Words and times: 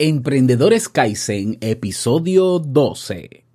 Emprendedores 0.00 0.88
Kaizen, 0.88 1.58
episodio 1.60 2.60
12. 2.60 3.47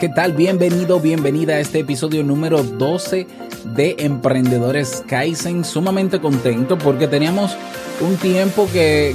¿Qué 0.00 0.08
tal? 0.08 0.32
Bienvenido, 0.32 0.98
bienvenida 0.98 1.56
a 1.56 1.60
este 1.60 1.80
episodio 1.80 2.24
número 2.24 2.62
12 2.62 3.26
de 3.74 3.96
Emprendedores 3.98 5.04
Kaizen. 5.06 5.62
Sumamente 5.62 6.22
contento 6.22 6.78
porque 6.78 7.06
teníamos 7.06 7.54
un 8.00 8.16
tiempo 8.16 8.66
que, 8.72 9.14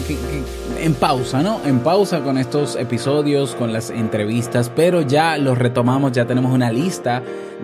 en 0.80 0.94
pausa, 0.94 1.42
¿no? 1.42 1.60
En 1.66 1.80
pausa 1.80 2.20
con 2.20 2.38
estos 2.38 2.76
episodios, 2.76 3.56
con 3.56 3.74
las 3.74 3.90
entrevistas, 3.90 4.72
pero 4.76 5.02
ya 5.02 5.40
los 5.40 5.58
retomamos, 5.58 6.12
ya 6.12 6.28
tenemos 6.28 6.54
una 6.54 6.72
lista 6.72 7.24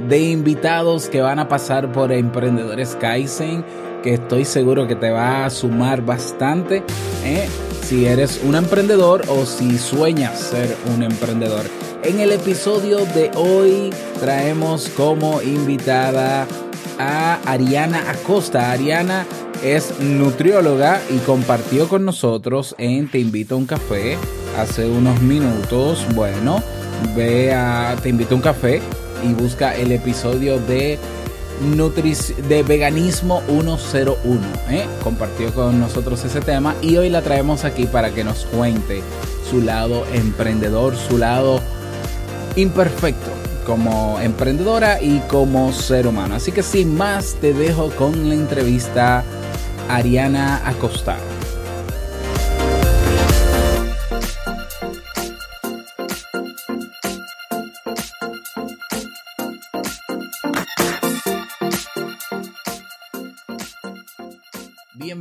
de 0.09 0.19
invitados 0.19 1.07
que 1.07 1.21
van 1.21 1.37
a 1.37 1.47
pasar 1.47 1.91
por 1.91 2.11
Emprendedores 2.11 2.97
Kaizen, 2.99 3.63
que 4.01 4.15
estoy 4.15 4.45
seguro 4.45 4.87
que 4.87 4.95
te 4.95 5.11
va 5.11 5.45
a 5.45 5.51
sumar 5.51 6.01
bastante. 6.03 6.77
¿eh? 7.23 7.47
Si 7.83 8.07
eres 8.07 8.41
un 8.43 8.55
emprendedor 8.55 9.21
o 9.27 9.45
si 9.45 9.77
sueñas 9.77 10.39
ser 10.39 10.75
un 10.95 11.03
emprendedor. 11.03 11.90
En 12.03 12.19
el 12.19 12.31
episodio 12.31 13.05
de 13.05 13.29
hoy 13.35 13.91
traemos 14.19 14.89
como 14.89 15.39
invitada 15.43 16.47
a 16.97 17.35
Ariana 17.45 18.09
Acosta. 18.09 18.71
Ariana 18.71 19.27
es 19.63 19.99
nutrióloga 19.99 20.99
y 21.11 21.19
compartió 21.19 21.87
con 21.87 22.03
nosotros 22.03 22.73
en 22.79 23.07
Te 23.07 23.19
invito 23.19 23.53
a 23.53 23.59
un 23.59 23.67
café 23.67 24.17
hace 24.57 24.89
unos 24.89 25.21
minutos. 25.21 26.03
Bueno, 26.15 26.63
ve 27.15 27.53
a 27.53 27.95
Te 28.01 28.09
invito 28.09 28.33
a 28.33 28.37
un 28.37 28.41
café 28.41 28.81
y 29.23 29.33
busca 29.33 29.75
el 29.75 29.91
episodio 29.91 30.57
de 30.59 30.97
de 32.49 32.63
veganismo 32.63 33.43
101. 33.47 34.41
¿eh? 34.71 34.87
Compartió 35.03 35.53
con 35.53 35.79
nosotros 35.79 36.25
ese 36.25 36.41
tema 36.41 36.75
y 36.81 36.97
hoy 36.97 37.11
la 37.11 37.21
traemos 37.21 37.63
aquí 37.63 37.85
para 37.85 38.09
que 38.09 38.23
nos 38.23 38.45
cuente 38.45 39.03
su 39.47 39.61
lado 39.61 40.03
emprendedor, 40.11 40.95
su 40.95 41.19
lado 41.19 41.61
imperfecto 42.55 43.31
como 43.65 44.19
emprendedora 44.19 45.01
y 45.01 45.19
como 45.29 45.71
ser 45.71 46.07
humano. 46.07 46.35
Así 46.35 46.51
que 46.51 46.63
sin 46.63 46.95
más, 46.95 47.35
te 47.39 47.53
dejo 47.53 47.89
con 47.91 48.29
la 48.29 48.35
entrevista 48.35 49.23
Ariana 49.87 50.67
Acosta. 50.67 51.17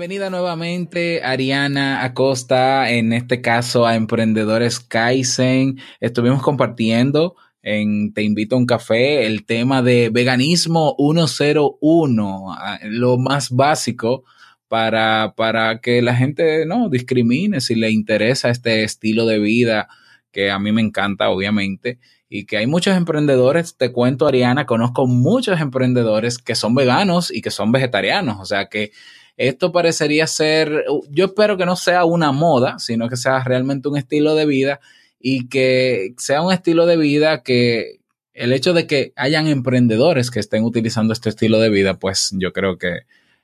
Bienvenida 0.00 0.30
nuevamente 0.30 1.22
Ariana 1.22 2.02
Acosta, 2.02 2.90
en 2.90 3.12
este 3.12 3.42
caso 3.42 3.86
a 3.86 3.96
Emprendedores 3.96 4.80
Kaizen. 4.80 5.78
Estuvimos 6.00 6.40
compartiendo 6.40 7.36
en 7.61 8.14
Te 8.14 8.22
invito 8.22 8.56
a 8.56 8.60
un 8.60 8.64
café 8.64 9.27
el 9.27 9.44
tema 9.44 9.83
de 9.83 10.08
veganismo 10.08 10.96
101, 10.98 12.56
lo 12.84 13.18
más 13.18 13.50
básico 13.50 14.24
para, 14.68 15.34
para 15.36 15.83
que 15.83 16.00
la 16.00 16.16
gente 16.16 16.64
no 16.64 16.89
discrimine 16.89 17.60
si 17.60 17.74
le 17.74 17.90
interesa 17.90 18.48
este 18.48 18.84
estilo 18.84 19.27
de 19.27 19.39
vida 19.39 19.86
que 20.33 20.50
a 20.50 20.58
mí 20.58 20.72
me 20.72 20.80
encanta, 20.80 21.28
obviamente, 21.28 21.98
y 22.27 22.46
que 22.46 22.56
hay 22.56 22.66
muchos 22.66 22.96
emprendedores, 22.96 23.77
te 23.77 23.92
cuento 23.92 24.27
Ariana, 24.27 24.64
conozco 24.64 25.06
muchos 25.06 25.60
emprendedores 25.60 26.39
que 26.39 26.55
son 26.55 26.74
veganos 26.74 27.30
y 27.30 27.42
que 27.42 27.50
son 27.50 27.70
vegetarianos, 27.70 28.39
o 28.40 28.46
sea 28.46 28.70
que 28.70 28.92
esto 29.36 29.73
parecería 29.73 30.27
ser, 30.27 30.85
yo 31.11 31.27
espero 31.27 31.57
que 31.57 31.67
no 31.67 31.77
sea 31.77 32.05
una 32.05 32.33
moda, 32.33 32.79
sino 32.79 33.08
que 33.08 33.17
sea 33.17 33.42
realmente 33.42 33.89
un 33.89 33.96
estilo 33.96 34.35
de 34.35 34.46
vida 34.46 34.80
y 35.18 35.48
que 35.48 36.14
sea 36.18 36.42
un 36.42 36.52
estilo 36.52 36.86
de 36.86 36.96
vida 36.96 37.42
que 37.42 38.01
el 38.35 38.52
hecho 38.52 38.73
de 38.73 38.86
que 38.86 39.13
hayan 39.17 39.48
emprendedores 39.48 40.30
que 40.30 40.40
estén 40.40 40.64
utilizando 40.64 41.13
este 41.13 41.29
estilo 41.29 41.58
de 41.58 41.69
vida, 41.69 41.98
pues 41.98 42.30
yo 42.33 42.52
creo 42.52 42.79
que 42.79 43.01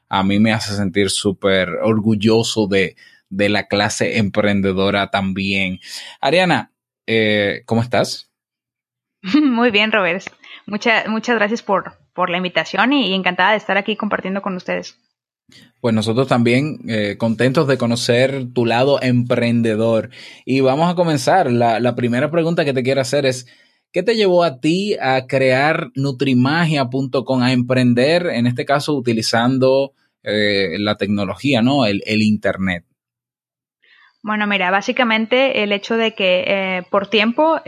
a 0.08 0.22
mí 0.22 0.38
me 0.38 0.52
hace 0.52 0.74
sentir 0.74 1.10
súper 1.10 1.68
orgulloso 1.82 2.66
de, 2.66 2.96
la 3.28 3.66
clase 3.66 4.18
emprendedora 4.18 5.10
también. 5.10 5.80
Ariana, 6.20 6.72
eh, 7.06 7.62
¿cómo 7.66 7.82
estás? 7.82 8.30
Muy 9.22 9.70
bien, 9.70 9.92
Robert. 9.92 10.24
muchas 10.66 11.36
gracias 11.36 11.62
por, 11.62 11.94
por 12.12 12.30
la 12.30 12.38
invitación 12.38 12.92
y 12.92 13.14
encantada 13.14 13.50
de 13.50 13.58
estar 13.58 13.76
aquí 13.76 13.96
compartiendo 13.96 14.42
con 14.42 14.56
ustedes. 14.56 14.98
Pues 15.80 15.94
nosotros 15.94 16.26
también 16.26 16.78
eh, 16.88 17.16
contentos 17.16 17.68
de 17.68 17.78
conocer 17.78 18.52
tu 18.52 18.66
lado 18.66 19.00
emprendedor. 19.00 20.10
Y 20.44 20.60
vamos 20.60 20.90
a 20.90 20.96
comenzar. 20.96 21.50
La, 21.50 21.94
primera 21.94 22.30
pregunta 22.30 22.64
que 22.64 22.72
te 22.72 22.82
quiero 22.82 23.00
hacer 23.00 23.24
es, 23.24 23.46
¿qué 23.92 24.02
te 24.02 24.16
llevó 24.16 24.42
a 24.42 24.58
ti 24.58 24.96
a 25.00 25.28
crear 25.28 25.90
nutrimagia.com, 25.94 27.40
a 27.40 27.52
emprender, 27.52 28.26
en 28.26 28.48
este 28.48 28.64
caso 28.64 28.94
utilizando 28.94 29.92
eh, 30.24 30.76
la 30.78 30.96
tecnología, 30.96 31.62
¿no? 31.62 31.86
El, 31.86 32.02
Internet. 32.04 32.84
Bueno, 34.22 34.48
mira, 34.48 34.72
básicamente 34.72 35.62
el 35.62 35.70
hecho 35.70 35.96
de 35.96 36.14
que 36.14 36.44
eh, 36.48 36.82
por 36.90 37.06
tiempo 37.06 37.60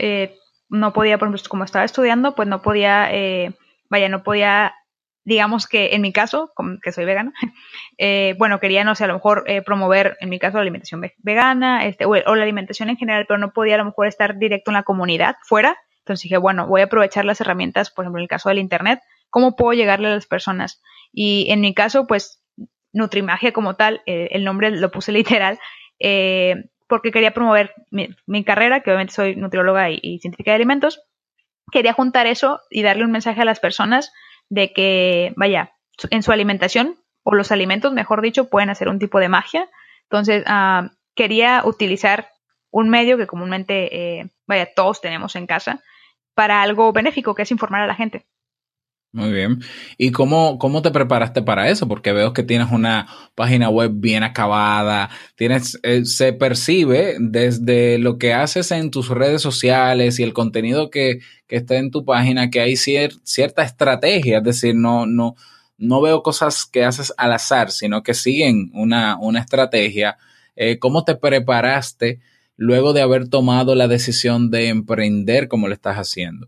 no 0.67 0.91
podía, 0.91 1.17
por 1.17 1.29
ejemplo, 1.29 1.49
como 1.49 1.63
estaba 1.63 1.85
estudiando, 1.85 2.35
pues 2.35 2.49
no 2.49 2.61
podía, 2.61 3.09
vaya, 3.89 4.09
no 4.09 4.23
podía 4.23 4.73
digamos 5.23 5.67
que 5.67 5.95
en 5.95 6.01
mi 6.01 6.11
caso, 6.11 6.51
que 6.81 6.91
soy 6.91 7.05
vegana, 7.05 7.33
eh, 7.97 8.35
bueno, 8.37 8.59
quería, 8.59 8.83
no 8.83 8.95
sé, 8.95 9.03
a 9.03 9.07
lo 9.07 9.15
mejor 9.15 9.43
eh, 9.47 9.61
promover, 9.61 10.17
en 10.21 10.29
mi 10.29 10.39
caso, 10.39 10.57
la 10.57 10.61
alimentación 10.61 11.01
vegana, 11.17 11.85
este, 11.85 12.05
o, 12.05 12.15
la 12.15 12.43
alimentación 12.43 12.89
en 12.89 12.97
general, 12.97 13.25
pero 13.27 13.37
no 13.37 13.51
podía 13.51 13.75
a 13.75 13.79
lo 13.79 13.85
mejor 13.85 14.07
estar 14.07 14.37
directo 14.37 14.71
en 14.71 14.75
la 14.75 14.83
comunidad, 14.83 15.35
fuera. 15.43 15.77
Entonces 15.99 16.23
dije, 16.23 16.37
bueno, 16.37 16.67
voy 16.67 16.81
a 16.81 16.85
aprovechar 16.85 17.25
las 17.25 17.41
herramientas, 17.41 17.91
por 17.91 18.05
ejemplo, 18.05 18.19
en 18.19 18.23
el 18.23 18.29
caso 18.29 18.49
del 18.49 18.57
Internet, 18.57 19.01
¿cómo 19.29 19.55
puedo 19.55 19.73
llegarle 19.73 20.07
a 20.07 20.15
las 20.15 20.25
personas? 20.25 20.81
Y 21.13 21.47
en 21.51 21.61
mi 21.61 21.73
caso, 21.73 22.07
pues, 22.07 22.43
Nutrimagia 22.91 23.51
como 23.51 23.75
tal, 23.75 24.01
eh, 24.07 24.29
el 24.31 24.43
nombre 24.43 24.71
lo 24.71 24.89
puse 24.89 25.11
literal, 25.11 25.59
porque 26.87 27.11
quería 27.11 27.35
promover 27.35 27.75
mi, 27.91 28.43
carrera, 28.43 28.79
que 28.81 28.89
obviamente 28.89 29.13
soy 29.13 29.35
nutrióloga 29.35 29.91
y 29.91 30.17
científica 30.19 30.51
de 30.51 30.55
alimentos. 30.55 31.03
Quería 31.71 31.93
juntar 31.93 32.25
eso 32.25 32.61
y 32.71 32.81
darle 32.81 33.03
un 33.03 33.11
mensaje 33.11 33.41
a 33.41 33.45
las 33.45 33.59
personas 33.59 34.11
de 34.49 34.73
que, 34.73 35.33
vaya, 35.35 35.73
en 36.09 36.23
su 36.23 36.31
alimentación, 36.31 36.97
o 37.23 37.33
los 37.33 37.51
alimentos, 37.51 37.93
mejor 37.93 38.21
dicho, 38.21 38.49
pueden 38.49 38.69
hacer 38.69 38.89
un 38.89 38.99
tipo 38.99 39.19
de 39.19 39.29
magia. 39.29 39.69
Entonces, 40.03 40.43
ah, 40.47 40.91
quería 41.15 41.61
utilizar 41.65 42.29
un 42.71 42.89
medio 42.89 43.17
que 43.17 43.27
comúnmente, 43.27 44.19
eh, 44.19 44.29
vaya, 44.47 44.73
todos 44.73 45.01
tenemos 45.01 45.35
en 45.35 45.47
casa, 45.47 45.83
para 46.33 46.61
algo 46.61 46.93
benéfico, 46.93 47.35
que 47.35 47.43
es 47.43 47.51
informar 47.51 47.81
a 47.81 47.87
la 47.87 47.95
gente. 47.95 48.25
Muy 49.11 49.31
bien. 49.31 49.59
¿Y 49.97 50.11
cómo, 50.11 50.59
cómo 50.59 50.83
te 50.83 50.91
preparaste 50.91 51.41
para 51.41 51.69
eso? 51.69 51.87
Porque 51.87 52.13
veo 52.13 52.31
que 52.31 52.43
tienes 52.43 52.71
una 52.71 53.07
página 53.33 53.67
web 53.69 53.91
bien 53.95 54.21
acabada, 54.21 55.09
tienes, 55.35 55.79
eh, 55.81 56.05
se 56.05 56.31
percibe 56.33 57.15
desde 57.19 57.97
lo 57.97 58.19
que 58.19 58.33
haces 58.33 58.69
en 58.71 58.91
tus 58.91 59.09
redes 59.09 59.41
sociales 59.41 60.19
y 60.19 60.23
el 60.23 60.33
contenido 60.33 60.91
que, 60.91 61.21
que 61.47 61.55
está 61.55 61.77
en 61.77 61.89
tu 61.89 62.05
página 62.05 62.51
que 62.51 62.61
hay 62.61 62.75
cierta 62.75 63.63
estrategia, 63.63 64.37
es 64.37 64.43
decir, 64.43 64.75
no, 64.75 65.07
no, 65.07 65.35
no 65.79 66.01
veo 66.01 66.21
cosas 66.21 66.65
que 66.65 66.85
haces 66.85 67.11
al 67.17 67.33
azar, 67.33 67.71
sino 67.71 68.03
que 68.03 68.13
siguen 68.13 68.69
una, 68.75 69.17
una 69.19 69.39
estrategia. 69.39 70.17
Eh, 70.55 70.77
¿Cómo 70.77 71.03
te 71.03 71.15
preparaste 71.15 72.19
luego 72.57 72.93
de 72.93 73.01
haber 73.01 73.27
tomado 73.27 73.73
la 73.73 73.87
decisión 73.87 74.51
de 74.51 74.67
emprender 74.67 75.47
como 75.47 75.67
lo 75.67 75.73
estás 75.73 75.97
haciendo? 75.97 76.47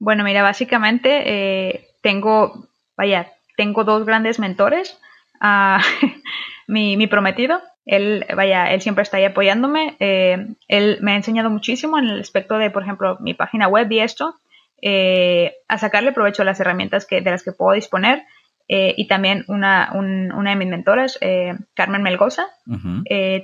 Bueno, 0.00 0.24
mira, 0.24 0.42
básicamente 0.42 1.22
eh, 1.26 1.88
tengo, 2.02 2.66
vaya, 2.96 3.32
tengo 3.56 3.84
dos 3.84 4.04
grandes 4.06 4.38
mentores. 4.40 4.98
Ah, 5.40 5.80
mi, 6.66 7.06
prometido, 7.06 7.60
él, 7.86 8.26
vaya, 8.34 8.72
él 8.72 8.80
siempre 8.80 9.02
está 9.02 9.18
ahí 9.18 9.24
apoyándome. 9.26 9.96
Eh, 10.00 10.46
él 10.68 10.98
me 11.02 11.12
ha 11.12 11.16
enseñado 11.16 11.50
muchísimo 11.50 11.98
en 11.98 12.08
el 12.08 12.20
aspecto 12.20 12.58
de, 12.58 12.70
por 12.70 12.82
ejemplo, 12.82 13.18
mi 13.20 13.34
página 13.34 13.68
web 13.68 13.92
y 13.92 14.00
esto. 14.00 14.34
eh, 14.82 15.56
a 15.68 15.78
sacarle 15.78 16.12
provecho 16.12 16.42
a 16.42 16.46
las 16.46 16.58
herramientas 16.60 17.06
que, 17.06 17.20
de 17.20 17.30
las 17.30 17.42
que 17.44 17.52
puedo 17.52 17.74
disponer. 17.74 18.24
Eh, 18.72 18.94
y 18.96 19.08
también 19.08 19.44
una, 19.48 19.90
una 19.92 20.50
de 20.50 20.54
mis 20.54 20.68
mentoras, 20.68 21.18
eh, 21.20 21.58
Carmen 21.74 22.04
Melgoza, 22.04 22.46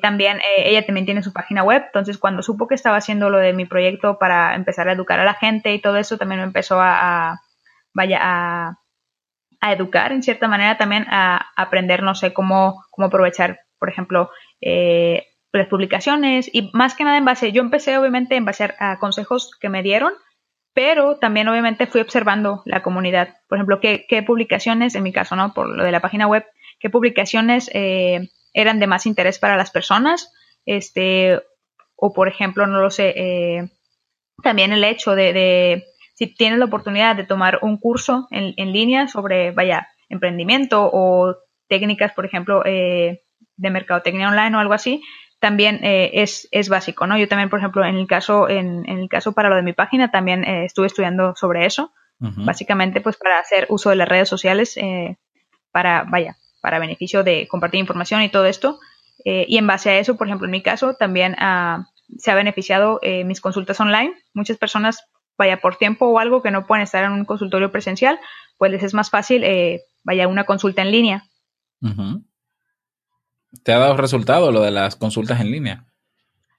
también 0.00 0.38
ella 0.56 0.86
también 0.86 1.04
tiene 1.04 1.24
su 1.24 1.32
página 1.32 1.64
web, 1.64 1.82
entonces 1.86 2.16
cuando 2.16 2.44
supo 2.44 2.68
que 2.68 2.76
estaba 2.76 2.98
haciendo 2.98 3.28
lo 3.28 3.38
de 3.38 3.52
mi 3.52 3.64
proyecto 3.64 4.20
para 4.20 4.54
empezar 4.54 4.88
a 4.88 4.92
educar 4.92 5.18
a 5.18 5.24
la 5.24 5.34
gente 5.34 5.74
y 5.74 5.80
todo 5.80 5.96
eso, 5.96 6.16
también 6.16 6.42
me 6.42 6.46
empezó 6.46 6.80
a, 6.80 7.40
vaya, 7.92 8.20
a, 8.22 8.78
a, 9.60 9.72
educar 9.72 10.12
en 10.12 10.22
cierta 10.22 10.46
manera 10.46 10.78
también, 10.78 11.06
a, 11.10 11.50
aprender, 11.56 12.04
no 12.04 12.14
sé, 12.14 12.32
cómo, 12.32 12.84
cómo 12.92 13.08
aprovechar, 13.08 13.58
por 13.80 13.88
ejemplo, 13.88 14.30
las 14.60 15.66
publicaciones. 15.66 16.48
Y 16.52 16.70
más 16.72 16.94
que 16.94 17.02
nada 17.02 17.18
en 17.18 17.24
base, 17.24 17.50
yo 17.50 17.62
empecé 17.62 17.98
obviamente 17.98 18.36
en 18.36 18.44
base 18.44 18.72
a 18.78 19.00
consejos 19.00 19.50
que 19.60 19.70
me 19.70 19.82
dieron 19.82 20.12
pero 20.76 21.16
también 21.16 21.48
obviamente 21.48 21.86
fui 21.86 22.02
observando 22.02 22.60
la 22.66 22.82
comunidad. 22.82 23.38
Por 23.48 23.56
ejemplo, 23.56 23.80
qué, 23.80 24.22
publicaciones, 24.26 24.94
en 24.94 25.04
mi 25.04 25.10
caso, 25.10 25.34
¿no? 25.34 25.54
Por 25.54 25.74
lo 25.74 25.82
de 25.82 25.90
la 25.90 26.00
página 26.00 26.26
web, 26.26 26.44
qué 26.78 26.90
publicaciones 26.90 27.70
eh, 27.72 28.28
eran 28.52 28.78
de 28.78 28.86
más 28.86 29.06
interés 29.06 29.38
para 29.38 29.56
las 29.56 29.70
personas, 29.70 30.34
este, 30.66 31.40
o 31.96 32.12
por 32.12 32.28
ejemplo, 32.28 32.66
no 32.66 32.78
lo 32.82 32.90
sé, 32.90 33.14
eh, 33.16 33.70
también 34.42 34.70
el 34.70 34.84
hecho 34.84 35.14
de, 35.14 35.86
si 36.12 36.26
tienes 36.26 36.58
la 36.58 36.66
oportunidad 36.66 37.16
de 37.16 37.24
tomar 37.24 37.60
un 37.62 37.78
curso 37.78 38.28
en, 38.30 38.72
línea 38.74 39.08
sobre, 39.08 39.52
vaya, 39.52 39.88
emprendimiento 40.10 40.90
o 40.92 41.36
técnicas, 41.68 42.12
por 42.12 42.26
ejemplo, 42.26 42.60
eh, 42.66 43.22
de 43.56 43.70
mercadotecnia 43.70 44.28
online 44.28 44.54
o 44.54 44.60
algo 44.60 44.74
así, 44.74 45.02
también 45.38 45.80
eh, 45.84 46.10
es, 46.14 46.48
es, 46.50 46.68
básico, 46.68 47.06
¿no? 47.06 47.18
Yo 47.18 47.28
también, 47.28 47.50
por 47.50 47.58
ejemplo, 47.58 47.84
en 47.84 47.96
el 47.96 48.06
caso, 48.06 48.48
en, 48.48 48.88
el 48.88 49.08
caso 49.08 49.32
para 49.32 49.48
lo 49.48 49.56
de 49.56 49.62
mi 49.62 49.72
página, 49.72 50.10
también 50.10 50.44
eh, 50.44 50.64
estuve 50.64 50.86
estudiando 50.86 51.34
sobre 51.36 51.66
eso, 51.66 51.92
básicamente 52.18 53.02
pues 53.02 53.18
para 53.18 53.38
hacer 53.38 53.66
uso 53.68 53.90
de 53.90 53.96
las 53.96 54.08
redes 54.08 54.26
sociales 54.26 54.78
eh, 54.78 55.18
para, 55.70 56.04
vaya, 56.04 56.38
para 56.62 56.78
beneficio 56.78 57.22
de 57.22 57.46
compartir 57.46 57.78
información 57.78 58.22
y 58.22 58.30
todo 58.30 58.46
esto. 58.46 58.80
y 59.22 59.58
en 59.58 59.66
base 59.66 59.90
a 59.90 59.98
eso, 59.98 60.16
por 60.16 60.26
ejemplo, 60.26 60.46
en 60.46 60.52
mi 60.52 60.62
caso, 60.62 60.94
también 60.94 61.36
ah, 61.38 61.88
se 62.16 62.30
ha 62.30 62.34
beneficiado 62.34 63.00
mis 63.26 63.42
consultas 63.42 63.78
online. 63.80 64.14
Muchas 64.32 64.56
personas, 64.56 65.04
vaya, 65.36 65.58
por 65.58 65.76
tiempo 65.76 66.06
o 66.06 66.18
algo 66.18 66.40
que 66.40 66.50
no 66.50 66.66
pueden 66.66 66.84
estar 66.84 67.04
en 67.04 67.12
un 67.12 67.26
consultorio 67.26 67.70
presencial, 67.70 68.18
pues 68.56 68.70
les 68.70 68.82
es 68.82 68.94
más 68.94 69.10
fácil, 69.10 69.44
vaya, 70.02 70.26
una 70.26 70.44
consulta 70.44 70.80
en 70.80 70.92
línea. 70.92 71.24
¿Te 73.62 73.72
ha 73.72 73.78
dado 73.78 73.96
resultado 73.96 74.52
lo 74.52 74.60
de 74.60 74.70
las 74.70 74.96
consultas 74.96 75.40
en 75.40 75.50
línea? 75.50 75.86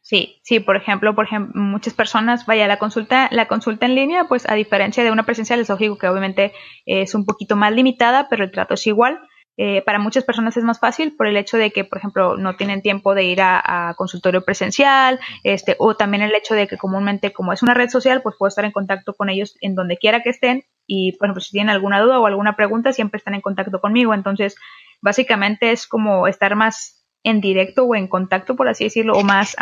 Sí, 0.01 0.39
sí, 0.41 0.61
por 0.61 0.77
ejemplo, 0.77 1.13
por 1.15 1.25
ejemplo, 1.25 1.61
muchas 1.61 1.93
personas, 1.93 2.45
vaya, 2.45 2.65
la 2.65 2.79
consulta, 2.79 3.27
la 3.29 3.49
consulta 3.49 3.85
en 3.85 3.95
línea, 3.95 4.23
pues 4.29 4.47
a 4.49 4.53
diferencia 4.53 5.03
de 5.03 5.11
una 5.11 5.23
presencial, 5.23 5.59
es 5.59 5.67
lógico 5.67 5.97
que 5.97 6.07
obviamente 6.07 6.53
es 6.85 7.13
un 7.13 7.25
poquito 7.25 7.57
más 7.57 7.73
limitada, 7.73 8.27
pero 8.29 8.45
el 8.45 8.51
trato 8.51 8.75
es 8.75 8.87
igual. 8.87 9.19
Eh, 9.59 9.81
para 9.81 9.97
muchas 9.97 10.23
personas 10.23 10.55
es 10.55 10.63
más 10.63 10.79
fácil 10.79 11.15
por 11.17 11.25
el 11.25 11.35
hecho 11.35 11.57
de 11.57 11.71
que, 11.71 11.83
por 11.83 11.97
ejemplo, 11.97 12.37
no 12.37 12.55
tienen 12.55 12.83
tiempo 12.83 13.15
de 13.15 13.25
ir 13.25 13.41
a, 13.41 13.95
consultorio 13.97 14.45
presencial, 14.45 15.19
este, 15.43 15.75
o 15.79 15.95
también 15.95 16.21
el 16.21 16.35
hecho 16.35 16.53
de 16.53 16.67
que 16.67 16.77
comúnmente, 16.77 17.33
como 17.33 17.51
es 17.51 17.61
una 17.61 17.73
red 17.73 17.89
social, 17.89 18.21
pues 18.21 18.35
puedo 18.37 18.47
estar 18.47 18.63
en 18.63 18.71
contacto 18.71 19.13
con 19.13 19.29
ellos 19.29 19.57
en 19.59 19.75
donde 19.75 19.97
quiera 19.97 20.21
que 20.21 20.29
estén 20.29 20.63
y, 20.85 21.17
por 21.17 21.27
ejemplo, 21.27 21.41
si 21.41 21.51
tienen 21.51 21.71
alguna 21.71 21.99
duda 21.99 22.19
o 22.19 22.27
alguna 22.27 22.55
pregunta, 22.55 22.93
siempre 22.93 23.17
están 23.17 23.33
en 23.33 23.41
contacto 23.41 23.81
conmigo. 23.81 24.13
Entonces, 24.13 24.55
básicamente 25.01 25.71
es 25.71 25.87
como 25.87 26.27
estar 26.27 26.55
más 26.55 27.05
en 27.23 27.41
directo 27.41 27.83
o 27.83 27.95
en 27.95 28.07
contacto, 28.07 28.55
por 28.55 28.67
así 28.67 28.85
decirlo, 28.85 29.13
o 29.13 29.23
más, 29.23 29.55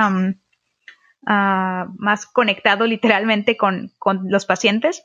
ah, 1.28 1.88
más 1.98 2.26
conectado 2.26 2.86
literalmente 2.86 3.58
con, 3.58 3.92
los 4.24 4.46
pacientes, 4.46 5.04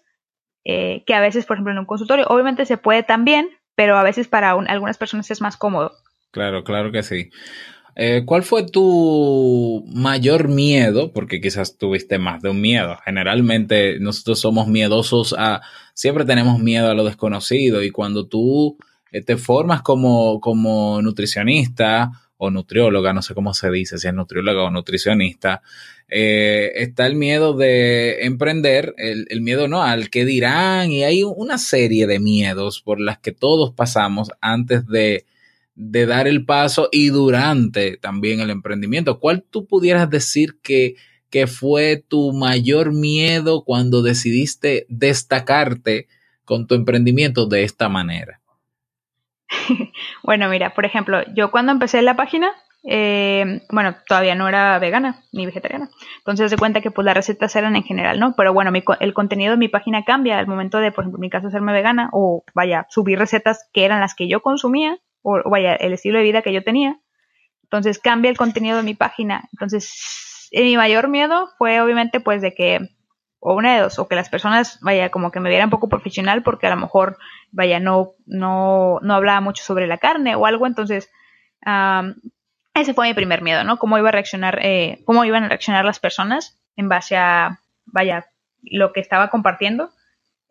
eh, 0.64 1.02
que 1.06 1.14
a 1.14 1.20
veces, 1.20 1.46
por 1.46 1.56
ejemplo, 1.56 1.72
en 1.72 1.78
un 1.78 1.86
consultorio, 1.86 2.26
obviamente 2.28 2.66
se 2.66 2.76
puede 2.76 3.02
también, 3.02 3.48
pero 3.74 3.96
a 3.96 4.02
veces 4.02 4.28
para 4.28 4.50
algunas 4.50 4.98
personas 4.98 5.30
es 5.30 5.40
más 5.40 5.56
cómodo. 5.56 5.92
Claro, 6.32 6.64
claro 6.64 6.92
que 6.92 7.02
sí. 7.02 7.30
Eh, 7.96 8.22
¿Cuál 8.24 8.42
fue 8.42 8.66
tu 8.66 9.84
mayor 9.92 10.48
miedo? 10.48 11.12
Porque 11.12 11.40
quizás 11.40 11.76
tuviste 11.76 12.18
más 12.18 12.40
de 12.40 12.50
un 12.50 12.60
miedo. 12.60 12.96
Generalmente 13.04 13.98
nosotros 14.00 14.38
somos 14.38 14.68
miedosos 14.68 15.34
a, 15.36 15.62
siempre 15.94 16.24
tenemos 16.24 16.60
miedo 16.60 16.90
a 16.90 16.94
lo 16.94 17.04
desconocido 17.04 17.82
y 17.82 17.90
cuando 17.90 18.26
tú 18.26 18.78
te 19.10 19.36
formas 19.36 19.82
como, 19.82 20.40
como 20.40 21.02
nutricionista 21.02 22.10
o 22.42 22.50
nutrióloga, 22.50 23.12
no 23.12 23.20
sé 23.20 23.34
cómo 23.34 23.52
se 23.52 23.70
dice, 23.70 23.98
si 23.98 24.08
es 24.08 24.14
nutrióloga 24.14 24.62
o 24.62 24.70
nutricionista, 24.70 25.60
eh, 26.08 26.72
está 26.76 27.06
el 27.06 27.14
miedo 27.14 27.52
de 27.52 28.24
emprender, 28.24 28.94
el, 28.96 29.42
miedo 29.42 29.68
no 29.68 29.82
al 29.82 30.08
que 30.08 30.24
dirán, 30.24 30.90
y 30.90 31.04
hay 31.04 31.22
una 31.22 31.58
serie 31.58 32.06
de 32.06 32.18
miedos 32.18 32.80
por 32.80 32.98
las 32.98 33.18
que 33.18 33.32
todos 33.32 33.74
pasamos 33.74 34.30
antes 34.40 34.86
de, 34.86 35.26
de 35.74 36.06
dar 36.06 36.26
el 36.26 36.46
paso 36.46 36.88
y 36.90 37.08
durante 37.08 37.98
también 37.98 38.40
el 38.40 38.48
emprendimiento. 38.48 39.20
¿Cuál 39.20 39.44
tú 39.48 39.66
pudieras 39.66 40.08
decir 40.08 40.56
que, 40.62 40.96
que 41.28 41.46
fue 41.46 42.02
tu 42.08 42.32
mayor 42.32 42.92
miedo 42.92 43.64
cuando 43.64 44.00
decidiste 44.00 44.86
destacarte 44.88 46.08
con 46.46 46.66
tu 46.66 46.74
emprendimiento 46.74 47.46
de 47.46 47.64
esta 47.64 47.90
manera? 47.90 48.39
bueno, 50.22 50.48
mira, 50.48 50.74
por 50.74 50.84
ejemplo, 50.84 51.22
yo 51.34 51.50
cuando 51.50 51.72
empecé 51.72 52.02
la 52.02 52.16
página, 52.16 52.52
eh, 52.82 53.62
bueno, 53.70 53.96
todavía 54.06 54.34
no 54.34 54.48
era 54.48 54.78
vegana 54.78 55.24
ni 55.32 55.46
vegetariana. 55.46 55.90
Entonces 56.18 56.50
se 56.50 56.56
cuenta 56.56 56.80
que 56.80 56.90
pues 56.90 57.04
las 57.04 57.14
recetas 57.14 57.54
eran 57.56 57.76
en 57.76 57.82
general, 57.82 58.18
¿no? 58.18 58.34
Pero 58.36 58.52
bueno, 58.52 58.72
el 59.00 59.14
contenido 59.14 59.52
de 59.52 59.58
mi 59.58 59.68
página 59.68 60.04
cambia 60.04 60.38
al 60.38 60.46
momento 60.46 60.78
de, 60.78 60.92
por 60.92 61.04
ejemplo, 61.04 61.18
en 61.18 61.22
mi 61.22 61.30
caso, 61.30 61.48
hacerme 61.48 61.72
vegana 61.72 62.08
o 62.12 62.44
vaya, 62.54 62.86
subir 62.88 63.18
recetas 63.18 63.68
que 63.72 63.84
eran 63.84 64.00
las 64.00 64.14
que 64.14 64.28
yo 64.28 64.40
consumía 64.40 64.98
o, 65.22 65.40
vaya, 65.50 65.74
el 65.74 65.92
estilo 65.92 66.18
de 66.18 66.24
vida 66.24 66.42
que 66.42 66.52
yo 66.52 66.64
tenía. 66.64 66.98
Entonces 67.64 67.98
cambia 67.98 68.30
el 68.30 68.36
contenido 68.36 68.76
de 68.78 68.82
mi 68.82 68.94
página. 68.94 69.48
Entonces, 69.52 70.48
mi 70.52 70.76
mayor 70.76 71.08
miedo 71.08 71.50
fue 71.58 71.80
obviamente 71.80 72.20
pues 72.20 72.42
de 72.42 72.54
que 72.54 72.80
o 73.40 73.54
una 73.54 73.74
de 73.74 73.80
dos, 73.80 73.98
o 73.98 74.06
que 74.06 74.14
las 74.14 74.28
personas, 74.28 74.78
vaya, 74.82 75.10
como 75.10 75.30
que 75.30 75.40
me 75.40 75.48
vieran 75.48 75.70
poco 75.70 75.88
profesional 75.88 76.42
porque 76.42 76.66
a 76.66 76.70
lo 76.70 76.76
mejor, 76.76 77.16
vaya, 77.50 77.80
no, 77.80 78.12
no, 78.26 78.98
no 79.02 79.14
hablaba 79.14 79.40
mucho 79.40 79.64
sobre 79.64 79.86
la 79.86 79.98
carne 79.98 80.36
o 80.36 80.46
algo, 80.46 80.66
entonces, 80.66 81.10
ese 82.74 82.94
fue 82.94 83.08
mi 83.08 83.14
primer 83.14 83.42
miedo, 83.42 83.64
¿no? 83.64 83.78
Cómo 83.78 83.98
iba 83.98 84.10
a 84.10 84.12
reaccionar, 84.12 84.58
eh, 84.62 85.02
cómo 85.06 85.24
iban 85.24 85.44
a 85.44 85.48
reaccionar 85.48 85.84
las 85.84 85.98
personas 85.98 86.60
en 86.76 86.88
base 86.88 87.16
a, 87.16 87.60
vaya, 87.86 88.26
lo 88.62 88.92
que 88.92 89.00
estaba 89.00 89.30
compartiendo, 89.30 89.90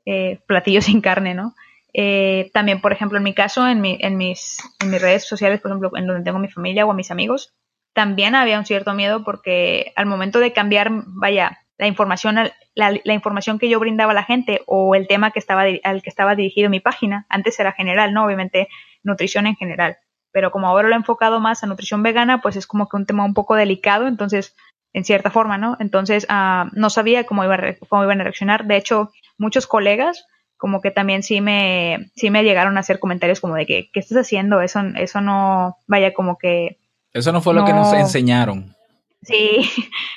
eh, 0.05 0.39
platillos 0.47 0.85
sin 0.85 1.01
carne, 1.01 1.35
¿no? 1.35 1.53
Eh, 1.93 2.51
también, 2.53 2.81
por 2.81 2.91
ejemplo, 2.91 3.17
en 3.17 3.23
mi 3.23 3.33
caso, 3.33 3.67
en, 3.67 3.81
mi, 3.81 3.97
en, 4.01 4.17
mis, 4.17 4.59
en 4.79 4.91
mis 4.91 5.01
redes 5.01 5.27
sociales, 5.27 5.61
por 5.61 5.71
ejemplo, 5.71 5.91
en 5.95 6.07
donde 6.07 6.23
tengo 6.23 6.39
mi 6.39 6.49
familia 6.49 6.85
o 6.85 6.91
a 6.91 6.95
mis 6.95 7.11
amigos, 7.11 7.53
también 7.93 8.35
había 8.35 8.59
un 8.59 8.65
cierto 8.65 8.93
miedo 8.93 9.23
porque 9.23 9.91
al 9.95 10.05
momento 10.05 10.39
de 10.39 10.53
cambiar, 10.53 10.89
vaya, 10.91 11.59
la 11.79 11.87
información, 11.87 12.35
la, 12.75 13.13
información 13.13 13.57
que 13.57 13.69
yo 13.69 13.79
brindaba 13.79 14.11
a 14.11 14.15
la 14.15 14.25
gente 14.25 14.61
o 14.67 14.95
el 14.95 15.07
tema 15.07 15.31
que 15.31 15.39
estaba, 15.39 15.63
al 15.83 16.01
que 16.01 16.09
estaba 16.09 16.35
dirigido 16.35 16.69
mi 16.69 16.81
página. 16.81 17.25
Antes 17.29 17.57
era 17.57 17.71
general, 17.71 18.13
¿no? 18.13 18.25
Obviamente 18.25 18.67
nutrición 19.01 19.47
en 19.47 19.55
general. 19.55 19.97
Pero 20.33 20.51
como 20.51 20.67
ahora 20.67 20.89
lo 20.89 20.93
he 20.93 20.97
enfocado 20.97 21.39
más 21.39 21.63
a 21.63 21.67
nutrición 21.67 22.03
vegana, 22.03 22.41
pues 22.41 22.57
es 22.57 22.67
como 22.67 22.89
que 22.89 22.97
un 22.97 23.05
tema 23.05 23.23
un 23.23 23.33
poco 23.33 23.55
delicado, 23.55 24.09
entonces, 24.09 24.57
en 24.91 25.05
cierta 25.05 25.31
forma, 25.31 25.57
¿no? 25.57 25.77
Entonces, 25.79 26.25
ah, 26.27 26.69
no 26.73 26.89
sabía 26.89 27.25
cómo, 27.25 27.45
iba 27.45 27.57
cómo 27.87 28.03
iban 28.03 28.19
a 28.19 28.23
reaccionar. 28.25 28.65
De 28.65 28.75
hecho, 28.75 29.11
muchos 29.37 29.65
colegas 29.65 30.27
como 30.57 30.81
que 30.81 30.91
también 30.91 31.23
sí 31.23 31.39
me, 31.39 32.11
sí 32.17 32.29
me 32.29 32.43
llegaron 32.43 32.75
a 32.75 32.81
hacer 32.81 32.99
comentarios 32.99 33.39
como 33.39 33.55
de 33.55 33.65
que, 33.65 33.89
¿qué 33.93 34.01
estás 34.01 34.17
haciendo? 34.17 34.61
Eso, 34.61 34.81
eso 34.97 35.21
no, 35.21 35.77
vaya, 35.87 36.13
como 36.13 36.37
que... 36.37 36.77
Eso 37.13 37.31
no 37.31 37.41
fue 37.41 37.53
lo 37.53 37.63
que 37.63 37.71
nos 37.71 37.93
enseñaron. 37.93 38.75
Sí, 39.21 39.69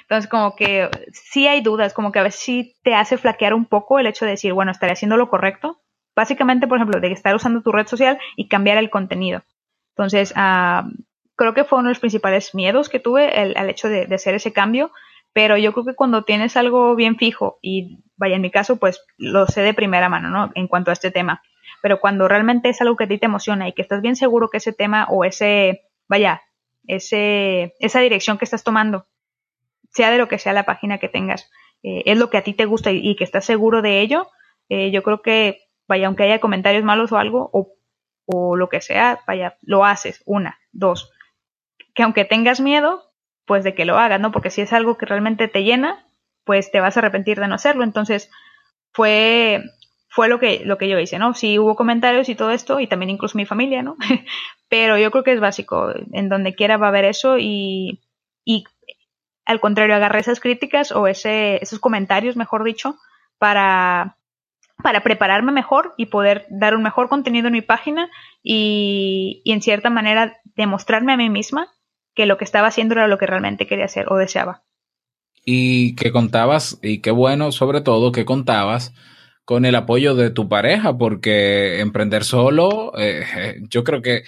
entonces 0.02 0.30
como 0.30 0.54
que 0.54 0.88
sí 1.12 1.47
hay 1.47 1.61
dudas, 1.61 1.92
como 1.92 2.12
que 2.12 2.21
a 2.21 2.23
veces 2.23 2.40
sí 2.40 2.76
te 2.82 2.94
hace 2.94 3.18
flaquear 3.18 3.54
un 3.54 3.66
poco 3.66 3.99
el 3.99 4.06
hecho 4.06 4.25
de 4.25 4.32
decir, 4.32 4.52
bueno, 4.52 4.71
estaré 4.71 4.92
haciendo 4.92 5.16
lo 5.16 5.28
correcto. 5.28 5.80
Básicamente, 6.14 6.66
por 6.66 6.78
ejemplo, 6.78 7.00
de 7.00 7.11
estar 7.11 7.35
usando 7.35 7.62
tu 7.62 7.73
red 7.73 7.87
social 7.87 8.18
y 8.37 8.49
cambiar 8.49 8.76
el 8.76 8.90
contenido. 8.90 9.42
Entonces, 9.97 10.32
ah, 10.37 10.88
creo 11.37 11.54
que 11.54 11.64
fue 11.64 11.78
uno 11.78 11.88
de 11.88 11.92
los 11.92 12.00
principales 12.00 12.54
miedos 12.54 12.88
que 12.88 13.00
tuve 13.00 13.40
el, 13.42 13.71
hecho 13.71 13.88
de, 13.88 14.06
hacer 14.14 14.35
ese 14.35 14.52
cambio, 14.52 14.92
pero 15.32 15.56
yo 15.56 15.73
creo 15.73 15.87
que 15.87 15.94
cuando 15.94 16.25
tienes 16.25 16.56
algo 16.56 16.94
bien 16.94 17.16
fijo, 17.16 17.59
y 17.62 17.99
vaya, 18.16 18.37
en 18.37 18.42
mi 18.42 18.50
caso, 18.50 18.76
pues 18.76 19.04
lo 19.16 19.47
sé 19.47 19.62
de 19.62 19.75
primera 19.75 20.09
mano, 20.09 20.28
¿no? 20.28 20.52
En 20.54 20.68
cuanto 20.68 20.90
a 20.90 20.92
este 20.92 21.11
tema, 21.11 21.42
pero 21.82 21.99
cuando 21.99 22.28
realmente 22.28 22.68
es 22.68 22.80
algo 22.80 22.97
que 22.97 23.04
a 23.04 23.09
ti 23.09 23.18
te 23.18 23.26
emociona 23.26 23.68
y 23.68 23.73
que 23.73 23.82
estás 23.82 24.02
bien 24.02 24.16
seguro 24.16 24.50
que 24.50 24.59
ese 24.59 24.73
tema 24.73 25.06
o 25.11 25.25
ese, 25.25 25.82
vaya, 26.09 26.42
ese, 26.86 27.74
esa 27.78 28.00
dirección 28.00 28.38
que 28.38 28.44
estás 28.44 28.64
tomando, 28.64 29.06
sea 29.90 30.10
de 30.10 30.18
lo 30.18 30.28
que 30.28 30.38
sea 30.38 30.52
la 30.52 30.64
página 30.64 30.98
que 30.98 31.08
tengas, 31.08 31.50
eh, 31.82 32.02
es 32.06 32.18
lo 32.18 32.30
que 32.30 32.38
a 32.38 32.44
ti 32.44 32.54
te 32.54 32.64
gusta 32.64 32.90
y, 32.90 33.16
que 33.16 33.24
estás 33.24 33.44
seguro 33.44 33.82
de 33.82 34.00
ello, 34.00 34.28
eh, 34.68 34.90
yo 34.90 35.02
creo 35.02 35.22
que, 35.22 35.62
vaya, 35.88 36.06
aunque 36.06 36.24
haya 36.24 36.40
comentarios 36.40 36.84
malos 36.84 37.12
o 37.12 37.18
algo, 37.18 37.50
o, 37.52 38.56
lo 38.56 38.68
que 38.70 38.80
sea, 38.80 39.20
vaya, 39.26 39.58
lo 39.60 39.84
haces, 39.84 40.22
una, 40.24 40.58
dos, 40.70 41.12
que 41.94 42.02
aunque 42.02 42.24
tengas 42.24 42.60
miedo, 42.60 43.02
pues 43.44 43.64
de 43.64 43.74
que 43.74 43.84
lo 43.84 43.98
hagas, 43.98 44.20
¿no? 44.20 44.32
Porque 44.32 44.48
si 44.48 44.62
es 44.62 44.72
algo 44.72 44.96
que 44.96 45.04
realmente 45.04 45.48
te 45.48 45.64
llena, 45.64 46.06
pues 46.44 46.70
te 46.70 46.80
vas 46.80 46.96
a 46.96 47.00
arrepentir 47.00 47.40
de 47.40 47.48
no 47.48 47.56
hacerlo. 47.56 47.84
Entonces, 47.84 48.30
fue, 48.92 49.62
fue 50.08 50.28
lo 50.28 50.38
que, 50.38 50.62
lo 50.64 50.78
que 50.78 50.88
yo 50.88 50.98
hice, 50.98 51.18
¿no? 51.18 51.34
Sí 51.34 51.58
hubo 51.58 51.76
comentarios 51.76 52.28
y 52.28 52.34
todo 52.34 52.52
esto, 52.52 52.80
y 52.80 52.86
también 52.86 53.10
incluso 53.10 53.36
mi 53.36 53.46
familia, 53.46 53.82
¿no? 53.82 53.96
Pero 54.72 54.96
yo 54.96 55.10
creo 55.10 55.22
que 55.22 55.34
es 55.34 55.40
básico, 55.40 55.92
en 56.12 56.30
donde 56.30 56.54
quiera 56.54 56.78
va 56.78 56.86
a 56.86 56.88
haber 56.88 57.04
eso 57.04 57.36
y, 57.38 58.00
y 58.42 58.64
al 59.44 59.60
contrario, 59.60 59.94
agarré 59.94 60.20
esas 60.20 60.40
críticas 60.40 60.92
o 60.92 61.06
ese, 61.06 61.62
esos 61.62 61.78
comentarios, 61.78 62.36
mejor 62.36 62.64
dicho, 62.64 62.96
para, 63.36 64.16
para 64.82 65.02
prepararme 65.02 65.52
mejor 65.52 65.92
y 65.98 66.06
poder 66.06 66.46
dar 66.48 66.74
un 66.74 66.82
mejor 66.82 67.10
contenido 67.10 67.48
en 67.48 67.52
mi 67.52 67.60
página 67.60 68.08
y, 68.42 69.42
y 69.44 69.52
en 69.52 69.60
cierta 69.60 69.90
manera 69.90 70.38
demostrarme 70.56 71.12
a 71.12 71.18
mí 71.18 71.28
misma 71.28 71.68
que 72.14 72.24
lo 72.24 72.38
que 72.38 72.44
estaba 72.44 72.68
haciendo 72.68 72.94
era 72.94 73.08
lo 73.08 73.18
que 73.18 73.26
realmente 73.26 73.66
quería 73.66 73.84
hacer 73.84 74.06
o 74.08 74.16
deseaba. 74.16 74.62
Y 75.44 75.96
que 75.96 76.12
contabas, 76.12 76.78
y 76.80 77.02
qué 77.02 77.10
bueno 77.10 77.52
sobre 77.52 77.82
todo 77.82 78.10
que 78.10 78.24
contabas 78.24 78.94
con 79.44 79.66
el 79.66 79.74
apoyo 79.74 80.14
de 80.14 80.30
tu 80.30 80.48
pareja, 80.48 80.96
porque 80.96 81.80
emprender 81.80 82.24
solo, 82.24 82.94
eh, 82.96 83.60
yo 83.68 83.84
creo 83.84 84.00
que 84.00 84.22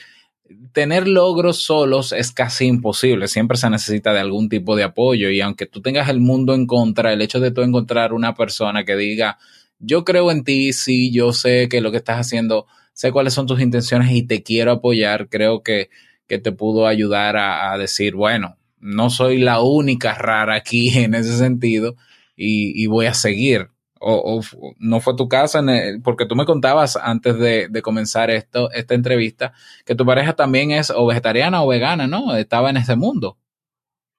tener 0.72 1.08
logros 1.08 1.64
solos 1.64 2.12
es 2.12 2.32
casi 2.32 2.66
imposible, 2.66 3.28
siempre 3.28 3.56
se 3.56 3.70
necesita 3.70 4.12
de 4.12 4.20
algún 4.20 4.48
tipo 4.48 4.76
de 4.76 4.84
apoyo 4.84 5.30
y 5.30 5.40
aunque 5.40 5.66
tú 5.66 5.80
tengas 5.80 6.08
el 6.08 6.20
mundo 6.20 6.54
en 6.54 6.66
contra, 6.66 7.12
el 7.12 7.22
hecho 7.22 7.40
de 7.40 7.50
tú 7.50 7.62
encontrar 7.62 8.12
una 8.12 8.34
persona 8.34 8.84
que 8.84 8.96
diga, 8.96 9.38
yo 9.78 10.04
creo 10.04 10.30
en 10.30 10.44
ti, 10.44 10.72
sí, 10.72 11.12
yo 11.12 11.32
sé 11.32 11.68
que 11.68 11.80
lo 11.80 11.90
que 11.90 11.98
estás 11.98 12.18
haciendo, 12.18 12.66
sé 12.92 13.12
cuáles 13.12 13.34
son 13.34 13.46
tus 13.46 13.60
intenciones 13.60 14.10
y 14.12 14.22
te 14.22 14.42
quiero 14.42 14.72
apoyar, 14.72 15.28
creo 15.28 15.62
que, 15.62 15.90
que 16.26 16.38
te 16.38 16.52
pudo 16.52 16.86
ayudar 16.86 17.36
a, 17.36 17.76
decir, 17.78 18.14
bueno, 18.14 18.56
no 18.80 19.10
soy 19.10 19.38
la 19.38 19.60
única 19.60 20.14
rara 20.14 20.56
aquí 20.56 20.90
en 20.98 21.14
ese 21.14 21.36
sentido 21.38 21.96
y, 22.36 22.82
y 22.82 22.86
voy 22.86 23.06
a 23.06 23.14
seguir. 23.14 23.68
O, 24.06 24.40
no 24.78 25.00
fue 25.00 25.16
tu 25.16 25.28
casa, 25.28 25.62
porque 26.02 26.26
tú 26.26 26.36
me 26.36 26.44
contabas 26.44 26.96
antes 26.96 27.38
de, 27.38 27.82
comenzar 27.82 28.30
esto, 28.30 28.70
esta 28.72 28.94
entrevista, 28.94 29.52
que 29.86 29.94
tu 29.94 30.04
pareja 30.04 30.34
también 30.34 30.70
es 30.70 30.90
o 30.90 31.06
vegetariana 31.06 31.62
o 31.62 31.68
vegana, 31.68 32.06
¿no? 32.06 32.36
Estaba 32.36 32.70
en 32.70 32.76
ese 32.76 32.96
mundo. 32.96 33.38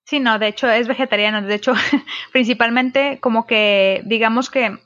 Sí, 0.05 0.19
no, 0.19 0.39
de 0.39 0.47
hecho 0.47 0.69
es 0.69 0.87
vegetariano. 0.87 1.41
De 1.41 1.55
hecho, 1.55 1.73
principalmente 2.31 3.19
como 3.21 3.45
que, 3.45 4.01
digamos 4.05 4.49
que, 4.49 4.77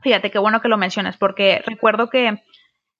fíjate 0.00 0.30
qué 0.30 0.38
bueno 0.38 0.60
que 0.60 0.68
lo 0.68 0.78
mencionas, 0.78 1.16
porque 1.16 1.62
recuerdo 1.66 2.08
que 2.08 2.42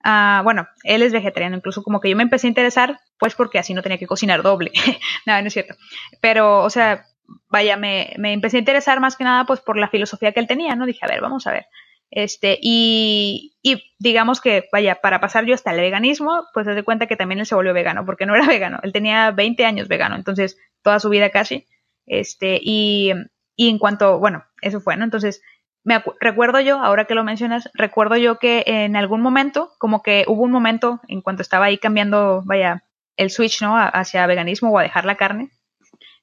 Uh, 0.02 0.42
bueno, 0.42 0.66
él 0.82 1.02
es 1.02 1.12
vegetariano, 1.12 1.56
incluso 1.56 1.82
como 1.82 2.00
que 2.00 2.08
yo 2.08 2.16
me 2.16 2.22
empecé 2.22 2.46
a 2.46 2.48
interesar, 2.48 3.00
pues 3.18 3.34
porque 3.34 3.58
así 3.58 3.74
no 3.74 3.82
tenía 3.82 3.98
que 3.98 4.06
cocinar 4.06 4.42
doble. 4.42 4.72
nada, 5.26 5.42
no 5.42 5.48
es 5.48 5.52
cierto. 5.52 5.74
Pero, 6.20 6.60
o 6.60 6.70
sea, 6.70 7.04
vaya, 7.48 7.76
me, 7.76 8.14
me, 8.18 8.32
empecé 8.32 8.56
a 8.56 8.60
interesar 8.60 9.00
más 9.00 9.16
que 9.16 9.24
nada 9.24 9.44
pues 9.44 9.60
por 9.60 9.76
la 9.76 9.88
filosofía 9.88 10.32
que 10.32 10.40
él 10.40 10.46
tenía, 10.46 10.74
¿no? 10.76 10.86
Dije, 10.86 11.00
a 11.02 11.08
ver, 11.08 11.20
vamos 11.20 11.46
a 11.46 11.52
ver. 11.52 11.66
Este, 12.10 12.58
y, 12.60 13.56
y 13.62 13.82
digamos 13.98 14.40
que, 14.40 14.68
vaya, 14.72 14.96
para 14.96 15.20
pasar 15.20 15.44
yo 15.44 15.54
hasta 15.54 15.70
el 15.70 15.80
veganismo, 15.80 16.44
pues 16.52 16.66
se 16.66 16.74
de 16.74 16.82
cuenta 16.82 17.06
que 17.06 17.16
también 17.16 17.38
él 17.38 17.46
se 17.46 17.54
volvió 17.54 17.72
vegano, 17.72 18.04
porque 18.04 18.26
no 18.26 18.34
era 18.34 18.46
vegano, 18.46 18.78
él 18.82 18.92
tenía 18.92 19.30
20 19.30 19.64
años 19.64 19.88
vegano, 19.88 20.16
entonces 20.16 20.58
toda 20.82 20.98
su 20.98 21.08
vida 21.08 21.30
casi. 21.30 21.66
Este, 22.06 22.58
y, 22.60 23.12
y 23.54 23.68
en 23.68 23.78
cuanto, 23.78 24.18
bueno, 24.18 24.44
eso 24.62 24.80
fue, 24.80 24.96
¿no? 24.96 25.04
Entonces, 25.04 25.42
me 25.84 26.02
recuerdo 26.20 26.60
yo, 26.60 26.78
ahora 26.78 27.06
que 27.06 27.14
lo 27.14 27.24
mencionas, 27.24 27.70
recuerdo 27.74 28.16
yo 28.16 28.38
que 28.38 28.64
en 28.66 28.96
algún 28.96 29.20
momento, 29.20 29.70
como 29.78 30.02
que 30.02 30.24
hubo 30.26 30.42
un 30.42 30.50
momento 30.50 31.00
en 31.08 31.22
cuanto 31.22 31.42
estaba 31.42 31.66
ahí 31.66 31.78
cambiando, 31.78 32.42
vaya, 32.44 32.84
el 33.16 33.30
switch, 33.30 33.62
¿no? 33.62 33.76
Hacia 33.76 34.26
veganismo 34.26 34.70
o 34.70 34.78
a 34.78 34.82
dejar 34.82 35.04
la 35.04 35.16
carne, 35.16 35.50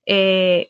eh, 0.05 0.67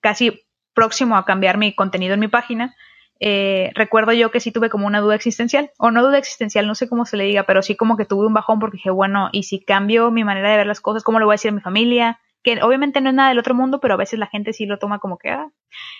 casi 0.00 0.42
próximo 0.74 1.16
a 1.16 1.24
cambiar 1.24 1.58
mi 1.58 1.74
contenido 1.74 2.14
en 2.14 2.20
mi 2.20 2.28
página, 2.28 2.74
eh, 3.22 3.70
recuerdo 3.74 4.12
yo 4.12 4.30
que 4.30 4.40
sí 4.40 4.50
tuve 4.50 4.70
como 4.70 4.86
una 4.86 5.00
duda 5.00 5.14
existencial, 5.14 5.70
o 5.78 5.90
no 5.90 6.02
duda 6.02 6.16
existencial, 6.16 6.66
no 6.66 6.74
sé 6.74 6.88
cómo 6.88 7.04
se 7.04 7.18
le 7.18 7.24
diga, 7.24 7.42
pero 7.42 7.60
sí 7.60 7.76
como 7.76 7.98
que 7.98 8.06
tuve 8.06 8.26
un 8.26 8.32
bajón 8.32 8.58
porque 8.58 8.78
dije, 8.78 8.90
bueno, 8.90 9.28
¿y 9.30 9.42
si 9.42 9.62
cambio 9.62 10.10
mi 10.10 10.24
manera 10.24 10.50
de 10.50 10.56
ver 10.56 10.66
las 10.66 10.80
cosas, 10.80 11.04
cómo 11.04 11.18
lo 11.18 11.26
voy 11.26 11.34
a 11.34 11.36
decir 11.36 11.50
a 11.50 11.54
mi 11.54 11.60
familia? 11.60 12.18
Que 12.42 12.62
obviamente 12.62 13.02
no 13.02 13.10
es 13.10 13.14
nada 13.14 13.28
del 13.28 13.38
otro 13.38 13.54
mundo, 13.54 13.78
pero 13.78 13.92
a 13.92 13.98
veces 13.98 14.18
la 14.18 14.26
gente 14.26 14.54
sí 14.54 14.64
lo 14.64 14.78
toma 14.78 14.98
como 15.00 15.18
que, 15.18 15.28
ah. 15.30 15.50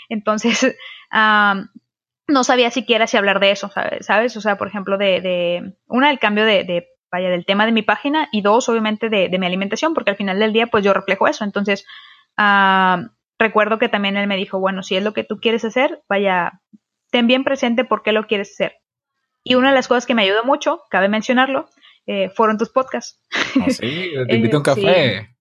Entonces, 0.09 0.75
um, 1.12 1.69
no 2.26 2.42
sabía 2.42 2.71
siquiera 2.71 3.07
si 3.07 3.19
hablar 3.19 3.38
de 3.38 3.50
eso, 3.50 3.71
¿sabes? 4.00 4.37
O 4.37 4.40
sea, 4.40 4.57
por 4.57 4.69
ejemplo, 4.69 4.97
de, 4.97 5.21
de 5.21 5.75
una, 5.88 6.11
el 6.11 6.19
cambio 6.19 6.47
de, 6.47 6.88
vaya, 7.12 7.28
del 7.28 7.45
tema 7.45 7.66
de 7.66 7.73
mi 7.73 7.83
página 7.83 8.28
y 8.33 8.40
dos, 8.40 8.69
obviamente, 8.71 9.11
de, 9.11 9.28
de, 9.28 9.38
mi 9.38 9.45
alimentación, 9.45 9.92
porque 9.92 10.12
al 10.12 10.16
final 10.16 10.38
del 10.38 10.54
día, 10.54 10.69
pues 10.69 10.85
yo 10.85 10.95
reflejo 10.95 11.28
eso. 11.28 11.45
Entonces, 11.45 11.85
uh, 12.38 13.04
recuerdo 13.40 13.78
que 13.78 13.88
también 13.88 14.16
él 14.16 14.28
me 14.28 14.37
dijo, 14.37 14.61
bueno, 14.61 14.82
si 14.85 14.94
es 14.94 15.02
lo 15.02 15.12
que 15.12 15.25
tú 15.25 15.40
quieres 15.40 15.64
hacer, 15.64 16.02
vaya, 16.09 16.61
ten 17.11 17.26
bien 17.26 17.42
presente 17.42 17.85
por 17.85 18.02
qué 18.02 18.12
lo 18.12 18.26
quieres 18.26 18.52
hacer. 18.52 18.76
Y 19.42 19.54
una 19.56 19.70
de 19.70 19.75
las 19.75 19.88
cosas 19.88 20.06
que 20.06 20.14
me 20.14 20.23
ayudó 20.23 20.44
mucho, 20.44 20.82
cabe 20.90 21.09
mencionarlo, 21.09 21.68
eh, 22.06 22.30
fueron 22.30 22.59
tus 22.59 22.68
podcasts. 22.68 23.20
¿Ah, 23.61 23.70
sí? 23.70 24.11
Te 24.28 24.37
invito 24.37 24.56
a 24.56 24.61
un 24.61 24.64
café. 24.64 25.37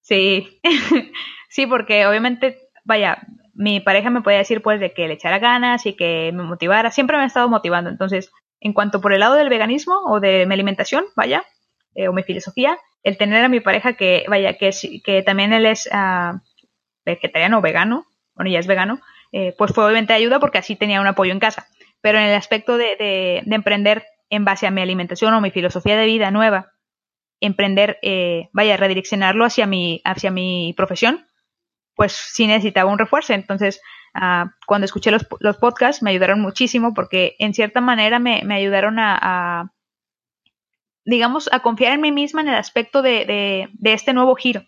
Sí, 0.00 0.60
sí. 0.60 0.60
sí, 1.48 1.66
porque 1.66 2.06
obviamente, 2.06 2.58
vaya, 2.84 3.22
mi 3.54 3.80
pareja 3.80 4.10
me 4.10 4.22
podía 4.22 4.38
decir 4.38 4.60
pues 4.60 4.80
de 4.80 4.92
que 4.92 5.06
le 5.06 5.14
echara 5.14 5.38
ganas 5.38 5.86
y 5.86 5.94
que 5.94 6.32
me 6.34 6.42
motivara, 6.42 6.90
siempre 6.90 7.16
me 7.16 7.22
ha 7.22 7.26
estado 7.26 7.48
motivando. 7.48 7.88
Entonces, 7.88 8.32
en 8.60 8.72
cuanto 8.72 9.00
por 9.00 9.12
el 9.12 9.20
lado 9.20 9.34
del 9.34 9.48
veganismo 9.48 10.00
o 10.06 10.20
de 10.20 10.44
mi 10.46 10.54
alimentación, 10.54 11.04
vaya, 11.14 11.44
eh, 11.94 12.08
o 12.08 12.12
mi 12.12 12.24
filosofía, 12.24 12.76
el 13.04 13.16
tener 13.16 13.44
a 13.44 13.48
mi 13.48 13.60
pareja 13.60 13.92
que, 13.92 14.24
vaya, 14.28 14.54
que, 14.54 14.70
que 15.04 15.22
también 15.22 15.52
él 15.52 15.66
es 15.66 15.88
uh, 15.92 16.40
vegetariano 17.04 17.58
o 17.58 17.60
vegano, 17.60 18.06
bueno, 18.34 18.50
ya 18.50 18.58
es 18.58 18.66
vegano, 18.66 19.00
eh, 19.32 19.54
pues 19.56 19.72
fue 19.72 19.84
obviamente 19.84 20.12
ayuda 20.12 20.40
porque 20.40 20.58
así 20.58 20.76
tenía 20.76 21.00
un 21.00 21.06
apoyo 21.06 21.32
en 21.32 21.40
casa. 21.40 21.66
Pero 22.00 22.18
en 22.18 22.24
el 22.24 22.34
aspecto 22.34 22.76
de, 22.76 22.96
de, 22.96 23.42
de 23.44 23.54
emprender 23.54 24.04
en 24.30 24.44
base 24.44 24.66
a 24.66 24.70
mi 24.70 24.80
alimentación 24.80 25.34
o 25.34 25.40
mi 25.40 25.50
filosofía 25.50 25.96
de 25.96 26.06
vida 26.06 26.30
nueva, 26.30 26.72
emprender, 27.40 27.98
eh, 28.02 28.48
vaya, 28.52 28.76
redireccionarlo 28.76 29.44
hacia 29.44 29.66
mi, 29.66 30.00
hacia 30.04 30.30
mi 30.30 30.74
profesión, 30.76 31.26
pues 31.94 32.12
sí 32.12 32.46
necesitaba 32.46 32.90
un 32.90 32.98
refuerzo. 32.98 33.32
Entonces, 33.32 33.80
uh, 34.14 34.48
cuando 34.66 34.86
escuché 34.86 35.10
los, 35.10 35.26
los, 35.40 35.56
podcasts 35.58 36.02
me 36.02 36.10
ayudaron 36.10 36.40
muchísimo 36.40 36.94
porque 36.94 37.36
en 37.38 37.54
cierta 37.54 37.80
manera 37.80 38.18
me, 38.18 38.42
me 38.44 38.54
ayudaron 38.54 38.98
a, 38.98 39.18
a, 39.20 39.72
digamos, 41.04 41.48
a 41.52 41.60
confiar 41.60 41.92
en 41.92 42.00
mí 42.00 42.12
misma 42.12 42.40
en 42.40 42.48
el 42.48 42.54
aspecto 42.54 43.02
de, 43.02 43.24
de, 43.24 43.68
de 43.72 43.92
este 43.92 44.12
nuevo 44.14 44.34
giro. 44.34 44.64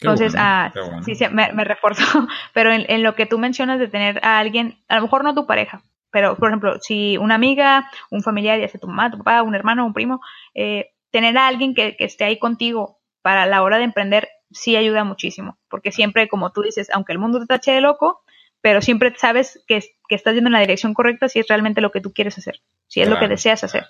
Entonces, 0.00 0.32
bueno, 0.32 0.46
ah, 0.46 0.72
bueno. 0.74 1.02
sí, 1.02 1.14
sí, 1.14 1.24
me, 1.30 1.52
me 1.52 1.64
reforzó. 1.64 2.02
Pero 2.54 2.72
en, 2.72 2.84
en, 2.88 3.02
lo 3.02 3.14
que 3.14 3.26
tú 3.26 3.38
mencionas 3.38 3.78
de 3.78 3.88
tener 3.88 4.24
a 4.24 4.38
alguien, 4.38 4.78
a 4.88 4.96
lo 4.96 5.02
mejor 5.02 5.24
no 5.24 5.34
tu 5.34 5.46
pareja, 5.46 5.82
pero 6.10 6.36
por 6.36 6.48
ejemplo, 6.48 6.78
si 6.80 7.16
una 7.18 7.36
amiga, 7.36 7.90
un 8.10 8.22
familiar, 8.22 8.58
ya 8.58 8.68
sea 8.68 8.80
tu 8.80 8.88
mamá, 8.88 9.10
tu 9.10 9.18
papá, 9.18 9.42
un 9.42 9.54
hermano, 9.54 9.86
un 9.86 9.92
primo, 9.92 10.20
eh, 10.54 10.90
tener 11.10 11.36
a 11.38 11.46
alguien 11.46 11.74
que, 11.74 11.96
que 11.96 12.04
esté 12.04 12.24
ahí 12.24 12.38
contigo 12.38 12.98
para 13.22 13.46
la 13.46 13.62
hora 13.62 13.78
de 13.78 13.84
emprender 13.84 14.28
sí 14.50 14.76
ayuda 14.76 15.04
muchísimo, 15.04 15.58
porque 15.68 15.92
siempre, 15.92 16.28
como 16.28 16.50
tú 16.52 16.62
dices, 16.62 16.88
aunque 16.92 17.12
el 17.12 17.18
mundo 17.18 17.38
te 17.38 17.46
tache 17.46 17.72
de 17.72 17.80
loco, 17.80 18.22
pero 18.60 18.82
siempre 18.82 19.14
sabes 19.16 19.62
que, 19.66 19.80
que, 20.08 20.14
estás 20.14 20.34
yendo 20.34 20.48
en 20.48 20.54
la 20.54 20.60
dirección 20.60 20.92
correcta 20.94 21.28
si 21.28 21.38
es 21.38 21.48
realmente 21.48 21.80
lo 21.80 21.92
que 21.92 22.00
tú 22.00 22.12
quieres 22.12 22.36
hacer, 22.36 22.60
si 22.88 23.00
es 23.00 23.06
claro. 23.06 23.20
lo 23.20 23.26
que 23.26 23.32
deseas 23.32 23.62
hacer. 23.64 23.86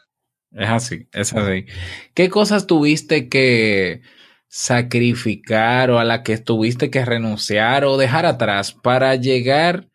Es 0.52 0.68
así, 0.68 1.08
es 1.12 1.32
así. 1.32 1.66
¿Qué 2.14 2.28
cosas 2.28 2.66
tuviste 2.66 3.28
que 3.28 4.02
sacrificar 4.50 5.92
o 5.92 6.00
a 6.00 6.04
la 6.04 6.24
que 6.24 6.36
tuviste 6.36 6.90
que 6.90 7.04
renunciar 7.04 7.84
o 7.84 7.96
dejar 7.96 8.26
atrás 8.26 8.72
para 8.72 9.14
llegar 9.14 9.86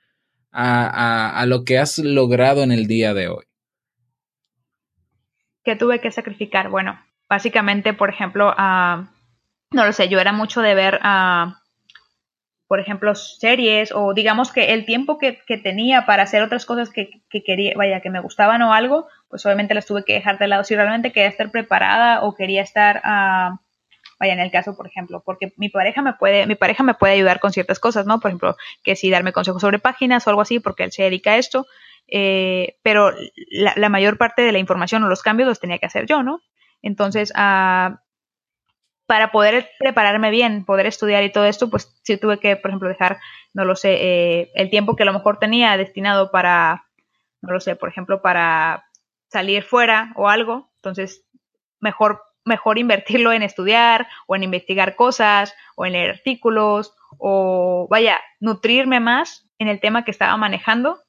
a, 0.51 0.85
a, 0.88 1.41
a 1.41 1.45
lo 1.45 1.65
que 1.65 1.77
has 1.77 1.97
logrado 1.97 2.63
en 2.63 2.71
el 2.71 2.88
día 2.88 3.13
de 3.13 3.27
hoy? 3.27 3.43
¿Qué 5.65 5.75
tuve 5.75 6.00
que 6.00 6.09
sacrificar? 6.09 6.69
Bueno, 6.69 6.97
básicamente, 7.27 7.93
por 7.93 8.09
ejemplo, 8.09 8.51
uh, 8.51 9.05
no 9.71 9.85
lo 9.85 9.91
sé, 9.91 10.07
yo 10.07 10.21
era 10.21 10.31
mucho 10.31 10.62
de 10.62 10.74
ver, 10.74 11.01
uh, 11.03 11.51
por 12.67 12.79
ejemplo, 12.79 13.13
series 13.13 13.91
o 13.93 14.13
digamos 14.13 14.53
que 14.53 14.74
el 14.74 14.85
tiempo 14.85 15.17
que, 15.17 15.38
tenía 15.62 16.05
para 16.05 16.24
hacer 16.24 16.41
otras 16.43 16.65
cosas 16.65 16.89
que, 16.91 17.24
que, 17.29 17.43
quería, 17.43 17.74
vaya, 17.75 18.00
que 18.00 18.09
me 18.09 18.21
gustaban 18.21 18.62
o 18.62 18.74
algo, 18.74 19.07
pues 19.27 19.45
obviamente 19.45 19.74
las 19.74 19.85
tuve 19.85 20.05
que 20.05 20.13
dejar 20.13 20.39
de 20.39 20.47
lado. 20.47 20.63
Si 20.63 20.75
realmente 20.75 21.12
quería 21.12 21.29
estar 21.29 21.51
preparada 21.51 22.21
o 22.21 22.35
quería 22.35 22.62
estar, 22.62 23.01
uh, 23.03 23.64
vaya, 24.19 24.34
en 24.34 24.39
el 24.39 24.51
caso, 24.51 24.75
por 24.75 24.88
ejemplo, 24.88 25.22
porque 25.25 25.53
mi 25.57 25.69
pareja 25.69 26.01
me 26.01 26.13
puede, 26.13 26.48
mi 26.48 26.55
pareja 26.55 26.84
me 26.84 26.93
puede 26.93 27.13
ayudar 27.13 27.39
con 27.39 27.51
ciertas 27.51 27.79
cosas, 27.79 28.05
¿no? 28.05 28.19
Por 28.19 28.29
ejemplo, 28.29 28.55
que 28.84 28.95
si 28.95 29.10
darme 29.10 29.34
consejos 29.34 29.62
sobre 29.62 29.79
páginas 29.79 30.25
o 30.25 30.29
algo 30.29 30.41
así, 30.41 30.60
porque 30.60 30.84
él 30.84 30.91
se 30.91 31.03
dedica 31.03 31.31
a 31.31 31.38
esto, 31.38 31.67
eh, 32.07 32.77
pero 32.84 33.12
la, 33.50 33.89
mayor 33.89 34.17
parte 34.17 34.43
de 34.43 34.51
la 34.51 34.60
información 34.60 35.03
o 35.03 35.10
los 35.10 35.24
cambios 35.24 35.50
los 35.50 35.60
tenía 35.60 35.79
que 35.79 35.88
hacer 35.88 36.05
yo, 36.05 36.24
¿no? 36.24 36.41
Entonces, 36.81 37.31
uh, 37.31 37.95
para 39.07 39.31
poder 39.31 39.69
prepararme 39.79 40.31
bien, 40.31 40.65
poder 40.65 40.86
estudiar 40.86 41.24
y 41.24 41.31
todo 41.31 41.45
esto, 41.45 41.69
pues 41.69 41.95
sí 42.03 42.17
tuve 42.17 42.39
que, 42.39 42.55
por 42.55 42.72
ejemplo, 42.72 42.89
dejar, 42.89 43.19
no 43.53 43.65
lo 43.65 43.75
sé, 43.75 43.98
eh, 44.00 44.51
el 44.55 44.69
tiempo 44.69 44.95
que 44.95 45.03
a 45.03 45.05
lo 45.05 45.13
mejor 45.13 45.38
tenía 45.39 45.77
destinado 45.77 46.31
para, 46.31 46.86
no 47.41 47.53
lo 47.53 47.60
sé, 47.60 47.75
por 47.75 47.89
ejemplo, 47.89 48.22
para 48.22 48.86
salir 49.29 49.63
fuera 49.63 50.12
o 50.15 50.29
algo, 50.29 50.72
entonces 50.77 51.25
mejor, 51.79 52.22
mejor 52.45 52.77
invertirlo 52.77 53.33
en 53.33 53.43
estudiar 53.43 54.07
o 54.27 54.35
en 54.35 54.43
investigar 54.43 54.95
cosas 54.95 55.53
o 55.75 55.85
en 55.85 55.93
leer 55.93 56.11
artículos 56.11 56.95
o 57.17 57.87
vaya, 57.89 58.19
nutrirme 58.39 58.99
más 58.99 59.49
en 59.59 59.67
el 59.67 59.79
tema 59.79 60.03
que 60.03 60.11
estaba 60.11 60.37
manejando 60.37 60.99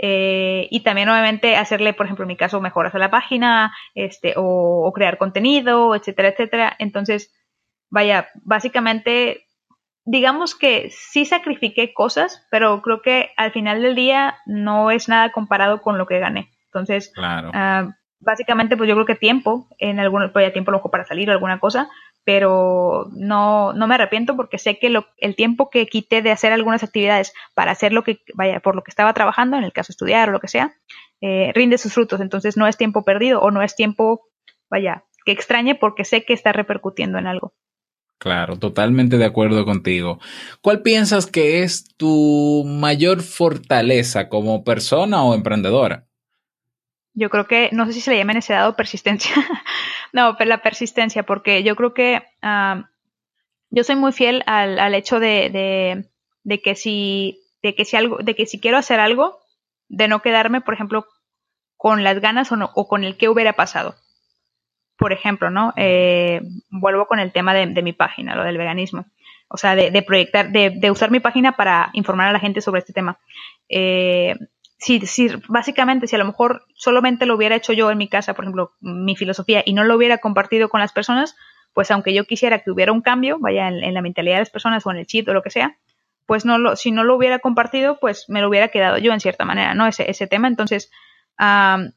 Eh, 0.00 0.68
y 0.70 0.84
también 0.84 1.08
obviamente 1.08 1.56
hacerle, 1.56 1.92
por 1.92 2.06
ejemplo, 2.06 2.22
en 2.22 2.28
mi 2.28 2.36
caso, 2.36 2.60
mejoras 2.60 2.94
a 2.94 2.98
la 2.98 3.10
página, 3.10 3.74
este, 3.94 4.34
o, 4.36 4.92
crear 4.94 5.18
contenido, 5.18 5.94
etcétera, 5.96 6.28
etcétera. 6.28 6.76
Entonces, 6.78 7.34
vaya, 7.90 8.28
básicamente, 8.44 9.48
digamos 10.04 10.54
que 10.54 10.90
sí 10.90 11.24
sacrifiqué 11.24 11.92
cosas, 11.94 12.46
pero 12.50 12.80
creo 12.82 13.02
que 13.02 13.30
al 13.36 13.50
final 13.50 13.82
del 13.82 13.96
día 13.96 14.36
no 14.46 14.92
es 14.92 15.08
nada 15.08 15.32
comparado 15.32 15.82
con 15.82 15.98
lo 15.98 16.06
que 16.06 16.20
gané. 16.20 16.50
Entonces, 16.66 17.10
claro. 17.12 17.50
Ah, 17.54 17.88
básicamente, 18.20 18.76
pues 18.76 18.88
yo 18.88 18.94
creo 18.94 19.06
que 19.06 19.14
tiempo, 19.14 19.68
en 19.78 20.00
algún, 20.00 20.30
pues 20.32 20.46
ya 20.46 20.52
tiempo 20.52 20.70
lo 20.70 20.82
para 20.82 21.04
salir 21.04 21.28
o 21.28 21.32
alguna 21.32 21.60
cosa, 21.60 21.88
pero 22.24 23.06
no, 23.12 23.72
no 23.72 23.86
me 23.86 23.94
arrepiento 23.94 24.36
porque 24.36 24.58
sé 24.58 24.78
que 24.78 24.90
lo, 24.90 25.06
el 25.16 25.36
tiempo 25.36 25.70
que 25.70 25.86
quité 25.86 26.22
de 26.22 26.30
hacer 26.30 26.52
algunas 26.52 26.82
actividades 26.82 27.32
para 27.54 27.72
hacer 27.72 27.92
lo 27.92 28.02
que, 28.02 28.20
vaya, 28.34 28.60
por 28.60 28.74
lo 28.74 28.82
que 28.82 28.90
estaba 28.90 29.14
trabajando, 29.14 29.56
en 29.56 29.64
el 29.64 29.72
caso 29.72 29.92
estudiar 29.92 30.28
o 30.28 30.32
lo 30.32 30.40
que 30.40 30.48
sea, 30.48 30.74
eh, 31.20 31.52
rinde 31.54 31.78
sus 31.78 31.94
frutos. 31.94 32.20
Entonces 32.20 32.56
no 32.56 32.66
es 32.66 32.76
tiempo 32.76 33.04
perdido 33.04 33.40
o 33.40 33.50
no 33.50 33.62
es 33.62 33.74
tiempo, 33.76 34.28
vaya, 34.70 35.04
que 35.24 35.32
extrañe 35.32 35.74
porque 35.74 36.04
sé 36.04 36.24
que 36.24 36.32
está 36.32 36.52
repercutiendo 36.52 37.18
en 37.18 37.26
algo. 37.26 37.54
Claro, 38.18 38.58
totalmente 38.58 39.16
de 39.16 39.24
acuerdo 39.24 39.64
contigo. 39.64 40.18
¿Cuál 40.60 40.82
piensas 40.82 41.26
que 41.26 41.62
es 41.62 41.84
tu 41.96 42.64
mayor 42.66 43.22
fortaleza 43.22 44.28
como 44.28 44.64
persona 44.64 45.22
o 45.22 45.34
emprendedora? 45.34 46.07
Yo 47.18 47.30
creo 47.30 47.48
que, 47.48 47.68
no 47.72 47.84
sé 47.84 47.92
si 47.94 48.00
se 48.00 48.12
le 48.12 48.18
llama 48.18 48.30
en 48.30 48.38
ese 48.38 48.52
dado 48.52 48.76
persistencia. 48.76 49.34
no, 50.12 50.36
pero 50.36 50.48
la 50.48 50.62
persistencia, 50.62 51.24
porque 51.24 51.64
yo 51.64 51.74
creo 51.74 51.92
que 51.92 52.22
yo 53.70 53.82
soy 53.82 53.96
muy 53.96 54.12
fiel 54.12 54.44
al, 54.46 54.78
al 54.78 54.94
hecho 54.94 55.18
de, 55.18 56.06
de, 56.44 56.62
que 56.62 56.76
si, 56.76 57.40
de 57.60 57.74
que 57.74 57.84
si 57.84 57.96
algo, 57.96 58.18
de 58.18 58.36
que 58.36 58.46
si 58.46 58.60
quiero 58.60 58.78
hacer 58.78 59.00
algo, 59.00 59.40
de 59.88 60.06
no 60.06 60.22
quedarme, 60.22 60.60
por 60.60 60.74
ejemplo, 60.74 61.06
con 61.76 62.04
las 62.04 62.20
ganas 62.20 62.52
o, 62.52 62.56
no, 62.56 62.70
o 62.74 62.86
con 62.86 63.02
el 63.02 63.16
que 63.16 63.28
hubiera 63.28 63.54
pasado. 63.54 63.96
Por 64.96 65.12
ejemplo, 65.12 65.50
¿no? 65.50 65.72
Eh, 65.76 66.40
vuelvo 66.70 67.06
con 67.06 67.18
el 67.18 67.32
tema 67.32 67.52
de, 67.52 67.66
de, 67.66 67.82
mi 67.82 67.92
página, 67.92 68.36
lo 68.36 68.44
del 68.44 68.58
veganismo. 68.58 69.06
O 69.48 69.56
sea, 69.56 69.74
de, 69.74 69.90
de 69.90 70.02
proyectar, 70.02 70.50
de, 70.52 70.70
de, 70.70 70.90
usar 70.92 71.10
mi 71.10 71.18
página 71.18 71.56
para 71.56 71.90
informar 71.94 72.28
a 72.28 72.32
la 72.32 72.40
gente 72.40 72.60
sobre 72.60 72.78
este 72.78 72.92
tema. 72.92 73.18
Eh, 73.68 74.36
si, 74.78 75.00
si 75.06 75.28
básicamente 75.48 76.06
si 76.06 76.14
a 76.14 76.18
lo 76.18 76.24
mejor 76.24 76.64
solamente 76.74 77.26
lo 77.26 77.34
hubiera 77.34 77.56
hecho 77.56 77.72
yo 77.72 77.90
en 77.90 77.98
mi 77.98 78.08
casa, 78.08 78.34
por 78.34 78.44
ejemplo, 78.44 78.72
mi 78.80 79.16
filosofía, 79.16 79.62
y 79.66 79.72
no 79.72 79.84
lo 79.84 79.96
hubiera 79.96 80.18
compartido 80.18 80.68
con 80.68 80.80
las 80.80 80.92
personas, 80.92 81.36
pues 81.74 81.90
aunque 81.90 82.14
yo 82.14 82.24
quisiera 82.24 82.60
que 82.60 82.70
hubiera 82.70 82.92
un 82.92 83.02
cambio, 83.02 83.38
vaya 83.40 83.68
en, 83.68 83.92
la 83.92 84.02
mentalidad 84.02 84.36
de 84.36 84.42
las 84.42 84.50
personas 84.50 84.86
o 84.86 84.90
en 84.90 84.98
el 84.98 85.06
chip 85.06 85.28
o 85.28 85.32
lo 85.32 85.42
que 85.42 85.50
sea, 85.50 85.76
pues 86.26 86.44
no 86.44 86.58
lo, 86.58 86.76
si 86.76 86.92
no 86.92 87.04
lo 87.04 87.16
hubiera 87.16 87.40
compartido, 87.40 87.98
pues 88.00 88.26
me 88.28 88.40
lo 88.40 88.48
hubiera 88.48 88.68
quedado 88.68 88.98
yo 88.98 89.12
en 89.12 89.20
cierta 89.20 89.44
manera, 89.44 89.74
¿no? 89.74 89.86
Ese, 89.86 90.10
ese 90.10 90.26
tema. 90.26 90.46
Entonces, 90.46 90.90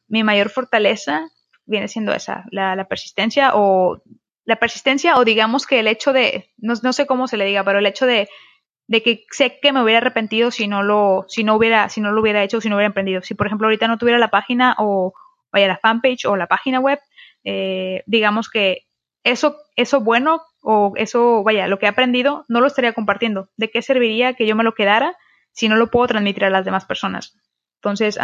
mi 0.07 0.23
mayor 0.23 0.50
fortaleza 0.50 1.29
viene 1.65 1.88
siendo 1.88 2.13
esa, 2.13 2.45
la, 2.51 2.75
la, 2.75 2.88
persistencia 2.88 3.51
o 3.55 4.01
la 4.45 4.55
persistencia 4.55 5.17
o 5.17 5.25
digamos 5.25 5.65
que 5.65 5.79
el 5.79 5.88
hecho 5.88 6.13
de, 6.13 6.50
no, 6.57 6.73
no 6.81 6.93
sé 6.93 7.05
cómo 7.05 7.27
se 7.27 7.38
le 7.38 7.45
diga, 7.45 7.63
pero 7.63 7.79
el 7.79 7.85
hecho 7.85 8.05
de 8.05 8.29
de 8.91 9.01
que 9.01 9.25
sé 9.31 9.57
que 9.62 9.71
me 9.71 9.81
hubiera 9.81 10.00
arrepentido 10.00 10.51
si 10.51 10.67
no 10.67 10.83
lo, 10.83 11.24
si 11.29 11.45
no 11.45 11.55
hubiera, 11.55 11.88
si 11.88 12.01
no 12.01 12.12
lo 12.12 12.19
hubiera 12.19 12.43
hecho, 12.43 12.60
si 12.60 12.67
no 12.67 12.75
hubiera 12.75 12.88
emprendido. 12.88 13.21
Si 13.21 13.36
por 13.36 13.48
ejemplo 13.48 13.67
ahorita 13.67 13.88
no 13.88 13.98
tuviera 13.98 14.19
la 14.19 14.27
página 14.27 14.75
o 14.79 15.13
vaya 15.50 15.69
la 15.69 15.77
fanpage 15.77 16.25
o 16.25 16.36
la 16.36 16.48
página 16.48 16.81
web, 16.81 17.00
eh, 17.45 18.03
digamos 18.05 18.50
que 18.50 18.88
eso, 19.24 19.55
eso 19.77 20.01
bueno 20.01 20.41
o 20.62 20.91
eso, 20.98 21.41
vaya, 21.41 21.69
lo 21.69 21.79
que 21.79 21.86
he 21.86 21.89
aprendido, 21.89 22.43
no 22.50 22.60
lo 22.60 22.67
estaría 22.67 22.91
compartiendo. 22.91 23.48
¿De 23.55 23.71
qué 23.71 23.81
serviría 23.81 24.33
que 24.33 24.45
yo 24.45 24.57
me 24.57 24.65
lo 24.65 24.74
quedara 24.74 25.15
si 25.53 25.69
no 25.69 25.77
lo 25.77 25.89
puedo 25.89 26.07
transmitir 26.07 26.43
a 26.43 26.50
las 26.50 26.65
demás 26.65 26.83
personas? 26.83 27.39
Entonces, 27.77 28.19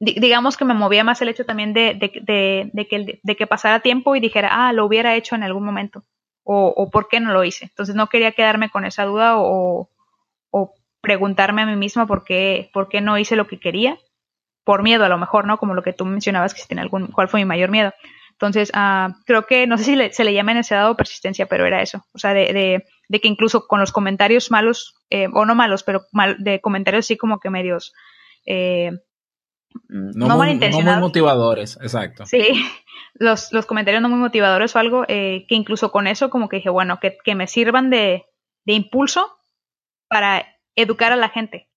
digamos 0.00 0.58
que 0.58 0.66
me 0.66 0.74
movía 0.74 1.02
más 1.02 1.22
el 1.22 1.30
hecho 1.30 1.46
también 1.46 1.72
de, 1.72 1.94
de, 1.94 2.70
de, 2.74 2.86
que, 2.88 3.20
de 3.22 3.36
que 3.36 3.46
pasara 3.46 3.80
tiempo 3.80 4.14
y 4.14 4.20
dijera, 4.20 4.50
ah, 4.52 4.74
lo 4.74 4.84
hubiera 4.84 5.16
hecho 5.16 5.34
en 5.34 5.44
algún 5.44 5.64
momento 5.64 6.04
o, 6.52 6.90
por 6.90 7.08
qué 7.08 7.20
no 7.20 7.32
lo 7.32 7.44
hice. 7.44 7.66
Entonces 7.66 7.94
no 7.94 8.08
quería 8.08 8.32
quedarme 8.32 8.70
con 8.70 8.84
esa 8.84 9.04
duda 9.04 9.34
o, 9.36 9.88
preguntarme 11.02 11.62
a 11.62 11.66
mí 11.66 11.76
misma 11.76 12.06
por 12.06 12.24
qué, 12.24 12.68
por 12.74 12.90
qué 12.90 13.00
no 13.00 13.16
hice 13.16 13.34
lo 13.34 13.46
que 13.46 13.58
quería, 13.58 13.98
por 14.64 14.82
miedo 14.82 15.02
a 15.02 15.08
lo 15.08 15.16
mejor, 15.16 15.46
¿no? 15.46 15.56
Como 15.56 15.72
lo 15.72 15.82
que 15.82 15.94
tú 15.94 16.04
mencionabas, 16.04 16.52
que 16.52 16.60
si 16.60 16.68
tiene 16.68 16.82
algún, 16.82 17.06
cuál 17.06 17.28
fue 17.28 17.40
mi 17.40 17.46
mayor 17.46 17.70
miedo. 17.70 17.94
Entonces, 18.32 18.70
uh, 18.74 19.14
creo 19.24 19.46
que, 19.46 19.66
no 19.66 19.78
sé 19.78 19.84
si 19.84 20.12
se 20.12 20.24
le 20.24 20.34
llama 20.34 20.52
en 20.52 20.58
ese 20.58 20.74
dado 20.74 20.96
persistencia, 20.96 21.46
pero 21.46 21.64
era 21.64 21.80
eso. 21.80 22.04
O 22.12 22.18
sea, 22.18 22.34
de, 22.34 22.84
de, 23.08 23.20
que 23.20 23.28
incluso 23.28 23.66
con 23.66 23.80
los 23.80 23.92
comentarios 23.92 24.50
malos, 24.50 24.94
eh, 25.08 25.28
o 25.32 25.46
no 25.46 25.54
malos, 25.54 25.84
pero 25.84 26.02
mal, 26.12 26.36
de 26.38 26.60
comentarios 26.60 27.06
así 27.06 27.16
como 27.16 27.40
que 27.40 27.48
medios 27.48 27.94
eh, 28.44 28.90
no, 29.88 30.28
no, 30.28 30.36
muy, 30.36 30.54
no, 30.54 30.82
muy, 30.82 31.00
motivadores, 31.00 31.78
exacto. 31.80 32.26
Sí, 32.26 32.42
los, 33.20 33.52
los 33.52 33.66
comentarios 33.66 34.02
no 34.02 34.08
muy 34.08 34.18
motivadores 34.18 34.74
o 34.74 34.78
algo, 34.78 35.04
eh, 35.06 35.44
que 35.46 35.54
incluso 35.54 35.92
con 35.92 36.06
eso 36.06 36.30
como 36.30 36.48
que 36.48 36.56
dije, 36.56 36.70
bueno, 36.70 36.98
que, 37.00 37.18
que 37.22 37.34
me 37.34 37.46
sirvan 37.46 37.90
de, 37.90 38.24
de, 38.64 38.72
impulso 38.72 39.30
para 40.08 40.46
educar 40.74 41.12
a 41.12 41.16
la 41.16 41.28
gente. 41.28 41.68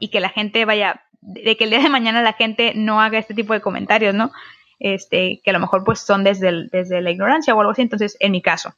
Y 0.00 0.08
que 0.08 0.18
la 0.18 0.30
gente 0.30 0.64
vaya, 0.64 1.04
de 1.20 1.58
que 1.58 1.64
el 1.64 1.70
día 1.70 1.80
de 1.80 1.90
mañana 1.90 2.22
la 2.22 2.32
gente 2.32 2.72
no 2.74 3.02
haga 3.02 3.18
este 3.18 3.34
tipo 3.34 3.52
de 3.52 3.60
comentarios, 3.60 4.14
¿no? 4.14 4.32
Este, 4.78 5.42
que 5.44 5.50
a 5.50 5.52
lo 5.52 5.60
mejor 5.60 5.84
pues 5.84 6.00
son 6.00 6.24
desde, 6.24 6.68
desde 6.72 7.02
la 7.02 7.10
ignorancia 7.10 7.54
o 7.54 7.60
algo 7.60 7.72
así. 7.72 7.82
Entonces, 7.82 8.16
en 8.18 8.32
mi 8.32 8.40
caso, 8.40 8.74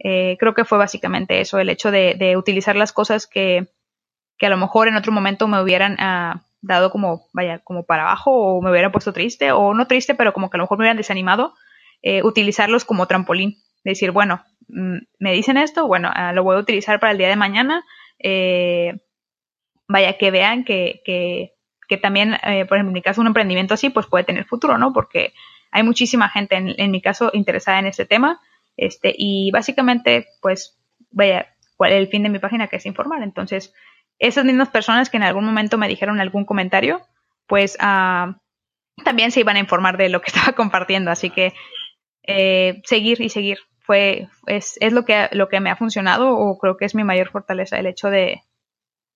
eh, 0.00 0.36
creo 0.40 0.52
que 0.52 0.64
fue 0.64 0.78
básicamente 0.78 1.40
eso, 1.40 1.60
el 1.60 1.70
hecho 1.70 1.92
de, 1.92 2.16
de 2.18 2.36
utilizar 2.36 2.74
las 2.74 2.92
cosas 2.92 3.28
que, 3.28 3.68
que, 4.36 4.46
a 4.46 4.50
lo 4.50 4.56
mejor 4.56 4.88
en 4.88 4.96
otro 4.96 5.12
momento 5.12 5.46
me 5.46 5.62
hubieran... 5.62 5.92
Uh, 5.94 6.40
dado 6.62 6.90
como, 6.90 7.28
vaya, 7.32 7.58
como 7.60 7.84
para 7.84 8.02
abajo 8.02 8.32
o 8.32 8.62
me 8.62 8.70
hubiera 8.70 8.92
puesto 8.92 9.12
triste 9.12 9.52
o 9.52 9.74
no 9.74 9.86
triste, 9.86 10.14
pero 10.14 10.32
como 10.32 10.50
que 10.50 10.56
a 10.56 10.58
lo 10.58 10.64
mejor 10.64 10.78
me 10.78 10.82
hubieran 10.82 10.96
desanimado, 10.96 11.54
eh, 12.02 12.22
utilizarlos 12.22 12.84
como 12.84 13.06
trampolín. 13.06 13.56
Decir, 13.84 14.10
bueno, 14.10 14.44
mm, 14.68 14.98
me 15.18 15.32
dicen 15.32 15.56
esto, 15.56 15.86
bueno, 15.86 16.10
ah, 16.12 16.32
lo 16.32 16.42
voy 16.42 16.56
a 16.56 16.60
utilizar 16.60 17.00
para 17.00 17.12
el 17.12 17.18
día 17.18 17.28
de 17.28 17.36
mañana. 17.36 17.84
Eh, 18.18 19.00
vaya, 19.88 20.18
que 20.18 20.30
vean 20.30 20.64
que, 20.64 21.00
que, 21.04 21.54
que 21.88 21.96
también, 21.96 22.34
eh, 22.34 22.66
por 22.66 22.76
ejemplo, 22.76 22.90
en 22.90 22.92
mi 22.92 23.02
caso, 23.02 23.20
un 23.20 23.26
emprendimiento 23.26 23.74
así, 23.74 23.90
pues 23.90 24.06
puede 24.06 24.24
tener 24.24 24.44
futuro, 24.44 24.76
¿no? 24.78 24.92
Porque 24.92 25.32
hay 25.70 25.82
muchísima 25.82 26.28
gente, 26.28 26.56
en, 26.56 26.74
en 26.76 26.90
mi 26.90 27.00
caso, 27.00 27.30
interesada 27.32 27.78
en 27.78 27.86
este 27.86 28.04
tema. 28.04 28.40
Este, 28.76 29.14
y 29.16 29.50
básicamente, 29.50 30.26
pues, 30.42 30.78
vaya, 31.10 31.46
cuál 31.76 31.92
el 31.92 32.08
fin 32.08 32.22
de 32.22 32.28
mi 32.28 32.38
página, 32.38 32.68
que 32.68 32.76
es 32.76 32.86
informar. 32.86 33.22
Entonces, 33.22 33.72
esas 34.20 34.44
mismas 34.44 34.68
personas 34.68 35.10
que 35.10 35.16
en 35.16 35.24
algún 35.24 35.44
momento 35.44 35.78
me 35.78 35.88
dijeron 35.88 36.20
algún 36.20 36.44
comentario, 36.44 37.00
pues 37.46 37.76
uh, 37.80 38.34
también 39.02 39.32
se 39.32 39.40
iban 39.40 39.56
a 39.56 39.60
informar 39.60 39.96
de 39.96 40.08
lo 40.08 40.20
que 40.20 40.30
estaba 40.32 40.52
compartiendo. 40.52 41.10
Así 41.10 41.30
que 41.30 41.52
eh, 42.22 42.80
seguir 42.84 43.20
y 43.20 43.30
seguir 43.30 43.58
fue 43.80 44.28
es, 44.46 44.76
es, 44.80 44.92
lo 44.92 45.04
que 45.04 45.28
lo 45.32 45.48
que 45.48 45.58
me 45.58 45.70
ha 45.70 45.76
funcionado 45.76 46.36
o 46.36 46.58
creo 46.58 46.76
que 46.76 46.84
es 46.84 46.94
mi 46.94 47.02
mayor 47.02 47.30
fortaleza 47.30 47.78
el 47.78 47.86
hecho 47.86 48.08
de, 48.08 48.42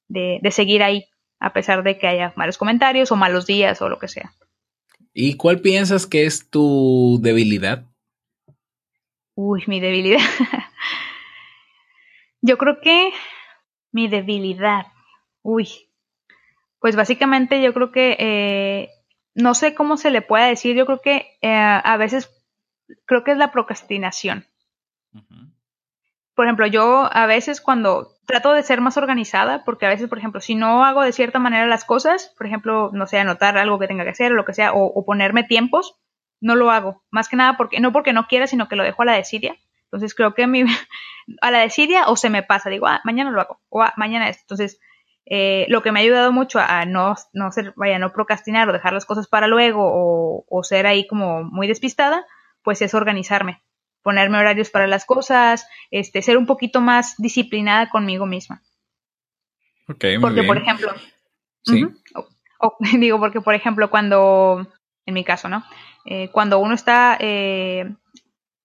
de, 0.09 0.41
de 0.43 0.51
seguir 0.51 0.83
ahí 0.83 1.05
a 1.39 1.53
pesar 1.53 1.85
de 1.85 1.99
que 1.99 2.09
haya 2.09 2.33
malos 2.37 2.59
comentarios 2.59 3.13
o 3.13 3.17
malos 3.17 3.47
días 3.47 3.81
o 3.83 3.89
lo 3.89 3.99
que 3.99 4.09
sea. 4.09 4.33
¿Y 5.13 5.37
cuál 5.37 5.61
piensas 5.61 6.07
que 6.07 6.25
es 6.25 6.51
tu 6.51 7.21
debilidad? 7.23 7.85
Uy, 9.37 9.65
mi 9.67 9.81
debilidad. 9.81 10.19
Yo 12.41 12.59
creo 12.59 12.81
que 12.81 13.13
mi 13.93 14.09
debilidad. 14.09 14.87
Uy, 15.45 15.69
pues 16.81 16.97
básicamente 16.97 17.63
yo 17.63 17.75
creo 17.75 17.93
que 17.93 18.17
eh, 18.19 18.91
no 19.35 19.55
sé 19.55 19.75
cómo 19.75 19.99
se 19.99 20.11
le 20.11 20.23
puede 20.23 20.49
decir, 20.49 20.75
yo 20.75 20.87
creo 20.87 21.01
que 21.03 21.39
eh, 21.43 21.53
a 21.53 21.97
veces 21.99 22.31
creo 23.05 23.25
que 23.25 23.33
es 23.33 23.37
la 23.37 23.53
procrastinación. 23.53 24.47
Por 26.35 26.47
ejemplo, 26.47 26.67
yo 26.67 27.09
a 27.13 27.27
veces 27.27 27.61
cuando 27.61 28.09
trato 28.27 28.55
de 28.55 28.63
ser 28.63 28.81
más 28.81 28.97
organizada, 28.97 29.65
porque 29.65 29.85
a 29.85 29.91
veces, 29.91 30.09
por 30.09 30.19
ejemplo, 30.19 30.41
si 30.41 30.55
no 30.55 30.85
hago 30.85 31.03
de 31.03 31.13
cierta 31.13 31.39
manera 31.39 31.67
las 31.67 31.85
cosas, 31.85 32.35
por 32.39 32.47
ejemplo, 32.47 32.91
no 32.95 33.07
sé, 33.07 33.19
anotar 33.19 33.59
algo 33.59 33.79
que 33.79 33.87
tenga 33.87 34.05
que 34.05 34.11
hacer 34.11 34.33
o 34.33 34.37
lo 34.37 34.47
que 34.47 34.55
sea, 34.55 34.73
o, 34.73 35.05
ponerme 35.05 35.45
tiempos, 35.45 36.01
no 36.41 36.57
lo 36.57 36.71
hago. 36.71 37.05
Más 37.11 37.29
que 37.29 37.37
nada 37.37 37.59
porque, 37.59 37.81
no 37.81 37.93
porque 37.93 38.15
no 38.15 38.27
quiera, 38.29 38.47
sino 38.47 38.67
que 38.67 38.77
lo 38.77 38.83
dejo 38.83 39.03
a 39.03 39.07
la 39.07 39.13
desidia. 39.13 39.57
Entonces 39.85 40.15
creo 40.15 40.35
que 40.35 40.47
mi, 40.47 40.65
a 41.43 41.51
la 41.51 41.59
desidia 41.59 42.09
o 42.09 42.17
se 42.17 42.31
me 42.31 42.43
pasa, 42.43 42.71
digo, 42.71 42.87
ah, 42.87 43.03
mañana 43.05 43.31
lo 43.31 43.41
hago, 43.43 43.61
o 43.69 43.83
ah, 43.83 43.93
mañana 43.97 44.29
esto. 44.29 44.43
Entonces, 44.45 44.81
eh, 45.27 45.67
lo 45.69 45.83
que 45.83 45.91
me 45.93 46.01
ha 46.01 46.03
ayudado 46.03 46.33
mucho 46.33 46.59
a 46.61 46.85
no, 46.85 47.15
no 47.33 47.51
ser, 47.53 47.73
vaya, 47.77 47.99
no 47.99 48.13
procrastinar 48.13 48.69
o 48.69 48.73
dejar 48.73 48.93
las 48.93 49.07
cosas 49.07 49.27
para 49.29 49.47
luego 49.47 49.83
o, 49.85 50.45
o 50.49 50.63
ser 50.65 50.87
ahí 50.87 51.07
como 51.07 51.45
muy 51.45 51.67
despistada, 51.67 52.25
pues 52.63 52.83
es 52.83 52.95
organizarme, 52.95 53.63
ponerme 54.03 54.39
horarios 54.39 54.71
para 54.71 54.87
las 54.87 55.05
cosas, 55.05 55.67
este, 55.91 56.21
ser 56.23 56.37
un 56.37 56.47
poquito 56.47 56.81
más 56.81 57.15
disciplinada 57.19 57.89
conmigo 57.91 58.27
misma. 58.27 58.63
Okay, 59.89 60.17
muy 60.19 60.23
porque, 60.23 60.41
bien. 60.41 60.47
por 60.47 60.57
ejemplo, 60.59 60.93
Sí. 61.63 61.85
o- 62.15 62.29
o- 62.61 62.77
digo, 62.99 63.19
porque, 63.19 63.41
por 63.41 63.55
ejemplo, 63.55 63.91
cuando, 63.91 64.67
en 65.07 65.15
mi 65.15 65.25
caso, 65.25 65.49
¿no? 65.49 65.65
Eh, 66.07 66.29
cuando 66.33 66.59
uno 66.59 66.75
está, 66.75 67.17
eh, 67.21 67.95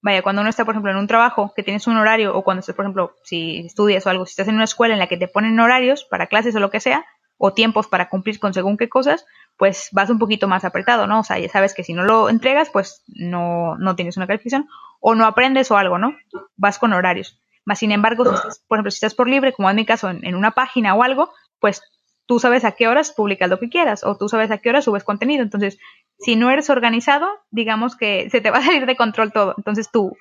vaya, 0.01 0.21
cuando 0.21 0.41
uno 0.41 0.49
está, 0.49 0.65
por 0.65 0.73
ejemplo, 0.73 0.91
en 0.91 0.97
un 0.97 1.07
trabajo 1.07 1.53
que 1.55 1.63
tienes 1.63 1.87
un 1.87 1.97
horario, 1.97 2.35
o 2.35 2.43
cuando 2.43 2.59
estás, 2.59 2.75
por 2.75 2.85
ejemplo, 2.85 3.15
si 3.23 3.59
estudias 3.65 4.05
o 4.05 4.09
algo, 4.09 4.25
si 4.25 4.31
estás 4.31 4.47
en 4.47 4.55
una 4.55 4.63
escuela 4.63 4.93
en 4.93 4.99
la 4.99 5.07
que 5.07 5.17
te 5.17 5.27
ponen 5.27 5.59
horarios 5.59 6.05
para 6.05 6.27
clases 6.27 6.55
o 6.55 6.59
lo 6.59 6.69
que 6.69 6.79
sea, 6.79 7.05
o 7.37 7.53
tiempos 7.53 7.87
para 7.87 8.09
cumplir 8.09 8.39
con 8.39 8.53
según 8.53 8.77
qué 8.77 8.89
cosas, 8.89 9.25
pues 9.57 9.89
vas 9.91 10.09
un 10.09 10.19
poquito 10.19 10.47
más 10.47 10.65
apretado, 10.65 11.07
¿no? 11.07 11.21
O 11.21 11.23
sea, 11.23 11.39
ya 11.39 11.49
sabes 11.49 11.73
que 11.73 11.83
si 11.83 11.93
no 11.93 12.03
lo 12.03 12.29
entregas, 12.29 12.69
pues 12.69 13.03
no, 13.07 13.77
no 13.77 13.95
tienes 13.95 14.17
una 14.17 14.27
calificación 14.27 14.67
o 14.99 15.15
no 15.15 15.25
aprendes 15.25 15.71
o 15.71 15.77
algo, 15.77 15.97
¿no? 15.97 16.15
Vas 16.57 16.79
con 16.79 16.93
horarios. 16.93 17.39
Más 17.65 17.79
sin 17.79 17.91
embargo, 17.91 18.25
si 18.25 18.35
estás, 18.35 18.63
por 18.67 18.77
ejemplo, 18.77 18.91
si 18.91 18.95
estás 18.95 19.15
por 19.15 19.29
libre, 19.29 19.53
como 19.53 19.69
en 19.69 19.75
mi 19.77 19.85
caso, 19.85 20.09
en, 20.09 20.35
una 20.35 20.51
página 20.51 20.95
o 20.95 21.03
algo, 21.03 21.31
pues 21.59 21.81
tú 22.29 22.39
sabes 22.39 22.63
a 22.63 22.73
qué 22.73 22.87
horas 22.87 23.11
publicas 23.11 23.49
lo 23.49 23.57
que 23.57 23.69
quieras 23.69 24.03
o 24.03 24.15
tú 24.15 24.29
sabes 24.29 24.51
a 24.51 24.59
qué 24.59 24.69
horas 24.69 24.85
subes 24.85 25.03
contenido. 25.03 25.41
Entonces, 25.41 25.79
si 26.19 26.35
no 26.35 26.51
eres 26.51 26.69
organizado, 26.69 27.27
digamos 27.49 27.95
que 27.95 28.29
se 28.29 28.39
te 28.39 28.51
va 28.51 28.59
a 28.59 28.63
salir 28.63 28.85
de 28.85 28.95
control 28.95 29.33
todo. 29.33 29.55
Entonces, 29.57 29.89
tu, 29.91 30.15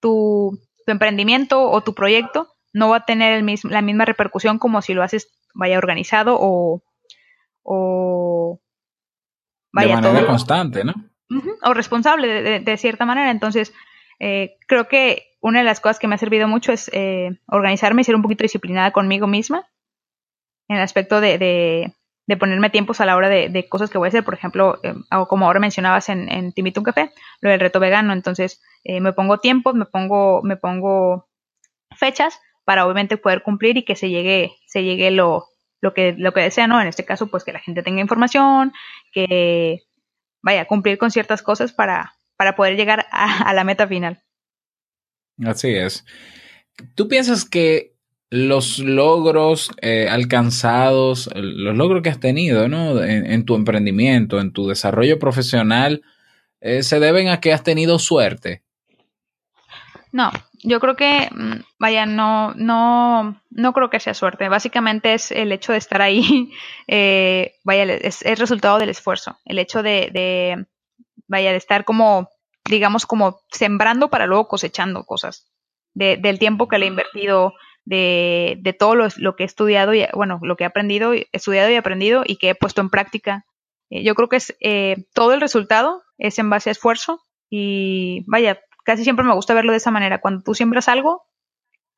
tu, 0.00 0.58
tu 0.84 0.92
emprendimiento 0.92 1.70
o 1.70 1.80
tu 1.80 1.94
proyecto 1.94 2.48
no 2.72 2.88
va 2.88 2.96
a 2.96 3.04
tener 3.04 3.34
el 3.34 3.44
mismo, 3.44 3.70
la 3.70 3.80
misma 3.80 4.04
repercusión 4.04 4.58
como 4.58 4.82
si 4.82 4.92
lo 4.92 5.04
haces, 5.04 5.30
vaya 5.54 5.78
organizado 5.78 6.36
o, 6.36 6.82
o 7.62 8.60
vaya, 9.72 9.94
de 9.94 10.02
manera 10.02 10.26
constante, 10.26 10.82
¿no? 10.82 10.94
o 11.62 11.74
responsable 11.74 12.60
de, 12.60 12.76
cierta 12.76 13.06
manera. 13.06 13.30
Entonces, 13.30 13.72
eh, 14.18 14.56
creo 14.66 14.88
que 14.88 15.36
una 15.40 15.60
de 15.60 15.64
las 15.64 15.78
cosas 15.78 16.00
que 16.00 16.08
me 16.08 16.16
ha 16.16 16.18
servido 16.18 16.48
mucho 16.48 16.72
es 16.72 16.90
eh, 16.92 17.38
organizarme 17.46 18.00
y 18.00 18.04
ser 18.04 18.16
un 18.16 18.22
poquito 18.22 18.42
disciplinada 18.42 18.90
conmigo 18.90 19.28
misma 19.28 19.64
en 20.68 20.76
el 20.76 20.82
aspecto 20.82 21.20
de, 21.20 21.38
de, 21.38 22.36
ponerme 22.36 22.70
tiempos 22.70 23.00
a 23.00 23.06
la 23.06 23.16
hora 23.16 23.28
de, 23.28 23.68
cosas 23.68 23.90
que 23.90 23.98
voy 23.98 24.06
a 24.06 24.08
hacer. 24.08 24.24
Por 24.24 24.34
ejemplo, 24.34 24.80
eh, 24.82 24.94
como 25.28 25.46
ahora 25.46 25.60
mencionabas 25.60 26.08
en, 26.08 26.30
en 26.30 26.52
un 26.56 26.84
Café, 26.84 27.12
lo 27.40 27.50
del 27.50 27.60
reto 27.60 27.78
vegano. 27.78 28.12
Entonces, 28.12 28.62
me 28.84 29.12
pongo 29.12 29.38
tiempos, 29.38 29.74
me 29.74 29.84
pongo, 29.84 30.42
me 30.42 30.56
pongo 30.56 31.28
fechas 31.96 32.40
para 32.64 32.86
obviamente 32.86 33.16
poder 33.16 33.42
cumplir 33.42 33.76
y 33.76 33.84
que 33.84 33.96
se 33.96 34.08
llegue, 34.08 34.52
se 34.66 34.82
llegue 34.82 35.10
lo, 35.10 35.46
lo 35.80 35.92
que, 35.94 36.14
lo 36.16 36.32
que 36.32 36.40
desea, 36.40 36.66
¿no? 36.66 36.80
En 36.80 36.88
este 36.88 37.04
caso, 37.04 37.26
pues 37.26 37.44
que 37.44 37.52
la 37.52 37.58
gente 37.58 37.82
tenga 37.82 38.00
información, 38.00 38.72
que 39.12 39.80
vaya 40.42 40.62
a 40.62 40.66
cumplir 40.66 40.96
con 40.96 41.10
ciertas 41.10 41.42
cosas 41.42 41.72
para 41.72 42.14
poder 42.56 42.76
llegar 42.76 43.06
a, 43.10 43.52
la 43.52 43.64
meta 43.64 43.86
final. 43.86 44.22
Así 45.44 45.74
es. 45.74 46.04
¿Tú 46.94 47.08
piensas 47.08 47.44
que 47.44 47.91
los 48.32 48.78
logros 48.78 49.70
eh, 49.82 50.08
alcanzados, 50.08 51.28
los 51.34 51.76
logros 51.76 52.00
que 52.00 52.08
has 52.08 52.18
tenido 52.18 52.66
¿no? 52.66 53.02
en, 53.04 53.44
tu 53.44 53.54
emprendimiento, 53.54 54.40
en 54.40 54.54
tu 54.54 54.68
desarrollo 54.68 55.18
profesional, 55.18 56.00
eh, 56.62 56.82
se 56.82 56.98
deben 56.98 57.28
a 57.28 57.40
que 57.40 57.52
has 57.52 57.62
tenido 57.62 57.98
suerte? 57.98 58.62
No, 60.12 60.30
yo 60.62 60.80
creo 60.80 60.96
que, 60.96 61.28
mm, 61.30 61.60
vaya, 61.78 62.06
no, 62.06 62.54
no, 62.54 63.38
no 63.50 63.72
creo 63.74 63.90
que 63.90 64.00
sea 64.00 64.14
suerte. 64.14 64.48
Básicamente 64.48 65.12
es 65.12 65.30
el 65.30 65.52
hecho 65.52 65.72
de 65.72 65.78
estar 65.78 66.00
ahí, 66.00 66.50
eh, 66.88 67.56
vaya, 67.64 67.84
es, 67.84 68.22
resultado 68.38 68.78
del 68.78 68.88
esfuerzo. 68.88 69.36
El 69.44 69.58
hecho 69.58 69.82
de, 69.82 70.08
de, 70.10 70.64
vaya, 71.28 71.50
de 71.50 71.58
estar 71.58 71.84
como, 71.84 72.30
digamos, 72.64 73.04
como 73.04 73.40
sembrando 73.50 74.08
para 74.08 74.24
luego 74.26 74.48
cosechando 74.48 75.04
cosas. 75.04 75.52
De, 75.92 76.16
del 76.16 76.38
tiempo 76.38 76.68
que 76.68 76.78
le 76.78 76.86
he 76.86 76.88
invertido, 76.88 77.52
de, 77.84 78.58
de 78.60 78.72
todo 78.72 78.94
lo, 78.94 79.36
que 79.36 79.42
he 79.42 79.46
estudiado, 79.46 79.94
y, 79.94 80.06
bueno, 80.14 80.38
lo 80.42 80.56
que 80.56 80.64
he 80.64 80.66
aprendido, 80.66 81.12
estudiado 81.32 81.70
y 81.70 81.76
aprendido 81.76 82.22
y 82.24 82.36
que 82.36 82.50
he 82.50 82.54
puesto 82.54 82.80
en 82.80 82.90
práctica. 82.90 83.44
Eh, 83.90 84.02
yo 84.02 84.14
creo 84.14 84.28
que 84.28 84.36
es 84.36 84.56
eh, 84.60 85.04
todo 85.14 85.34
el 85.34 85.40
resultado 85.40 86.02
es 86.18 86.38
en 86.38 86.50
base 86.50 86.70
a 86.70 86.72
esfuerzo 86.72 87.20
y 87.50 88.24
vaya, 88.26 88.60
casi 88.84 89.04
siempre 89.04 89.24
me 89.24 89.34
gusta 89.34 89.54
verlo 89.54 89.72
de 89.72 89.78
esa 89.78 89.90
manera. 89.90 90.20
Cuando 90.20 90.42
tú 90.42 90.54
siembras 90.54 90.88
algo, 90.88 91.24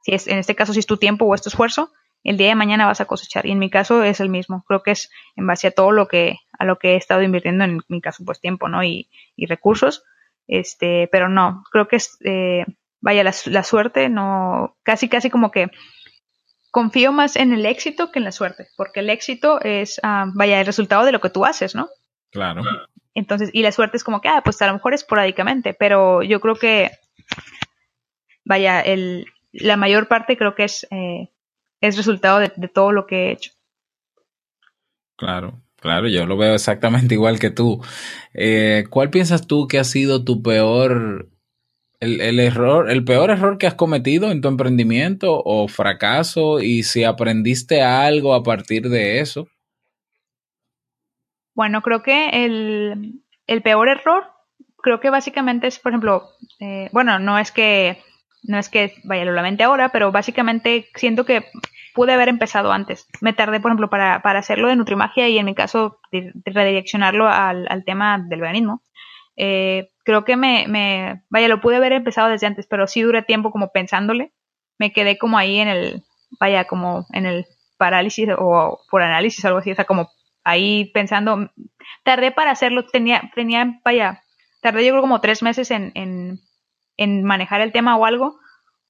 si 0.02 0.14
es, 0.14 0.26
en 0.26 0.38
este 0.38 0.54
caso 0.54 0.72
si 0.72 0.80
es 0.80 0.86
tu 0.86 0.96
tiempo 0.96 1.26
o 1.26 1.34
es 1.34 1.42
tu 1.42 1.48
esfuerzo, 1.48 1.92
el 2.24 2.38
día 2.38 2.48
de 2.48 2.54
mañana 2.54 2.86
vas 2.86 3.00
a 3.02 3.04
cosechar. 3.04 3.44
Y 3.46 3.52
en 3.52 3.58
mi 3.58 3.70
caso 3.70 4.02
es 4.02 4.20
el 4.20 4.30
mismo. 4.30 4.64
Creo 4.66 4.82
que 4.82 4.92
es 4.92 5.10
en 5.36 5.46
base 5.46 5.66
a 5.68 5.70
todo 5.70 5.92
lo 5.92 6.08
que, 6.08 6.38
a 6.58 6.64
lo 6.64 6.78
que 6.78 6.94
he 6.94 6.96
estado 6.96 7.22
invirtiendo, 7.22 7.64
en 7.64 7.82
mi 7.88 8.00
caso, 8.00 8.24
pues 8.24 8.40
tiempo, 8.40 8.68
¿no? 8.68 8.82
Y, 8.82 9.10
y 9.36 9.46
recursos. 9.46 10.04
Este, 10.46 11.08
pero 11.10 11.28
no, 11.28 11.64
creo 11.70 11.88
que 11.88 11.96
es, 11.96 12.18
eh, 12.24 12.64
vaya, 13.04 13.22
la, 13.22 13.34
la, 13.44 13.62
suerte, 13.62 14.08
no, 14.08 14.78
casi, 14.82 15.10
casi 15.10 15.28
como 15.28 15.50
que 15.50 15.70
confío 16.70 17.12
más 17.12 17.36
en 17.36 17.52
el 17.52 17.66
éxito 17.66 18.10
que 18.10 18.18
en 18.18 18.24
la 18.24 18.32
suerte, 18.32 18.68
porque 18.78 19.00
el 19.00 19.10
éxito 19.10 19.60
es, 19.60 20.00
ah, 20.02 20.24
vaya, 20.34 20.58
el 20.58 20.64
resultado 20.64 21.04
de 21.04 21.12
lo 21.12 21.20
que 21.20 21.28
tú 21.28 21.44
haces, 21.44 21.74
¿no? 21.74 21.90
Claro. 22.30 22.62
Entonces, 23.12 23.50
y 23.52 23.62
la 23.62 23.72
suerte 23.72 23.98
es 23.98 24.04
como 24.04 24.22
que, 24.22 24.28
ah, 24.28 24.40
pues 24.42 24.60
a 24.62 24.66
lo 24.68 24.72
mejor 24.72 24.94
esporádicamente, 24.94 25.74
pero 25.74 26.22
yo 26.22 26.40
creo 26.40 26.54
que, 26.54 26.92
vaya, 28.42 28.80
el, 28.80 29.26
la 29.52 29.76
mayor 29.76 30.08
parte 30.08 30.38
creo 30.38 30.54
que 30.54 30.64
es, 30.64 30.86
eh, 30.90 31.28
es 31.82 31.98
resultado 31.98 32.38
de, 32.38 32.48
todo 32.68 32.90
lo 32.90 33.06
que 33.06 33.26
he 33.26 33.32
hecho. 33.32 33.52
Claro, 35.16 35.60
claro, 35.76 36.08
yo 36.08 36.24
lo 36.24 36.38
veo 36.38 36.54
exactamente 36.54 37.14
igual 37.14 37.38
que 37.38 37.50
tú. 37.50 37.84
Eh, 38.32 38.84
¿Cuál 38.88 39.10
piensas 39.10 39.46
tú 39.46 39.68
que 39.68 39.78
ha 39.78 39.84
sido 39.84 40.24
tu 40.24 40.42
peor, 40.42 41.28
el, 42.04 42.20
el, 42.20 42.40
error, 42.40 42.90
el 42.90 43.04
peor 43.04 43.30
error 43.30 43.58
que 43.58 43.66
has 43.66 43.74
cometido 43.74 44.30
en 44.30 44.40
tu 44.40 44.48
emprendimiento 44.48 45.42
o 45.44 45.68
fracaso? 45.68 46.60
Y 46.60 46.82
si 46.82 47.04
aprendiste 47.04 47.82
algo 47.82 48.34
a 48.34 48.42
partir 48.42 48.88
de 48.88 49.20
eso. 49.20 49.48
Bueno, 51.54 51.82
creo 51.82 52.02
que 52.02 52.44
el, 52.44 53.22
el 53.46 53.62
peor 53.62 53.88
error, 53.88 54.24
creo 54.82 55.00
que 55.00 55.10
básicamente 55.10 55.68
es, 55.68 55.78
por 55.78 55.92
ejemplo, 55.92 56.28
eh, 56.60 56.88
bueno, 56.92 57.18
no 57.18 57.38
es 57.38 57.52
que, 57.52 57.98
no 58.42 58.58
es 58.58 58.68
que 58.68 58.94
vaya, 59.04 59.24
lo 59.24 59.32
lamente 59.32 59.62
ahora, 59.62 59.90
pero 59.90 60.10
básicamente 60.10 60.88
siento 60.96 61.24
que 61.24 61.44
pude 61.94 62.12
haber 62.12 62.28
empezado 62.28 62.72
antes. 62.72 63.06
Me 63.20 63.32
tardé, 63.32 63.60
por 63.60 63.70
ejemplo, 63.70 63.88
para, 63.88 64.20
para 64.20 64.40
hacerlo 64.40 64.68
de 64.68 64.76
Nutrimagia 64.76 65.28
y 65.28 65.38
en 65.38 65.46
mi 65.46 65.54
caso 65.54 66.00
redireccionarlo 66.44 67.28
al, 67.28 67.66
al, 67.68 67.84
tema 67.84 68.18
del 68.18 68.40
veganismo. 68.40 68.82
Eh, 69.36 69.90
creo 70.04 70.24
que 70.24 70.36
me, 70.36 70.66
me, 70.68 71.22
vaya, 71.30 71.48
lo 71.48 71.60
pude 71.60 71.76
haber 71.76 71.92
empezado 71.92 72.28
desde 72.28 72.46
antes, 72.46 72.66
pero 72.66 72.86
sí 72.86 73.02
duré 73.02 73.22
tiempo 73.22 73.50
como 73.50 73.72
pensándole. 73.72 74.32
Me 74.78 74.92
quedé 74.92 75.18
como 75.18 75.38
ahí 75.38 75.58
en 75.58 75.68
el, 75.68 76.02
vaya, 76.38 76.64
como 76.64 77.06
en 77.12 77.26
el 77.26 77.46
parálisis 77.78 78.28
o 78.38 78.80
por 78.90 79.02
análisis 79.02 79.44
o 79.44 79.48
algo 79.48 79.60
así, 79.60 79.72
o 79.72 79.74
sea, 79.74 79.84
como 79.84 80.10
ahí 80.44 80.90
pensando, 80.92 81.50
tardé 82.04 82.30
para 82.30 82.50
hacerlo, 82.50 82.86
tenía, 82.86 83.30
tenía, 83.34 83.80
vaya, 83.84 84.22
tardé 84.60 84.84
yo 84.84 84.92
creo 84.92 85.00
como 85.00 85.20
tres 85.20 85.42
meses 85.42 85.70
en, 85.70 85.90
en, 85.94 86.40
en 86.96 87.24
manejar 87.24 87.60
el 87.60 87.72
tema 87.72 87.96
o 87.96 88.04
algo, 88.04 88.38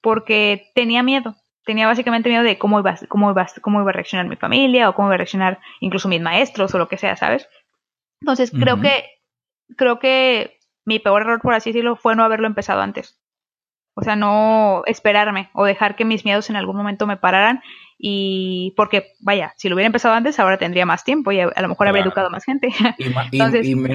porque 0.01 0.71
tenía 0.75 1.01
miedo, 1.01 1.35
tenía 1.65 1.87
básicamente 1.87 2.29
miedo 2.29 2.43
de 2.43 2.57
cómo 2.57 2.79
iba, 2.79 2.95
cómo 3.07 3.31
iba, 3.31 3.47
cómo 3.61 3.81
iba 3.81 3.89
a 3.89 3.93
reaccionar 3.93 4.27
mi 4.27 4.35
familia 4.35 4.89
o 4.89 4.95
cómo 4.95 5.07
iba 5.07 5.15
a 5.15 5.17
reaccionar 5.17 5.59
incluso 5.79 6.09
mis 6.09 6.21
maestros 6.21 6.75
o 6.75 6.77
lo 6.77 6.87
que 6.87 6.97
sea, 6.97 7.15
¿sabes? 7.15 7.47
Entonces 8.21 8.51
creo 8.51 8.81
que, 8.81 9.05
creo 9.77 9.99
que 9.99 10.59
mi 10.85 10.99
peor 10.99 11.23
error, 11.23 11.41
por 11.41 11.53
así 11.53 11.71
decirlo, 11.71 11.95
fue 11.95 12.15
no 12.15 12.23
haberlo 12.23 12.47
empezado 12.47 12.81
antes. 12.81 13.19
O 13.95 14.03
sea, 14.03 14.15
no 14.15 14.83
esperarme 14.87 15.49
o 15.53 15.65
dejar 15.65 15.95
que 15.95 16.05
mis 16.05 16.25
miedos 16.25 16.49
en 16.49 16.57
algún 16.57 16.75
momento 16.75 17.07
me 17.07 17.17
pararan 17.17 17.61
y 17.97 18.73
porque, 18.75 19.13
vaya, 19.21 19.53
si 19.55 19.69
lo 19.69 19.75
hubiera 19.75 19.87
empezado 19.87 20.13
antes, 20.13 20.37
ahora 20.37 20.57
tendría 20.57 20.85
más 20.85 21.05
tiempo 21.05 21.31
y 21.31 21.39
a, 21.39 21.49
lo 21.61 21.69
mejor 21.69 21.87
habría 21.87 22.03
educado 22.03 22.29
más 22.29 22.43
gente. 22.43 22.69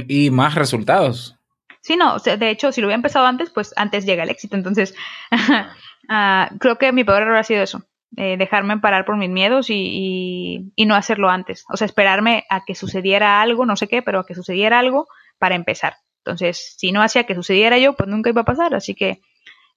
Y, 0.09 0.31
más 0.31 0.55
resultados. 0.55 1.37
Sí, 1.83 1.97
no, 1.97 2.19
de 2.19 2.51
hecho, 2.51 2.73
si 2.73 2.81
lo 2.81 2.87
hubiera 2.87 2.97
empezado 2.97 3.27
antes, 3.27 3.51
pues 3.51 3.75
antes 3.77 4.07
llega 4.07 4.23
el 4.23 4.31
éxito. 4.31 4.57
Entonces, 4.57 4.95
ah, 6.09 6.51
creo 6.59 6.77
que 6.77 6.93
mi 6.93 7.05
peor 7.05 7.23
error 7.23 7.37
ha 7.37 7.45
sido 7.45 7.63
eso, 7.63 7.83
eh, 8.17 8.37
dejarme 8.39 8.79
parar 8.79 9.05
por 9.05 9.19
mis 9.19 9.31
miedos 9.31 9.69
y, 9.69 10.73
y, 10.75 10.87
no 10.87 10.95
hacerlo 10.95 11.29
antes. 11.29 11.65
O 11.71 11.77
sea, 11.77 11.85
esperarme 11.85 12.45
a 12.49 12.65
que 12.65 12.75
sucediera 12.75 13.43
algo, 13.43 13.67
no 13.67 13.77
sé 13.77 13.87
qué, 13.87 14.01
pero 14.01 14.21
a 14.21 14.27
que 14.27 14.35
sucediera 14.35 14.79
algo 14.79 15.09
para 15.39 15.55
empezar. 15.55 15.97
Entonces, 16.25 16.75
si 16.77 16.93
no 16.93 17.03
hacía 17.03 17.25
que 17.25 17.35
sucediera 17.35 17.79
yo, 17.79 17.95
pues 17.95 18.09
nunca 18.09 18.31
iba 18.31 18.43
a 18.43 18.45
pasar. 18.45 18.75
Así 18.75 18.95
que 18.95 19.21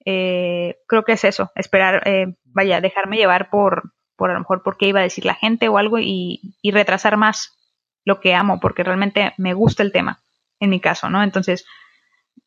eh, 0.06 0.78
creo 0.88 1.04
que 1.04 1.14
es 1.14 1.24
eso, 1.24 1.52
esperar, 1.56 2.08
eh, 2.08 2.36
vaya, 2.46 2.82
dejarme 2.82 3.18
llevar 3.18 3.50
por, 3.50 3.94
por 4.16 4.30
a 4.30 4.34
lo 4.34 4.40
mejor 4.40 4.64
por 4.64 4.78
qué 4.78 4.88
iba 4.88 5.00
a 5.00 5.04
decir 5.04 5.26
la 5.26 5.36
gente 5.36 5.70
o 5.70 5.78
algo 5.78 5.98
y, 6.00 6.56
retrasar 6.64 7.18
más 7.18 7.58
lo 8.06 8.20
que 8.20 8.36
amo, 8.36 8.60
porque 8.60 8.84
realmente 8.84 9.34
me 9.38 9.54
gusta 9.54 9.82
el 9.82 9.94
tema, 9.94 10.22
en 10.60 10.70
mi 10.70 10.82
caso, 10.82 11.10
¿no? 11.10 11.24
Entonces, 11.24 11.66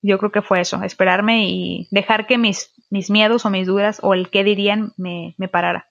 yo 0.03 0.19
creo 0.19 0.33
que 0.33 0.43
fue 0.43 0.61
eso, 0.61 0.83
esperarme 0.83 1.49
y 1.49 1.89
dejar 1.91 2.27
que 2.27 2.37
mis, 2.37 2.75
mis 2.91 3.11
miedos 3.11 3.47
o 3.47 3.51
mis 3.51 3.67
dudas 3.67 4.01
o 4.03 4.13
el 4.13 4.29
qué 4.29 4.45
dirían 4.45 4.93
me, 4.99 5.35
me 5.39 5.49
parara. 5.49 5.89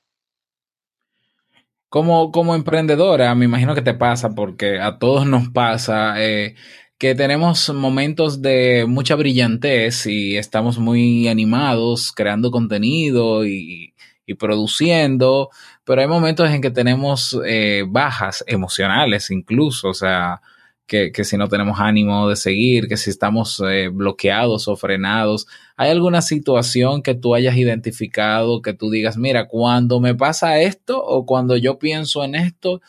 Como, 1.90 2.32
como 2.32 2.56
emprendedora, 2.56 3.34
me 3.36 3.46
imagino 3.46 3.74
que 3.74 3.82
te 3.82 3.94
pasa, 3.94 4.36
porque 4.36 4.80
a 4.80 5.00
todos 5.00 5.26
nos 5.26 5.50
pasa, 5.50 6.22
eh, 6.22 6.56
que 6.98 7.16
tenemos 7.16 7.70
momentos 7.74 8.42
de 8.42 8.86
mucha 8.88 9.16
brillantez 9.16 10.06
y 10.06 10.38
estamos 10.38 10.80
muy 10.80 11.28
animados 11.28 12.12
creando 12.12 12.52
contenido 12.52 13.46
y, 13.46 13.94
y 14.26 14.34
produciendo, 14.36 15.50
pero 15.84 16.02
hay 16.02 16.08
momentos 16.08 16.50
en 16.50 16.62
que 16.62 16.72
tenemos 16.72 17.40
eh, 17.46 17.84
bajas 17.88 18.44
emocionales 18.48 19.30
incluso, 19.32 19.90
o 19.90 19.94
sea, 19.94 20.42
que, 20.88 21.12
que, 21.12 21.24
si 21.24 21.38
no 21.38 21.48
tenemos 21.48 21.80
ánimo 21.80 22.30
de 22.30 22.36
seguir, 22.36 22.88
que 22.88 22.98
si 22.98 23.10
estamos 23.10 23.62
eh, 23.68 23.90
bloqueados 23.90 24.68
o 24.68 24.76
frenados. 24.76 25.48
¿Hay 25.78 25.90
alguna 25.90 26.22
situación 26.22 27.02
que 27.02 27.16
tú 27.16 27.34
hayas 27.36 27.58
identificado 27.58 28.62
que 28.62 28.74
tú 28.74 28.92
digas, 28.92 29.18
mira, 29.18 29.48
cuando 29.48 30.00
me 30.00 30.14
pasa 30.16 30.60
esto 30.60 31.04
o 31.04 31.26
cuando 31.26 31.58
yo 31.58 31.80
pienso 31.80 32.24
en 32.24 32.36
esto, 32.36 32.82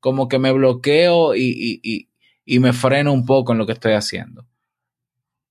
como 0.00 0.28
que 0.28 0.38
me 0.38 0.52
bloqueo 0.52 1.34
y, 1.36 2.08
me 2.46 2.72
freno 2.72 3.12
un 3.12 3.24
poco 3.26 3.52
en 3.52 3.58
lo 3.58 3.66
que 3.66 3.72
estoy 3.72 3.92
haciendo. 3.92 4.44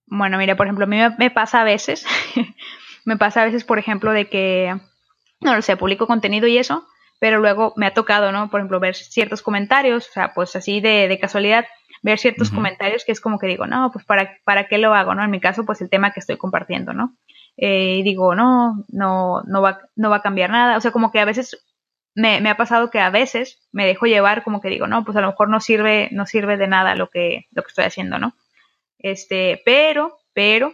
Bueno, 0.06 0.38
mira, 0.38 0.56
por 0.56 0.67
ejemplo, 0.67 0.86
a 0.86 0.88
mí 0.88 0.97
me, 1.17 1.32
pasa 1.32 1.62
a 1.62 1.63
veces, 1.63 2.06
me 3.06 3.17
pasa 3.17 3.41
a 3.41 3.45
veces, 3.45 3.63
por 3.63 3.79
ejemplo, 3.79 4.12
de 4.12 4.29
que, 4.29 4.75
no 5.41 5.56
lo 5.56 5.62
sé, 5.62 5.75
publico 5.77 6.08
contenido 6.08 6.47
y 6.47 6.58
eso, 6.58 6.86
pero 7.19 7.39
luego 7.39 7.73
me 7.77 7.88
ha 7.88 7.93
tocado, 7.93 8.32
¿no? 8.32 8.49
Por 8.49 8.60
ejemplo, 8.60 8.79
ver 8.79 8.95
ciertos 8.95 9.41
comentarios, 9.41 10.08
o 10.10 10.12
sea, 10.12 10.34
pues 10.34 10.56
así 10.56 10.82
de, 10.82 11.17
casualidad, 11.19 11.65
ver 12.01 12.19
ciertos 12.19 12.51
comentarios 12.51 13.06
que 13.06 13.13
es 13.13 13.21
como 13.21 13.39
que 13.39 13.47
digo, 13.47 13.65
no, 13.65 13.91
pues 13.91 14.06
¿para, 14.06 14.38
¿para 14.43 14.67
qué 14.67 14.77
lo 14.77 14.93
hago, 14.93 15.15
no? 15.15 15.23
En 15.23 15.32
mi 15.32 15.39
caso, 15.39 15.65
pues 15.65 15.82
el 15.82 15.89
tema 15.89 16.12
que 16.12 16.19
estoy 16.19 16.38
compartiendo, 16.38 16.93
¿no? 16.93 17.15
Eh, 17.58 17.97
y 17.99 18.03
digo, 18.03 18.36
no, 18.36 18.84
no, 18.89 19.41
no 19.45 19.62
va, 19.62 19.79
no 19.95 20.10
va 20.10 20.17
a 20.17 20.21
cambiar 20.21 20.49
nada. 20.49 20.77
O 20.77 20.82
sea, 20.82 20.91
como 20.91 21.12
que 21.12 21.19
a 21.19 21.25
veces 21.25 21.63
me, 22.15 22.41
me, 22.41 22.49
ha 22.49 22.58
pasado 22.58 22.89
que 22.89 22.99
a 22.99 23.10
veces 23.10 23.60
me 23.71 23.86
dejo 23.86 24.06
llevar 24.06 24.43
como 24.43 24.62
que 24.62 24.69
digo, 24.69 24.88
no, 24.88 25.04
pues 25.04 25.17
a 25.17 25.21
lo 25.21 25.28
mejor 25.28 25.49
no 25.49 25.60
sirve, 25.60 26.10
no 26.12 26.26
sirve 26.26 26.58
de 26.58 26.67
nada 26.67 26.95
lo 26.95 27.10
que, 27.10 27.47
lo 27.52 27.63
que 27.63 27.69
estoy 27.69 27.86
haciendo, 27.86 28.19
¿no? 28.19 28.36
Este, 28.99 29.62
pero, 29.65 30.17
pero, 30.34 30.73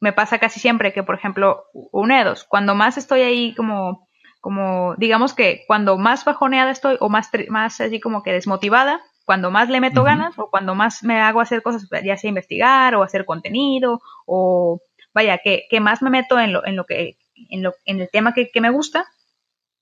me 0.00 0.12
pasa 0.12 0.38
casi 0.38 0.60
siempre 0.60 0.92
que, 0.92 1.02
por 1.02 1.14
ejemplo, 1.14 1.64
una 1.72 2.18
de 2.18 2.24
dos, 2.24 2.44
cuando 2.44 2.74
más 2.74 2.98
estoy 2.98 3.20
ahí 3.22 3.54
como, 3.54 4.08
como, 4.40 4.94
digamos 4.96 5.34
que 5.34 5.64
cuando 5.66 5.98
más 5.98 6.24
bajoneada 6.24 6.70
estoy 6.70 6.96
o 7.00 7.08
más, 7.08 7.30
más 7.48 7.80
así 7.80 8.00
como 8.00 8.22
que 8.22 8.32
desmotivada, 8.32 9.00
cuando 9.24 9.50
más 9.50 9.68
le 9.68 9.80
meto 9.80 10.04
ganas 10.04 10.38
o 10.38 10.48
cuando 10.50 10.74
más 10.74 11.02
me 11.04 11.20
hago 11.20 11.40
hacer 11.40 11.62
cosas, 11.62 11.86
ya 12.02 12.16
sea 12.16 12.28
investigar 12.28 12.94
o 12.94 13.02
hacer 13.02 13.26
contenido 13.26 14.00
o 14.24 14.80
vaya, 15.12 15.38
que, 15.38 15.66
que 15.68 15.80
más 15.80 16.00
me 16.00 16.10
meto 16.10 16.38
en 16.40 16.52
lo, 16.52 16.64
en 16.64 16.76
lo 16.76 16.86
que, 16.86 17.18
en, 17.50 17.62
lo, 17.62 17.74
en 17.84 18.00
el 18.00 18.08
tema 18.10 18.32
que, 18.32 18.50
que 18.50 18.60
me 18.60 18.70
gusta, 18.70 19.04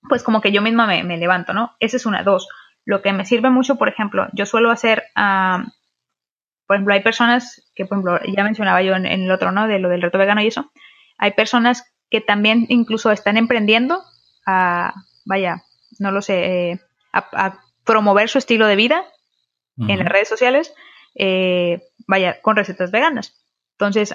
pues 0.09 0.23
como 0.23 0.41
que 0.41 0.53
yo 0.53 0.63
misma 0.63 0.87
me, 0.87 1.05
me, 1.05 1.17
levanto, 1.17 1.53
¿no? 1.53 1.77
Esa 1.81 1.97
es 1.97 2.07
una. 2.07 2.23
Dos, 2.23 2.49
lo 2.85 3.03
que 3.03 3.13
me 3.13 3.25
sirve 3.25 3.51
mucho, 3.51 3.77
por 3.77 3.89
ejemplo, 3.89 4.29
yo 4.33 4.47
suelo 4.47 4.71
hacer, 4.71 5.05
por 6.67 6.77
ejemplo, 6.77 6.95
hay 6.95 7.03
personas 7.03 7.69
que, 7.75 7.85
por 7.85 7.99
ejemplo, 7.99 8.21
ya 8.35 8.45
mencionaba 8.45 8.81
yo 8.83 8.95
en, 8.95 9.07
el 9.07 9.31
otro, 9.31 9.53
¿no? 9.53 9.67
De 9.67 9.79
lo 9.79 9.89
del 9.89 10.03
reto 10.03 10.19
vegano 10.19 10.41
y 10.41 10.47
eso, 10.47 10.71
hay 11.19 11.33
personas 11.33 11.93
que 12.11 12.21
también 12.21 12.67
incluso 12.69 13.11
están 13.11 13.37
emprendiendo 13.37 14.03
a, 14.47 14.95
vaya, 15.25 15.65
no 15.99 16.13
lo 16.13 16.23
sé, 16.23 16.71
eh, 16.71 16.81
a, 17.13 17.59
promover 17.85 18.29
su 18.29 18.39
estilo 18.39 18.67
de 18.67 18.77
vida 18.77 19.05
en 19.79 19.99
las 19.99 20.09
redes 20.09 20.29
sociales, 20.29 20.75
eh, 21.15 21.83
vaya, 22.09 22.41
con 22.41 22.57
recetas 22.57 22.91
veganas. 22.91 23.35
Entonces, 23.73 24.15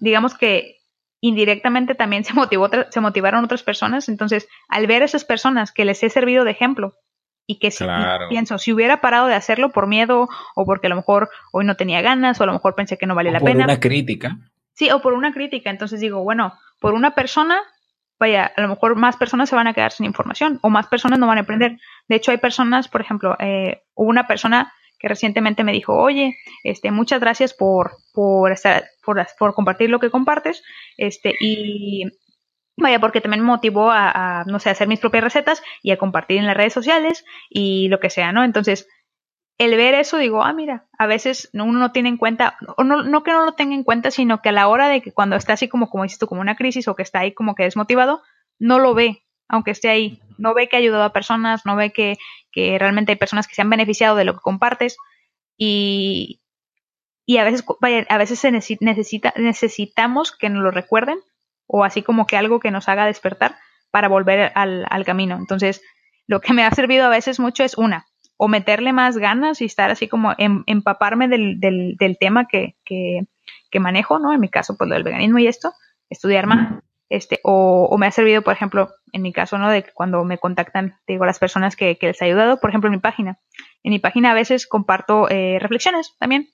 digamos 0.00 0.34
que 0.36 0.81
indirectamente 1.22 1.94
también 1.94 2.24
se, 2.24 2.34
motivó, 2.34 2.68
se 2.90 3.00
motivaron 3.00 3.44
otras 3.44 3.62
personas. 3.62 4.10
Entonces, 4.10 4.48
al 4.68 4.86
ver 4.86 5.02
a 5.02 5.06
esas 5.06 5.24
personas 5.24 5.72
que 5.72 5.86
les 5.86 6.02
he 6.02 6.10
servido 6.10 6.44
de 6.44 6.50
ejemplo 6.50 6.94
y 7.46 7.58
que 7.58 7.70
si, 7.70 7.84
pienso, 8.28 8.58
si 8.58 8.72
hubiera 8.72 9.00
parado 9.00 9.28
de 9.28 9.34
hacerlo 9.34 9.70
por 9.70 9.86
miedo 9.86 10.28
o 10.54 10.64
porque 10.66 10.88
a 10.88 10.90
lo 10.90 10.96
mejor 10.96 11.30
hoy 11.52 11.64
no 11.64 11.76
tenía 11.76 12.02
ganas 12.02 12.40
o 12.40 12.44
a 12.44 12.46
lo 12.46 12.52
mejor 12.52 12.74
pensé 12.74 12.98
que 12.98 13.06
no 13.06 13.14
vale 13.14 13.30
la 13.30 13.40
pena. 13.40 13.64
Por 13.64 13.70
una 13.70 13.80
crítica. 13.80 14.38
Sí, 14.74 14.90
o 14.90 15.00
por 15.00 15.12
una 15.14 15.32
crítica. 15.32 15.70
Entonces 15.70 16.00
digo, 16.00 16.22
bueno, 16.24 16.54
por 16.80 16.94
una 16.94 17.14
persona, 17.14 17.60
vaya, 18.18 18.52
a 18.56 18.60
lo 18.60 18.68
mejor 18.68 18.96
más 18.96 19.16
personas 19.16 19.48
se 19.48 19.56
van 19.56 19.68
a 19.68 19.74
quedar 19.74 19.92
sin 19.92 20.06
información 20.06 20.58
o 20.62 20.70
más 20.70 20.88
personas 20.88 21.20
no 21.20 21.28
van 21.28 21.38
a 21.38 21.42
aprender. 21.42 21.78
De 22.08 22.16
hecho, 22.16 22.32
hay 22.32 22.38
personas, 22.38 22.88
por 22.88 23.00
ejemplo, 23.00 23.36
eh, 23.38 23.82
hubo 23.94 24.08
una 24.08 24.26
persona 24.26 24.72
que 25.02 25.08
recientemente 25.08 25.64
me 25.64 25.72
dijo, 25.72 25.94
oye, 25.94 26.38
este, 26.62 26.92
muchas 26.92 27.20
gracias 27.20 27.52
por, 27.52 27.96
por, 28.14 28.52
estar, 28.52 28.84
por, 29.04 29.26
por 29.36 29.52
compartir 29.52 29.90
lo 29.90 29.98
que 29.98 30.10
compartes, 30.10 30.62
este, 30.96 31.34
y 31.40 32.04
vaya, 32.76 33.00
porque 33.00 33.20
también 33.20 33.42
me 33.42 33.48
motivó 33.48 33.90
a, 33.90 34.44
no 34.46 34.60
sé, 34.60 34.68
a 34.68 34.72
hacer 34.72 34.86
mis 34.86 35.00
propias 35.00 35.24
recetas 35.24 35.60
y 35.82 35.90
a 35.90 35.98
compartir 35.98 36.38
en 36.38 36.46
las 36.46 36.56
redes 36.56 36.72
sociales 36.72 37.24
y 37.50 37.88
lo 37.88 37.98
que 37.98 38.10
sea, 38.10 38.30
¿no? 38.30 38.44
Entonces, 38.44 38.88
el 39.58 39.76
ver 39.76 39.94
eso, 39.94 40.18
digo, 40.18 40.44
ah, 40.44 40.52
mira, 40.52 40.86
a 40.96 41.06
veces 41.06 41.50
uno 41.52 41.72
no 41.72 41.90
tiene 41.90 42.08
en 42.08 42.16
cuenta, 42.16 42.56
o 42.76 42.84
no, 42.84 43.02
no 43.02 43.24
que 43.24 43.32
no 43.32 43.44
lo 43.44 43.54
tenga 43.54 43.74
en 43.74 43.82
cuenta, 43.82 44.12
sino 44.12 44.40
que 44.40 44.50
a 44.50 44.52
la 44.52 44.68
hora 44.68 44.88
de 44.88 45.02
que 45.02 45.12
cuando 45.12 45.34
está 45.34 45.54
así 45.54 45.68
como, 45.68 45.90
como 45.90 46.04
dices 46.04 46.20
tú, 46.20 46.28
como 46.28 46.40
una 46.40 46.56
crisis 46.56 46.86
o 46.86 46.94
que 46.94 47.02
está 47.02 47.20
ahí 47.20 47.34
como 47.34 47.56
que 47.56 47.64
desmotivado, 47.64 48.22
no 48.60 48.78
lo 48.78 48.94
ve, 48.94 49.24
aunque 49.52 49.70
esté 49.70 49.90
ahí. 49.90 50.20
No 50.38 50.54
ve 50.54 50.68
que 50.68 50.76
ha 50.76 50.80
ayudado 50.80 51.04
a 51.04 51.12
personas, 51.12 51.64
no 51.64 51.76
ve 51.76 51.92
que, 51.92 52.16
realmente 52.54 53.12
hay 53.12 53.16
personas 53.16 53.46
que 53.46 53.54
se 53.54 53.62
han 53.62 53.70
beneficiado 53.70 54.16
de 54.16 54.24
lo 54.24 54.34
que 54.34 54.40
compartes 54.40 54.96
y, 55.56 56.40
a 57.38 57.44
veces, 57.44 57.64
a 58.08 58.18
veces 58.18 58.38
se 58.40 58.50
necesita, 58.50 59.32
necesitamos 59.36 60.32
que 60.36 60.48
nos 60.48 60.62
lo 60.64 60.70
recuerden 60.70 61.18
o 61.66 61.84
así 61.84 62.02
como 62.02 62.26
que 62.26 62.36
algo 62.36 62.60
que 62.60 62.70
nos 62.70 62.88
haga 62.88 63.06
despertar 63.06 63.56
para 63.90 64.08
volver 64.08 64.52
al, 64.54 65.04
camino. 65.04 65.36
Entonces, 65.36 65.82
lo 66.26 66.40
que 66.40 66.54
me 66.54 66.64
ha 66.64 66.70
servido 66.70 67.06
a 67.06 67.10
veces 67.10 67.38
mucho 67.38 67.62
es 67.62 67.76
una, 67.76 68.06
o 68.38 68.48
meterle 68.48 68.92
más 68.92 69.18
ganas 69.18 69.60
y 69.60 69.66
estar 69.66 69.90
así 69.90 70.08
como 70.08 70.32
em, 70.38 70.64
empaparme 70.66 71.28
del, 71.28 71.60
del, 71.60 71.96
del 71.98 72.16
tema 72.18 72.48
que, 72.48 72.76
que, 72.84 73.26
que, 73.70 73.80
manejo, 73.80 74.18
¿no? 74.18 74.32
En 74.32 74.40
mi 74.40 74.48
caso, 74.48 74.76
pues 74.78 74.88
lo 74.88 74.94
del 74.94 75.04
veganismo 75.04 75.38
y 75.38 75.46
esto, 75.46 75.72
estudiar 76.08 76.46
más. 76.46 76.81
Este, 77.12 77.40
o, 77.44 77.88
o, 77.90 77.98
me 77.98 78.06
ha 78.06 78.10
servido, 78.10 78.40
por 78.40 78.54
ejemplo, 78.54 78.88
en 79.12 79.20
mi 79.20 79.34
caso, 79.34 79.58
¿no? 79.58 79.68
De 79.68 79.84
cuando 79.92 80.24
me 80.24 80.38
contactan, 80.38 80.96
digo, 81.06 81.26
las 81.26 81.38
personas 81.38 81.76
que, 81.76 81.98
que 81.98 82.06
les 82.06 82.22
ha 82.22 82.24
ayudado, 82.24 82.58
por 82.58 82.70
ejemplo, 82.70 82.88
en 82.88 82.92
mi 82.92 83.00
página. 83.00 83.38
En 83.82 83.92
mi 83.92 83.98
página 83.98 84.30
a 84.30 84.34
veces 84.34 84.66
comparto 84.66 85.28
eh, 85.28 85.58
reflexiones 85.60 86.16
también. 86.18 86.48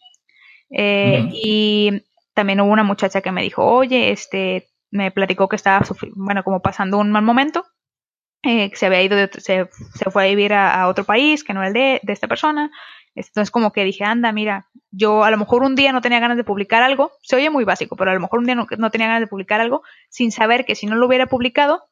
Eh, 0.71 1.29
y 1.33 2.03
también 2.35 2.61
hubo 2.61 2.73
una 2.73 2.83
muchacha 2.83 3.21
que 3.21 3.31
me 3.31 3.43
dijo, 3.43 3.65
oye, 3.65 4.11
este, 4.11 4.67
me 4.91 5.13
platicó 5.13 5.49
que 5.49 5.55
estaba, 5.55 5.87
bueno, 6.17 6.43
como 6.43 6.61
pasando 6.61 6.99
un 6.99 7.13
mal 7.13 7.23
momento, 7.23 7.65
eh, 8.43 8.69
que 8.69 8.77
se 8.77 8.87
había 8.87 9.03
ido, 9.03 9.17
se, 9.39 9.69
se, 9.95 10.11
fue 10.11 10.25
a 10.25 10.29
vivir 10.29 10.55
a, 10.55 10.89
otro 10.89 11.05
país, 11.05 11.45
que 11.45 11.55
no 11.55 11.61
era 11.61 11.69
el 11.69 11.75
de, 11.75 12.01
de 12.03 12.13
esta 12.13 12.27
persona. 12.27 12.73
Entonces 13.15 13.53
como 13.53 13.73
que 13.73 13.85
dije, 13.85 14.03
anda, 14.03 14.33
mira, 14.33 14.68
yo 14.91 15.25
a 15.25 15.31
lo 15.31 15.37
mejor 15.37 15.63
un 15.63 15.75
día 15.75 15.93
no 15.93 16.01
tenía 16.01 16.21
ganas 16.21 16.37
de 16.37 16.45
publicar 16.45 16.83
algo, 16.83 17.13
se 17.23 17.37
oye 17.37 17.51
muy 17.51 17.65
básico, 17.65 17.97
pero 17.97 18.11
a 18.11 18.15
lo 18.15 18.21
mejor 18.21 18.39
un 18.39 18.47
día 18.47 18.55
no, 18.55 18.91
tenía 18.91 19.07
ganas 19.07 19.21
de 19.21 19.27
publicar 19.27 19.61
algo 19.61 19.83
sin 20.09 20.33
saber 20.33 20.65
que 20.65 20.75
si 20.75 20.87
no 20.87 20.97
lo 20.97 21.07
hubiera 21.07 21.27
publicado, 21.27 21.89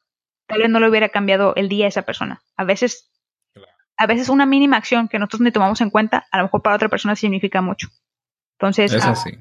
tal 0.47 0.59
vez 0.59 0.69
no 0.69 0.79
le 0.79 0.89
hubiera 0.89 1.09
cambiado 1.09 1.53
el 1.55 1.69
día 1.69 1.85
a 1.85 1.89
esa 1.89 2.01
persona. 2.03 2.41
A 2.55 2.63
veces, 2.63 3.11
a 3.97 4.07
veces 4.07 4.29
una 4.29 4.45
mínima 4.45 4.77
acción 4.77 5.07
que 5.07 5.19
nosotros 5.19 5.41
ni 5.41 5.51
tomamos 5.51 5.81
en 5.81 5.89
cuenta, 5.89 6.25
a 6.31 6.37
lo 6.37 6.43
mejor 6.43 6.61
para 6.61 6.75
otra 6.75 6.89
persona 6.89 7.15
significa 7.15 7.61
mucho. 7.61 7.89
Entonces, 8.53 8.91
es 8.93 9.05
así. 9.05 9.31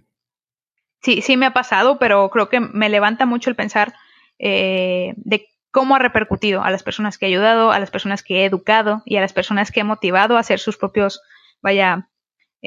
sí, 1.02 1.22
sí 1.22 1.36
me 1.36 1.46
ha 1.46 1.54
pasado, 1.54 1.98
pero 1.98 2.28
creo 2.30 2.48
que 2.50 2.60
me 2.60 2.90
levanta 2.90 3.24
mucho 3.24 3.48
el 3.48 3.56
pensar 3.56 3.94
eh, 4.38 5.14
de 5.16 5.48
cómo 5.70 5.96
ha 5.96 5.98
repercutido 5.98 6.62
a 6.62 6.70
las 6.70 6.82
personas 6.82 7.16
que 7.16 7.26
he 7.26 7.28
ayudado, 7.28 7.72
a 7.72 7.78
las 7.78 7.90
personas 7.90 8.22
que 8.22 8.42
he 8.42 8.44
educado 8.44 9.02
y 9.06 9.16
a 9.16 9.20
las 9.20 9.32
personas 9.32 9.70
que 9.70 9.80
he 9.80 9.84
motivado 9.84 10.36
a 10.36 10.40
hacer 10.40 10.58
sus 10.58 10.76
propios, 10.76 11.22
vaya, 11.62 12.08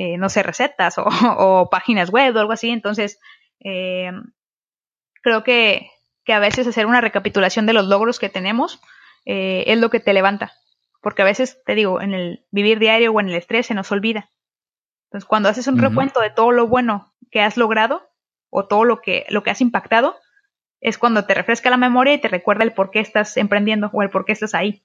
eh, 0.02 0.18
no 0.18 0.30
sé, 0.30 0.44
recetas 0.44 0.96
o, 0.98 1.68
páginas 1.70 2.10
web 2.10 2.34
o 2.34 2.40
algo 2.40 2.54
así. 2.54 2.70
Entonces, 2.70 3.20
eh, 3.60 4.10
creo 5.22 5.44
que, 5.44 5.90
que, 6.24 6.32
a 6.32 6.40
veces 6.40 6.66
hacer 6.68 6.86
una 6.86 7.02
recapitulación 7.02 7.66
de 7.66 7.74
los 7.74 7.86
logros 7.86 8.18
que 8.18 8.30
tenemos 8.30 8.80
eh, 9.26 9.66
es 9.68 9.78
lo 9.78 9.90
que 9.90 10.00
te 10.00 10.14
levanta. 10.14 10.54
Porque 11.02 11.22
a 11.22 11.26
veces, 11.26 11.62
te 11.66 11.76
digo, 11.76 12.00
en 12.00 12.14
el 12.14 12.46
vivir 12.50 12.80
diario 12.80 13.12
o 13.12 13.20
en 13.20 13.28
el 13.28 13.36
estrés 13.36 13.66
se 13.66 13.74
nos 13.74 13.92
olvida. 13.92 14.32
Entonces, 15.08 15.28
cuando 15.28 15.50
haces 15.50 15.68
un 15.68 15.78
recuento 15.78 16.22
de 16.22 16.30
todo 16.30 16.52
lo 16.52 16.68
bueno 16.68 17.14
que 17.30 17.42
has 17.42 17.58
logrado 17.58 18.10
o 18.50 18.68
todo 18.68 18.86
lo 18.86 19.02
que, 19.02 19.26
lo 19.28 19.44
que 19.44 19.50
has 19.50 19.60
impactado, 19.60 20.16
es 20.80 20.98
cuando 20.98 21.26
te 21.26 21.34
refresca 21.34 21.70
la 21.70 21.76
memoria 21.76 22.14
y 22.14 22.22
te 22.22 22.30
recuerda 22.30 22.64
el 22.64 22.72
por 22.72 22.90
qué 22.90 23.02
estás 23.02 23.36
emprendiendo 23.36 23.90
o 23.92 24.02
el 24.02 24.10
por 24.10 24.24
qué 24.24 24.32
estás 24.32 24.56
ahí. 24.56 24.82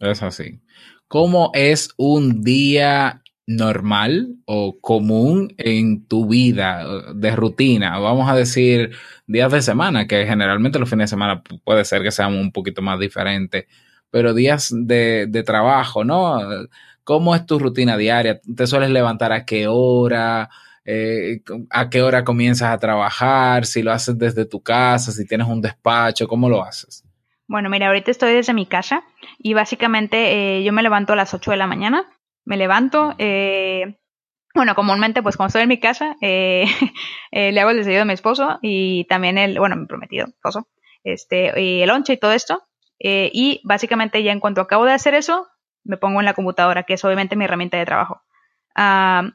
Es 0.00 0.24
así. 0.24 0.60
¿Cómo 1.06 1.52
es 1.54 1.94
un 1.96 2.42
día 2.42 3.22
normal 3.46 4.34
o 4.44 4.80
común 4.80 5.54
en 5.56 6.06
tu 6.06 6.28
vida 6.28 6.84
de 7.14 7.36
rutina, 7.36 7.98
vamos 7.98 8.28
a 8.28 8.34
decir 8.34 8.90
días 9.26 9.52
de 9.52 9.62
semana, 9.62 10.06
que 10.06 10.26
generalmente 10.26 10.78
los 10.78 10.90
fines 10.90 11.04
de 11.04 11.14
semana 11.14 11.42
puede 11.64 11.84
ser 11.84 12.02
que 12.02 12.10
sean 12.10 12.34
un 12.34 12.50
poquito 12.50 12.82
más 12.82 12.98
diferentes, 12.98 13.66
pero 14.10 14.34
días 14.34 14.72
de, 14.74 15.26
de 15.28 15.42
trabajo, 15.44 16.04
¿no? 16.04 16.40
¿Cómo 17.04 17.36
es 17.36 17.46
tu 17.46 17.60
rutina 17.60 17.96
diaria? 17.96 18.40
¿Te 18.56 18.66
sueles 18.66 18.90
levantar 18.90 19.32
a 19.32 19.44
qué 19.44 19.68
hora? 19.68 20.50
Eh, 20.84 21.40
¿A 21.70 21.88
qué 21.88 22.02
hora 22.02 22.24
comienzas 22.24 22.70
a 22.70 22.78
trabajar? 22.78 23.64
Si 23.64 23.82
lo 23.82 23.92
haces 23.92 24.18
desde 24.18 24.44
tu 24.44 24.60
casa, 24.60 25.12
si 25.12 25.24
tienes 25.24 25.46
un 25.46 25.60
despacho, 25.60 26.26
¿cómo 26.26 26.48
lo 26.48 26.64
haces? 26.64 27.04
Bueno, 27.46 27.70
mira, 27.70 27.86
ahorita 27.86 28.10
estoy 28.10 28.34
desde 28.34 28.54
mi 28.54 28.66
casa 28.66 29.04
y 29.38 29.54
básicamente 29.54 30.58
eh, 30.58 30.64
yo 30.64 30.72
me 30.72 30.82
levanto 30.82 31.12
a 31.12 31.16
las 31.16 31.32
8 31.32 31.52
de 31.52 31.56
la 31.56 31.68
mañana 31.68 32.06
me 32.46 32.56
levanto, 32.56 33.14
eh, 33.18 33.98
bueno, 34.54 34.74
comúnmente, 34.74 35.22
pues 35.22 35.36
como 35.36 35.48
estoy 35.48 35.62
en 35.62 35.68
mi 35.68 35.78
casa, 35.78 36.16
eh, 36.22 36.64
eh, 37.32 37.52
le 37.52 37.60
hago 37.60 37.70
el 37.70 37.78
desayuno 37.78 38.02
a 38.02 38.06
mi 38.06 38.14
esposo 38.14 38.58
y 38.62 39.04
también 39.04 39.36
el, 39.36 39.58
bueno, 39.58 39.76
mi 39.76 39.86
prometido 39.86 40.26
esposo, 40.26 40.68
este, 41.04 41.60
y 41.60 41.82
el 41.82 41.88
lonche 41.88 42.14
y 42.14 42.16
todo 42.16 42.32
esto. 42.32 42.62
y 42.98 43.60
básicamente 43.64 44.22
ya 44.22 44.32
en 44.32 44.40
cuanto 44.40 44.62
acabo 44.62 44.86
de 44.86 44.92
hacer 44.92 45.14
eso, 45.14 45.46
me 45.84 45.98
pongo 45.98 46.20
en 46.20 46.24
la 46.24 46.34
computadora, 46.34 46.84
que 46.84 46.94
es 46.94 47.04
obviamente 47.04 47.36
mi 47.36 47.44
herramienta 47.44 47.76
de 47.76 47.84
trabajo. 47.84 48.22
Ah, 48.74 49.30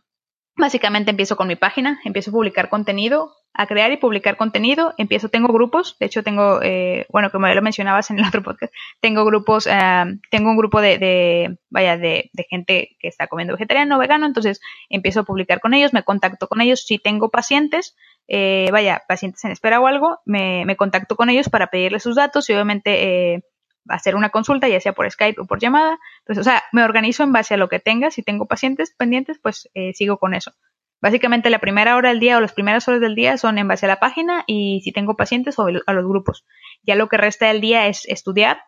básicamente 0.56 1.12
empiezo 1.12 1.36
con 1.36 1.48
mi 1.48 1.56
página, 1.56 2.00
empiezo 2.04 2.32
a 2.32 2.34
publicar 2.34 2.70
contenido 2.70 3.34
a 3.54 3.68
crear 3.68 3.92
y 3.92 3.98
publicar 3.98 4.38
contenido. 4.38 4.94
Empiezo, 4.98 5.30
tengo 5.30 5.52
grupos, 5.52 5.98
de 6.00 6.06
hecho 6.06 6.24
tengo, 6.24 6.62
eh, 6.62 7.06
bueno, 7.10 7.32
como 7.32 7.48
ya 7.48 7.54
lo 7.54 7.62
mencionabas 7.62 8.10
en 8.12 8.20
el 8.20 8.26
otro 8.26 8.44
podcast, 8.44 8.74
tengo 9.00 9.26
grupos, 9.26 9.68
eh, 9.68 10.04
tengo 10.30 10.50
un 10.52 10.58
grupo 10.58 10.82
de, 10.82 10.98
de 10.98 11.58
vaya, 11.70 11.98
de, 11.98 12.30
de, 12.34 12.46
gente 12.50 12.96
que 13.00 13.08
está 13.08 13.28
comiendo 13.28 13.54
vegetariano, 13.54 14.00
vegano, 14.00 14.26
entonces 14.26 14.62
empiezo 14.90 15.22
a 15.22 15.24
publicar 15.24 15.60
con 15.60 15.74
ellos, 15.74 15.94
me 15.94 16.04
contacto 16.04 16.48
con 16.48 16.62
ellos. 16.62 16.86
Si 16.86 16.98
tengo 16.98 17.30
pacientes, 17.30 17.96
eh, 18.28 18.70
vaya, 18.72 19.04
pacientes 19.08 19.44
en 19.44 19.52
espera 19.52 19.80
o 19.80 19.88
algo, 19.88 20.20
me, 20.26 20.66
me, 20.66 20.78
contacto 20.78 21.16
con 21.16 21.30
ellos 21.30 21.50
para 21.50 21.68
pedirles 21.68 22.04
sus 22.04 22.16
datos 22.16 22.50
y 22.50 22.54
obviamente 22.54 23.34
eh, 23.34 23.44
hacer 23.90 24.16
una 24.16 24.30
consulta, 24.30 24.68
ya 24.68 24.80
sea 24.80 24.94
por 24.94 25.10
Skype 25.10 25.42
o 25.42 25.46
por 25.46 25.60
llamada. 25.60 26.00
Entonces, 26.20 26.48
o 26.48 26.50
sea, 26.50 26.64
me 26.72 26.84
organizo 26.84 27.24
en 27.24 27.34
base 27.34 27.54
a 27.54 27.58
lo 27.58 27.70
que 27.70 27.80
tenga. 27.80 28.12
Si 28.12 28.24
tengo 28.24 28.46
pacientes 28.46 28.94
pendientes, 28.98 29.40
pues 29.42 29.70
eh, 29.74 29.94
sigo 29.94 30.18
con 30.18 30.34
eso. 30.34 30.54
Básicamente 31.02 31.50
la 31.50 31.60
primera 31.60 31.96
hora 31.96 32.10
del 32.10 32.20
día 32.20 32.38
o 32.38 32.42
las 32.42 32.54
primeras 32.54 32.88
horas 32.88 33.02
del 33.02 33.16
día 33.16 33.38
son 33.38 33.58
en 33.58 33.68
base 33.68 33.88
a 33.88 33.90
la 33.90 34.00
página 34.00 34.44
y 34.46 34.82
si 34.84 34.92
tengo 34.92 35.16
pacientes 35.16 35.58
o 35.58 35.66
a 35.66 35.94
los 35.94 36.08
grupos. 36.08 36.46
Ya 36.84 36.96
lo 36.96 37.10
que 37.10 37.18
resta 37.18 37.48
del 37.48 37.60
día 37.60 37.88
es 37.88 38.06
estudiar. 38.06 38.62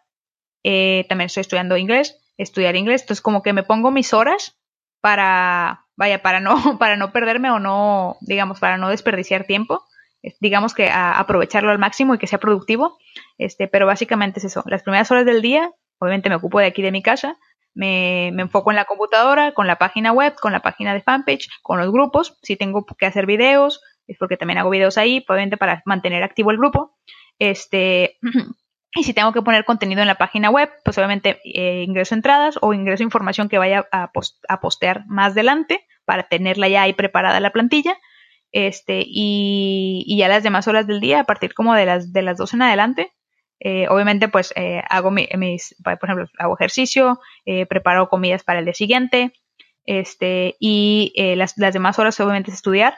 Eh, 0.63 1.05
también 1.09 1.27
estoy 1.27 1.41
estudiando 1.41 1.77
inglés, 1.77 2.19
estudiar 2.37 2.75
inglés. 2.75 3.01
Entonces 3.01 3.21
como 3.21 3.43
que 3.43 3.53
me 3.53 3.61
pongo 3.61 3.91
mis 3.91 4.13
horas 4.13 4.59
para, 4.99 5.85
vaya, 5.95 6.23
para 6.23 6.39
no, 6.39 6.55
para 6.79 6.97
no 6.97 7.11
perderme 7.11 7.51
o 7.51 7.59
no, 7.59 8.17
digamos, 8.21 8.59
para 8.59 8.77
no 8.77 8.89
desperdiciar 8.89 9.45
tiempo. 9.45 9.83
Digamos 10.39 10.73
que 10.73 10.87
a 10.87 11.19
aprovecharlo 11.19 11.69
al 11.69 11.79
máximo 11.79 12.15
y 12.15 12.17
que 12.17 12.27
sea 12.27 12.39
productivo. 12.39 12.97
Este, 13.37 13.67
pero 13.67 13.85
básicamente 13.85 14.39
es 14.39 14.45
eso. 14.45 14.63
Las 14.65 14.81
primeras 14.81 15.11
horas 15.11 15.25
del 15.25 15.43
día, 15.43 15.69
obviamente 15.99 16.29
me 16.29 16.35
ocupo 16.35 16.59
de 16.59 16.65
aquí 16.65 16.81
de 16.81 16.91
mi 16.91 17.03
casa 17.03 17.37
me, 17.73 18.31
me, 18.33 18.43
enfoco 18.43 18.71
en 18.71 18.75
la 18.75 18.85
computadora, 18.85 19.53
con 19.53 19.67
la 19.67 19.77
página 19.77 20.11
web, 20.11 20.35
con 20.39 20.51
la 20.51 20.61
página 20.61 20.93
de 20.93 21.01
fanpage, 21.01 21.49
con 21.61 21.79
los 21.79 21.91
grupos. 21.91 22.37
Si 22.41 22.55
tengo 22.55 22.85
que 22.85 23.05
hacer 23.05 23.25
videos, 23.25 23.81
es 24.07 24.17
porque 24.17 24.37
también 24.37 24.59
hago 24.59 24.69
videos 24.69 24.97
ahí, 24.97 25.21
probablemente 25.21 25.57
para 25.57 25.81
mantener 25.85 26.23
activo 26.23 26.51
el 26.51 26.57
grupo. 26.57 26.97
Este, 27.39 28.17
y 28.95 29.03
si 29.03 29.13
tengo 29.13 29.33
que 29.33 29.41
poner 29.41 29.65
contenido 29.65 30.01
en 30.01 30.07
la 30.07 30.15
página 30.15 30.49
web, 30.49 30.69
pues 30.83 30.97
obviamente 30.97 31.39
eh, 31.43 31.83
ingreso 31.83 32.15
entradas 32.15 32.57
o 32.61 32.73
ingreso 32.73 33.03
información 33.03 33.49
que 33.49 33.57
vaya 33.57 33.87
a, 33.91 34.11
post, 34.11 34.43
a 34.47 34.59
postear 34.59 35.05
más 35.07 35.31
adelante 35.31 35.85
para 36.05 36.23
tenerla 36.23 36.67
ya 36.67 36.83
ahí 36.83 36.93
preparada 36.93 37.39
la 37.39 37.51
plantilla. 37.51 37.97
Este, 38.51 39.03
y, 39.05 40.03
y 40.05 40.17
ya 40.17 40.27
las 40.27 40.43
demás 40.43 40.67
horas 40.67 40.85
del 40.85 40.99
día, 40.99 41.21
a 41.21 41.23
partir 41.23 41.55
como 41.55 41.73
de 41.73 41.87
las, 41.87 42.13
de 42.13 42.21
las 42.21 42.37
12 42.37 42.57
en 42.57 42.61
adelante, 42.61 43.13
eh, 43.59 43.87
obviamente, 43.89 44.27
pues 44.27 44.53
eh, 44.55 44.83
hago 44.89 45.11
mis, 45.11 45.75
por 45.83 45.97
ejemplo, 46.03 46.27
hago 46.37 46.55
ejercicio, 46.55 47.19
eh, 47.45 47.65
preparo 47.65 48.09
comidas 48.09 48.43
para 48.43 48.59
el 48.59 48.65
día 48.65 48.73
siguiente, 48.73 49.33
este, 49.85 50.55
y 50.59 51.13
las, 51.35 51.55
demás 51.55 51.97
horas 51.99 52.19
obviamente 52.19 52.51
es 52.51 52.57
estudiar. 52.57 52.95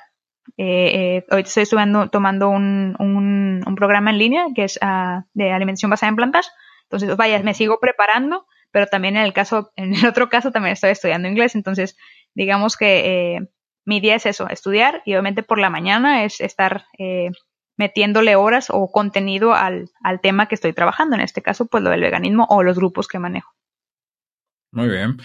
ahorita 0.58 1.48
estoy 1.48 1.64
estudiando, 1.64 2.10
tomando 2.10 2.50
un, 2.50 2.96
un, 3.00 3.76
programa 3.76 4.12
en 4.12 4.18
línea 4.18 4.46
que 4.56 4.64
es 4.64 4.80
uh, 4.82 5.22
de 5.34 5.52
alimentación 5.52 5.90
basada 5.90 6.10
en 6.10 6.16
plantas. 6.16 6.52
Entonces, 6.84 7.16
vaya, 7.18 7.42
me 7.44 7.54
sigo 7.54 7.80
preparando, 7.80 8.48
pero 8.72 8.88
también 8.88 9.18
en 9.18 9.24
el 9.24 9.34
caso, 9.34 9.72
en 9.76 9.94
el 9.94 10.06
otro 10.08 10.30
caso 10.30 10.52
también 10.52 10.74
estoy 10.74 10.92
estudiando 10.92 11.28
inglés. 11.28 11.56
Entonces, 11.56 11.98
digamos 12.34 12.78
que 12.78 13.48
mi 13.86 14.00
día 14.00 14.16
es 14.16 14.26
eso, 14.26 14.48
estudiar 14.50 15.04
y 15.06 15.14
obviamente 15.14 15.44
por 15.44 15.60
la 15.60 15.70
mañana 15.70 16.24
es 16.24 16.42
estar 16.42 16.86
metiéndole 17.78 18.36
horas 18.36 18.68
o 18.70 18.92
contenido 18.92 19.54
al, 19.54 19.90
al, 20.02 20.22
tema 20.22 20.48
que 20.48 20.56
estoy 20.56 20.74
trabajando, 20.74 21.16
en 21.16 21.22
este 21.22 21.42
caso, 21.42 21.66
pues 21.66 21.84
lo 21.84 21.90
del 21.90 22.02
veganismo 22.02 22.46
o 22.50 22.64
los 22.64 22.78
grupos 22.78 23.08
que 23.08 23.20
manejo. 23.20 23.54
Muy 24.72 24.90
bien. 24.90 25.18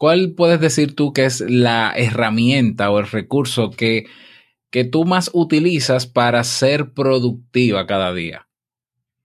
¿Cuál 0.00 0.32
puedes 0.34 0.60
decir 0.60 0.96
tú 0.96 1.12
que 1.12 1.26
es 1.26 1.42
la 1.42 1.92
herramienta 1.94 2.90
o 2.90 3.00
el 3.00 3.06
recurso 3.06 3.70
que, 3.70 4.06
que 4.70 4.84
tú 4.84 5.04
más 5.04 5.30
utilizas 5.34 6.06
para 6.06 6.42
ser 6.44 6.94
productiva 6.94 7.86
cada 7.86 8.14
día? 8.14 8.48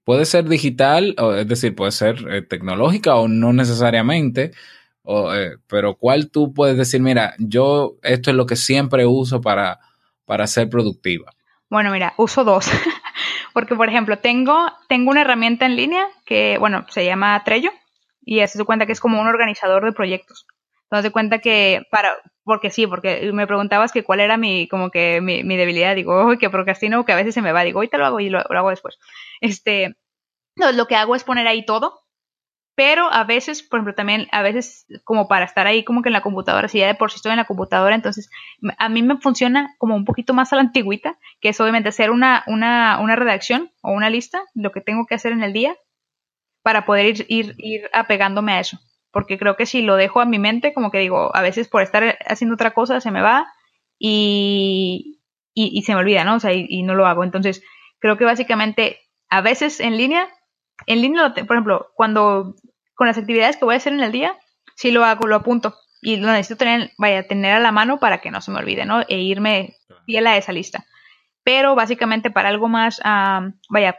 Puede 0.03 0.25
ser 0.25 0.49
digital, 0.49 1.15
o, 1.17 1.33
es 1.33 1.47
decir, 1.47 1.75
puede 1.75 1.91
ser 1.91 2.25
eh, 2.29 2.41
tecnológica 2.41 3.15
o 3.15 3.27
no 3.27 3.53
necesariamente, 3.53 4.51
o, 5.01 5.33
eh, 5.33 5.57
pero 5.67 5.95
¿cuál 5.95 6.29
tú 6.29 6.53
puedes 6.53 6.77
decir, 6.77 7.01
mira, 7.01 7.35
yo 7.39 7.97
esto 8.03 8.31
es 8.31 8.35
lo 8.35 8.45
que 8.45 8.57
siempre 8.57 9.05
uso 9.05 9.39
para, 9.39 9.79
para 10.25 10.45
ser 10.45 10.69
productiva? 10.69 11.34
Bueno, 11.69 11.91
mira, 11.91 12.13
uso 12.17 12.43
dos. 12.43 12.69
Porque, 13.53 13.75
por 13.75 13.89
ejemplo, 13.89 14.19
tengo, 14.19 14.67
tengo 14.87 15.11
una 15.11 15.21
herramienta 15.21 15.65
en 15.65 15.75
línea 15.75 16.07
que, 16.25 16.57
bueno, 16.59 16.85
se 16.89 17.05
llama 17.05 17.41
Trello 17.43 17.71
y 18.21 18.45
se 18.47 18.63
cuenta 18.65 18.85
que 18.85 18.91
es 18.91 18.99
como 18.99 19.19
un 19.21 19.27
organizador 19.27 19.83
de 19.85 19.93
proyectos. 19.93 20.45
Entonces, 20.89 21.11
cuenta 21.11 21.39
que 21.39 21.81
para, 21.89 22.11
porque 22.43 22.69
sí, 22.69 22.85
porque 22.85 23.31
me 23.33 23.47
preguntabas 23.47 23.91
que 23.91 24.03
cuál 24.03 24.19
era 24.19 24.37
mi, 24.37 24.67
como 24.67 24.91
que 24.91 25.19
mi, 25.21 25.43
mi 25.43 25.57
debilidad. 25.57 25.95
Digo, 25.95 26.27
oh, 26.27 26.37
que 26.37 26.49
procrastino, 26.49 27.05
que 27.05 27.13
a 27.13 27.15
veces 27.15 27.33
se 27.33 27.41
me 27.41 27.51
va. 27.51 27.63
Digo, 27.63 27.79
ahorita 27.79 27.97
lo 27.97 28.05
hago 28.05 28.19
y 28.19 28.29
lo, 28.29 28.43
lo 28.49 28.59
hago 28.59 28.69
después. 28.69 28.97
Este, 29.41 29.95
no, 30.55 30.71
lo 30.71 30.85
que 30.87 30.95
hago 30.95 31.15
es 31.15 31.23
poner 31.23 31.47
ahí 31.47 31.65
todo 31.65 32.04
pero 32.75 33.11
a 33.11 33.23
veces, 33.23 33.63
por 33.63 33.79
ejemplo, 33.79 33.95
también 33.95 34.27
a 34.31 34.41
veces 34.41 34.85
como 35.05 35.29
para 35.29 35.45
estar 35.45 35.65
ahí 35.65 35.85
como 35.85 36.01
que 36.01 36.09
en 36.09 36.13
la 36.13 36.21
computadora, 36.21 36.67
si 36.67 36.79
ya 36.79 36.87
de 36.87 36.95
por 36.95 37.09
sí 37.09 37.15
estoy 37.15 37.31
en 37.31 37.37
la 37.37 37.45
computadora, 37.45 37.95
entonces 37.95 38.29
a 38.77 38.89
mí 38.89 39.01
me 39.01 39.17
funciona 39.17 39.73
como 39.77 39.95
un 39.95 40.03
poquito 40.03 40.33
más 40.33 40.51
a 40.51 40.57
la 40.57 40.63
antigüita, 40.63 41.17
que 41.39 41.49
es 41.49 41.61
obviamente 41.61 41.89
hacer 41.89 42.11
una, 42.11 42.43
una, 42.47 42.99
una 42.99 43.15
redacción 43.15 43.71
o 43.81 43.91
una 43.91 44.09
lista, 44.09 44.43
lo 44.53 44.71
que 44.73 44.81
tengo 44.81 45.05
que 45.05 45.15
hacer 45.15 45.31
en 45.31 45.41
el 45.43 45.53
día, 45.53 45.75
para 46.63 46.85
poder 46.85 47.05
ir, 47.05 47.25
ir, 47.29 47.55
ir 47.59 47.89
apegándome 47.93 48.53
a 48.53 48.59
eso. 48.59 48.77
Porque 49.11 49.37
creo 49.37 49.55
que 49.55 49.65
si 49.65 49.81
lo 49.81 49.95
dejo 49.95 50.19
a 50.19 50.25
mi 50.25 50.39
mente, 50.39 50.73
como 50.73 50.91
que 50.91 50.99
digo, 50.99 51.33
a 51.33 51.41
veces 51.41 51.69
por 51.69 51.81
estar 51.81 52.17
haciendo 52.27 52.55
otra 52.55 52.71
cosa 52.71 52.99
se 52.99 53.11
me 53.11 53.21
va 53.21 53.47
y, 53.97 55.21
y, 55.53 55.81
se 55.83 55.93
me 55.93 55.99
olvida, 55.99 56.25
¿no? 56.25 56.35
O 56.35 56.39
sea, 56.41 56.51
y, 56.51 56.65
y 56.67 56.83
no 56.83 56.95
lo 56.95 57.05
hago. 57.07 57.23
Entonces, 57.23 57.63
creo 57.99 58.17
que 58.17 58.25
básicamente 58.25 58.99
a 59.29 59.39
veces 59.39 59.79
en 59.79 59.95
línea 59.95 60.27
en 60.87 61.01
línea, 61.01 61.33
por 61.33 61.55
ejemplo, 61.55 61.91
cuando 61.95 62.55
con 62.95 63.07
las 63.07 63.17
actividades 63.17 63.57
que 63.57 63.65
voy 63.65 63.75
a 63.75 63.77
hacer 63.77 63.93
en 63.93 64.01
el 64.01 64.11
día, 64.11 64.35
sí 64.75 64.91
lo 64.91 65.05
hago, 65.05 65.27
lo 65.27 65.35
apunto 65.35 65.75
y 66.01 66.17
lo 66.17 66.27
necesito 66.27 66.57
tener, 66.57 66.91
vaya, 66.97 67.27
tener 67.27 67.53
a 67.53 67.59
la 67.59 67.71
mano 67.71 67.99
para 67.99 68.19
que 68.19 68.31
no 68.31 68.41
se 68.41 68.51
me 68.51 68.59
olvide, 68.59 68.85
¿no? 68.85 69.01
E 69.07 69.17
irme 69.17 69.75
fiel 70.05 70.27
a 70.27 70.37
esa 70.37 70.51
lista. 70.51 70.85
Pero 71.43 71.75
básicamente 71.75 72.31
para 72.31 72.49
algo 72.49 72.67
más, 72.67 73.01
vaya, 73.69 73.97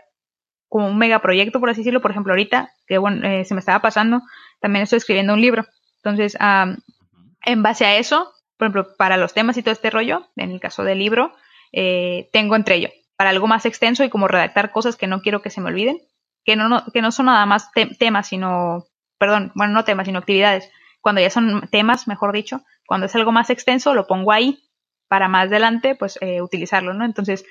como 0.68 0.88
un 0.88 0.98
megaproyecto, 0.98 1.60
por 1.60 1.70
así 1.70 1.80
decirlo, 1.80 2.00
por 2.00 2.10
ejemplo, 2.10 2.32
ahorita, 2.32 2.70
que 2.86 2.98
bueno, 2.98 3.26
eh, 3.26 3.44
se 3.44 3.54
me 3.54 3.60
estaba 3.60 3.80
pasando, 3.80 4.22
también 4.60 4.82
estoy 4.82 4.98
escribiendo 4.98 5.32
un 5.32 5.40
libro. 5.40 5.64
Entonces, 5.96 6.36
en 6.40 7.62
base 7.62 7.84
a 7.86 7.96
eso, 7.96 8.32
por 8.56 8.66
ejemplo, 8.66 8.96
para 8.96 9.16
los 9.16 9.34
temas 9.34 9.56
y 9.56 9.62
todo 9.62 9.72
este 9.72 9.90
rollo, 9.90 10.28
en 10.36 10.50
el 10.50 10.60
caso 10.60 10.84
del 10.84 10.98
libro, 10.98 11.34
eh, 11.72 12.28
tengo 12.32 12.56
entre 12.56 12.76
ello, 12.76 12.90
para 13.16 13.30
algo 13.30 13.46
más 13.46 13.66
extenso 13.66 14.04
y 14.04 14.10
como 14.10 14.28
redactar 14.28 14.70
cosas 14.70 14.96
que 14.96 15.06
no 15.06 15.20
quiero 15.20 15.42
que 15.42 15.50
se 15.50 15.60
me 15.60 15.68
olviden, 15.68 15.98
que 16.46 16.54
no, 16.54 16.84
que 16.92 17.02
no 17.02 17.10
son 17.10 17.26
nada 17.26 17.44
más 17.44 17.70
temas, 17.98 18.28
sino, 18.28 18.86
perdón, 19.18 19.50
bueno, 19.56 19.74
no 19.74 19.84
temas, 19.84 20.06
sino 20.06 20.20
actividades. 20.20 20.70
Cuando 21.00 21.20
ya 21.20 21.28
son 21.28 21.68
temas, 21.70 22.06
mejor 22.06 22.32
dicho, 22.32 22.62
cuando 22.86 23.06
es 23.06 23.14
algo 23.16 23.32
más 23.32 23.50
extenso, 23.50 23.94
lo 23.94 24.06
pongo 24.06 24.30
ahí 24.30 24.62
para 25.08 25.28
más 25.28 25.48
adelante, 25.48 25.96
pues, 25.96 26.18
eh, 26.20 26.40
utilizarlo, 26.40 26.94
¿no? 26.94 27.04
Entonces, 27.04 27.44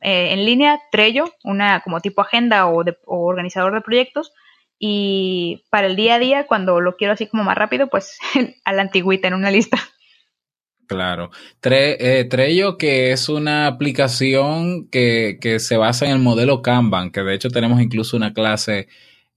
eh, 0.00 0.32
en 0.32 0.46
línea, 0.46 0.80
Trello, 0.90 1.34
una 1.44 1.80
como 1.80 2.00
tipo 2.00 2.22
agenda 2.22 2.66
o, 2.68 2.82
de, 2.84 2.96
o 3.04 3.26
organizador 3.26 3.74
de 3.74 3.82
proyectos, 3.82 4.32
y 4.78 5.64
para 5.70 5.86
el 5.86 5.96
día 5.96 6.14
a 6.14 6.18
día, 6.18 6.46
cuando 6.46 6.80
lo 6.80 6.96
quiero 6.96 7.12
así 7.12 7.26
como 7.26 7.44
más 7.44 7.56
rápido, 7.56 7.88
pues 7.88 8.18
a 8.64 8.72
la 8.72 8.82
antigüita 8.82 9.28
en 9.28 9.34
una 9.34 9.50
lista. 9.50 9.78
Claro. 10.86 11.30
Tre, 11.60 12.20
eh, 12.20 12.24
Trello, 12.24 12.78
que 12.78 13.12
es 13.12 13.28
una 13.28 13.66
aplicación 13.66 14.88
que, 14.88 15.38
que, 15.40 15.58
se 15.58 15.76
basa 15.76 16.06
en 16.06 16.12
el 16.12 16.18
modelo 16.20 16.62
Kanban, 16.62 17.10
que 17.10 17.22
de 17.22 17.34
hecho 17.34 17.50
tenemos 17.50 17.80
incluso 17.80 18.16
una 18.16 18.32
clase 18.32 18.88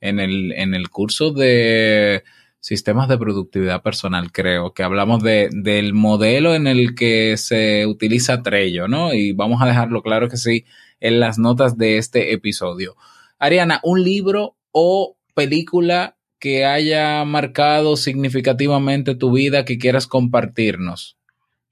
en 0.01 0.19
el, 0.19 0.51
en 0.53 0.73
el 0.73 0.89
curso 0.89 1.31
de 1.31 2.23
sistemas 2.59 3.07
de 3.07 3.17
productividad 3.17 3.81
personal, 3.81 4.31
creo, 4.31 4.73
que 4.73 4.83
hablamos 4.83 5.23
de, 5.23 5.49
del 5.51 5.93
modelo 5.93 6.55
en 6.55 6.67
el 6.67 6.93
que 6.93 7.37
se 7.37 7.85
utiliza 7.85 8.43
Trello, 8.43 8.87
¿no? 8.87 9.13
Y 9.13 9.31
vamos 9.31 9.61
a 9.61 9.65
dejarlo 9.65 10.01
claro 10.01 10.29
que 10.29 10.37
sí 10.37 10.65
en 10.99 11.19
las 11.19 11.39
notas 11.39 11.77
de 11.77 11.97
este 11.97 12.33
episodio. 12.33 12.95
Ariana, 13.39 13.79
un 13.83 14.03
libro 14.03 14.57
o 14.71 15.17
película 15.33 16.17
que 16.39 16.65
haya 16.65 17.23
marcado 17.25 17.97
significativamente 17.97 19.15
tu 19.15 19.31
vida 19.31 19.65
que 19.65 19.77
quieras 19.77 20.07
compartirnos. 20.07 21.18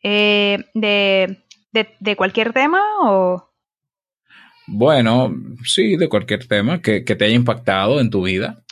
Eh, 0.09 0.63
de, 0.73 1.37
de, 1.99 2.15
cualquier 2.15 2.53
tema 2.53 2.81
o...? 3.01 3.51
Bueno, 4.65 5.33
sí, 5.65 5.97
de 5.97 6.07
cualquier 6.07 6.47
tema 6.47 6.81
que, 6.81 7.01
te 7.01 7.25
haya 7.25 7.35
impactado 7.35 7.99
en 7.99 8.09
tu 8.09 8.23
vida. 8.23 8.63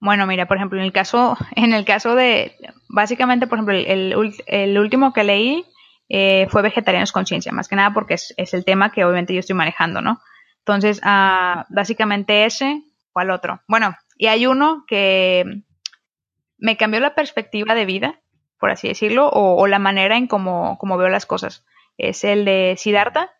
Bueno, 0.00 0.26
mira, 0.26 0.48
por 0.48 0.56
ejemplo, 0.56 0.80
en 0.80 0.84
el 0.84 0.92
caso, 0.92 1.36
en 1.54 1.72
el 1.72 1.84
caso 1.84 2.16
de, 2.16 2.56
básicamente, 2.88 3.46
por 3.46 3.58
ejemplo, 3.58 3.76
el, 3.76 4.34
el 4.46 4.78
último 4.78 5.12
que 5.12 5.22
leí 5.22 5.64
eh, 6.08 6.48
fue 6.50 6.62
Vegetarianos 6.62 7.12
Conciencia, 7.12 7.52
más 7.52 7.68
que 7.68 7.76
nada 7.76 7.94
porque 7.94 8.14
es, 8.14 8.34
es, 8.36 8.52
el 8.52 8.64
tema 8.64 8.90
que 8.90 9.04
obviamente 9.04 9.34
yo 9.34 9.40
estoy 9.40 9.54
manejando, 9.54 10.00
¿no? 10.00 10.20
Entonces, 10.58 11.00
ah, 11.04 11.64
básicamente 11.70 12.44
ese, 12.44 12.82
¿cuál 13.12 13.30
otro? 13.30 13.62
Bueno, 13.68 13.94
y 14.16 14.26
hay 14.26 14.46
uno 14.46 14.84
que 14.88 15.62
me 16.58 16.76
cambió 16.76 16.98
la 16.98 17.14
perspectiva 17.14 17.76
de 17.76 17.86
vida, 17.86 18.21
por 18.62 18.70
así 18.70 18.86
decirlo, 18.86 19.28
o, 19.28 19.66
la 19.66 19.80
manera 19.80 20.16
en 20.16 20.28
cómo, 20.28 20.78
veo 20.96 21.08
las 21.08 21.26
cosas. 21.26 21.66
Es 21.98 22.22
el 22.22 22.44
de 22.44 22.76
Siddhartha. 22.78 23.32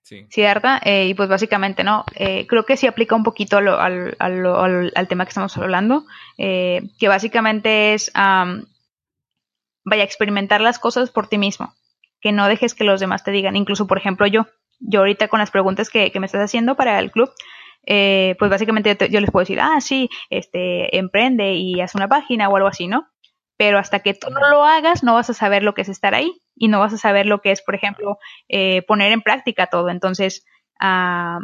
Sí. 0.00 0.26
¿Cierta? 0.30 0.80
Eh, 0.82 1.08
y 1.08 1.12
pues 1.12 1.28
básicamente, 1.28 1.84
¿no? 1.84 2.06
Eh, 2.14 2.46
creo 2.46 2.64
que 2.64 2.78
sí 2.78 2.86
aplica 2.86 3.14
un 3.14 3.22
poquito 3.22 3.58
al, 3.58 4.16
al, 4.18 4.90
al, 4.94 5.08
tema 5.08 5.26
que 5.26 5.28
estamos 5.28 5.54
hablando, 5.58 6.06
eh, 6.38 6.88
que 6.98 7.08
básicamente 7.08 7.92
es, 7.92 8.10
vaya, 8.14 8.54
a 9.90 10.06
experimentar 10.06 10.62
las 10.62 10.78
cosas 10.78 11.10
por 11.10 11.28
ti 11.28 11.36
mismo, 11.36 11.74
que 12.22 12.32
no 12.32 12.48
dejes 12.48 12.74
que 12.74 12.84
los 12.84 12.98
demás 12.98 13.24
te 13.24 13.30
digan, 13.30 13.56
incluso, 13.56 13.86
por 13.86 13.98
ejemplo, 13.98 14.26
yo, 14.26 14.46
yo 14.78 15.00
ahorita 15.00 15.28
con 15.28 15.40
las 15.40 15.50
preguntas 15.50 15.90
que, 15.90 16.10
que 16.10 16.18
me 16.18 16.24
estás 16.24 16.42
haciendo 16.42 16.76
para 16.76 16.98
el 16.98 17.10
club, 17.10 17.30
eh, 17.86 18.36
pues 18.38 18.50
básicamente 18.50 18.96
yo, 19.10 19.20
les 19.20 19.30
puedo 19.30 19.42
decir, 19.42 19.60
ah, 19.60 19.80
sí, 19.80 20.08
este, 20.28 20.96
emprende 20.96 21.54
y 21.54 21.80
haz 21.80 21.94
una 21.94 22.08
página 22.08 22.48
o 22.48 22.56
algo 22.56 22.68
así, 22.68 22.86
¿no? 22.86 23.08
Pero 23.60 23.76
hasta 23.78 23.98
que 23.98 24.14
tú 24.14 24.30
no 24.30 24.48
lo 24.48 24.64
hagas, 24.64 25.02
no 25.02 25.12
vas 25.12 25.28
a 25.28 25.34
saber 25.34 25.62
lo 25.62 25.74
que 25.74 25.82
es 25.82 25.90
estar 25.90 26.14
ahí 26.14 26.32
y 26.56 26.68
no 26.68 26.80
vas 26.80 26.94
a 26.94 26.96
saber 26.96 27.26
lo 27.26 27.42
que 27.42 27.50
es, 27.50 27.60
por 27.60 27.74
ejemplo, 27.74 28.16
eh, 28.48 28.80
poner 28.88 29.12
en 29.12 29.20
práctica 29.20 29.66
todo. 29.66 29.90
Entonces, 29.90 30.46
ah, 30.80 31.40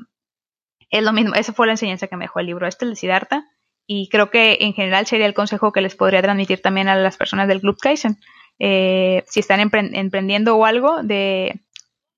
es 0.89 1.03
lo 1.03 1.13
mismo, 1.13 1.35
esa 1.35 1.53
fue 1.53 1.67
la 1.67 1.75
enseñanza 1.75 2.07
que 2.07 2.17
me 2.17 2.25
dejó 2.25 2.41
el 2.41 2.47
libro 2.47 2.67
este, 2.67 2.87
el 2.87 2.93
de 2.93 2.97
Siddhartha, 2.97 3.45
y 3.87 4.09
creo 4.09 4.31
que 4.31 4.57
en 4.63 4.73
general 4.73 5.05
sería 5.05 5.27
el 5.27 5.35
consejo 5.35 5.73
que 5.73 5.83
les 5.83 5.95
podría 5.95 6.23
transmitir 6.23 6.63
también 6.63 6.89
a 6.89 6.95
las 6.95 7.19
personas 7.19 7.49
del 7.49 7.61
Club 7.61 7.77
Kaizen. 7.79 8.19
Eh, 8.59 9.23
si 9.27 9.41
están 9.41 9.61
emprendiendo 9.61 10.57
o 10.57 10.65
algo, 10.65 11.03
de 11.03 11.61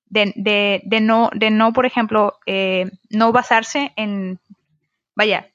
de, 0.05 0.31
de, 0.37 0.81
de, 0.85 1.01
no, 1.01 1.29
de 1.35 1.51
no, 1.51 1.73
por 1.73 1.85
ejemplo, 1.85 2.39
eh, 2.45 2.89
no 3.09 3.33
basarse 3.33 3.91
en, 3.97 4.39
vaya, 5.13 5.49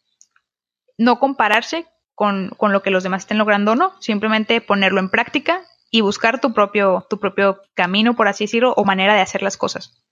no 0.99 1.19
compararse 1.19 1.87
con, 2.15 2.51
con, 2.57 2.73
lo 2.73 2.83
que 2.83 2.91
los 2.91 3.03
demás 3.03 3.23
estén 3.23 3.39
logrando 3.39 3.75
no, 3.75 4.01
simplemente 4.01 4.61
ponerlo 4.61 5.01
en 5.01 5.11
práctica 5.11 5.63
y 5.91 6.01
buscar 6.01 6.41
tu 6.41 6.53
propio, 6.53 7.07
tu 7.09 7.19
propio 7.19 7.61
camino, 7.75 8.17
por 8.17 8.29
así 8.29 8.45
decirlo, 8.45 8.75
o 8.77 8.85
manera 8.85 9.15
de 9.15 9.21
hacer 9.21 9.43
las 9.43 9.57
cosas. 9.57 10.03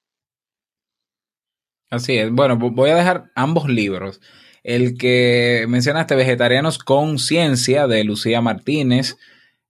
Así 1.91 2.17
es. 2.17 2.31
Bueno, 2.31 2.57
voy 2.57 2.91
a 2.91 2.97
dejar 2.97 3.31
ambos 3.35 3.69
libros. 3.69 4.21
El 4.63 4.97
que 4.97 5.67
mencionaste, 5.69 6.15
Vegetarianos 6.15 6.79
con 6.79 7.19
Ciencia, 7.19 7.87
de 7.87 8.05
Lucía 8.05 8.41
Martínez, 8.41 9.19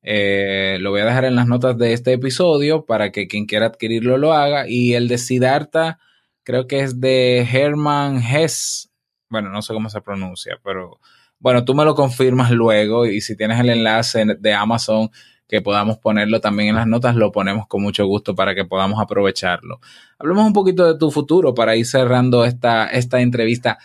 eh, 0.02 0.76
lo 0.80 0.90
voy 0.90 1.00
a 1.00 1.06
dejar 1.06 1.24
en 1.24 1.34
las 1.34 1.46
notas 1.46 1.78
de 1.78 1.92
este 1.92 2.12
episodio 2.12 2.84
para 2.84 3.10
que 3.10 3.26
quien 3.26 3.46
quiera 3.46 3.66
adquirirlo 3.66 4.18
lo 4.18 4.34
haga. 4.34 4.68
Y 4.68 4.94
el 4.94 5.08
de 5.08 5.18
Siddhartha, 5.18 5.98
creo 6.44 6.66
que 6.66 6.80
es 6.80 7.00
de 7.00 7.40
Herman 7.40 8.22
Hess. 8.22 8.90
Bueno, 9.28 9.48
no 9.48 9.62
sé 9.62 9.72
cómo 9.72 9.88
se 9.88 10.00
pronuncia, 10.00 10.60
pero 10.62 11.00
bueno, 11.42 11.64
tú 11.64 11.74
me 11.74 11.84
lo 11.84 11.94
confirmas 11.94 12.50
luego. 12.50 13.04
Y 13.04 13.20
si 13.20 13.36
tienes 13.36 13.60
el 13.60 13.68
enlace 13.68 14.24
de 14.38 14.54
Amazon 14.54 15.10
que 15.48 15.60
podamos 15.60 15.98
ponerlo 15.98 16.40
también 16.40 16.70
en 16.70 16.76
las 16.76 16.86
notas, 16.86 17.16
lo 17.16 17.32
ponemos 17.32 17.66
con 17.66 17.82
mucho 17.82 18.06
gusto 18.06 18.34
para 18.34 18.54
que 18.54 18.64
podamos 18.64 19.00
aprovecharlo. 19.00 19.80
Hablemos 20.18 20.46
un 20.46 20.52
poquito 20.54 20.86
de 20.90 20.98
tu 20.98 21.10
futuro 21.10 21.52
para 21.52 21.76
ir 21.76 21.84
cerrando 21.84 22.44
esta, 22.44 22.86
esta 22.86 23.20
entrevista. 23.20 23.78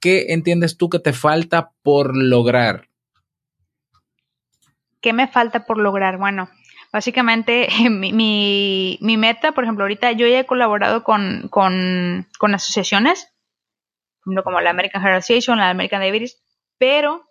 ¿Qué 0.00 0.32
entiendes 0.32 0.76
tú 0.76 0.88
que 0.88 0.98
te 0.98 1.12
falta 1.12 1.70
por 1.82 2.16
lograr 2.16 2.88
¿Qué 5.04 5.12
me 5.12 5.28
falta 5.28 5.66
por 5.66 5.76
lograr? 5.76 6.16
Bueno, 6.16 6.48
básicamente 6.90 7.68
mi, 7.90 8.14
mi, 8.98 9.16
meta, 9.18 9.52
por 9.52 9.64
ejemplo, 9.64 9.84
ahorita 9.84 10.12
yo 10.12 10.26
ya 10.26 10.40
he 10.40 10.46
colaborado 10.46 11.04
con, 11.04 11.48
con, 11.50 12.26
con 12.38 12.54
asociaciones, 12.54 13.30
como 14.24 14.62
la 14.62 14.70
American 14.70 15.06
Association, 15.06 15.58
la 15.58 15.68
American 15.68 16.00
Diabetes, 16.00 16.42
pero 16.78 17.28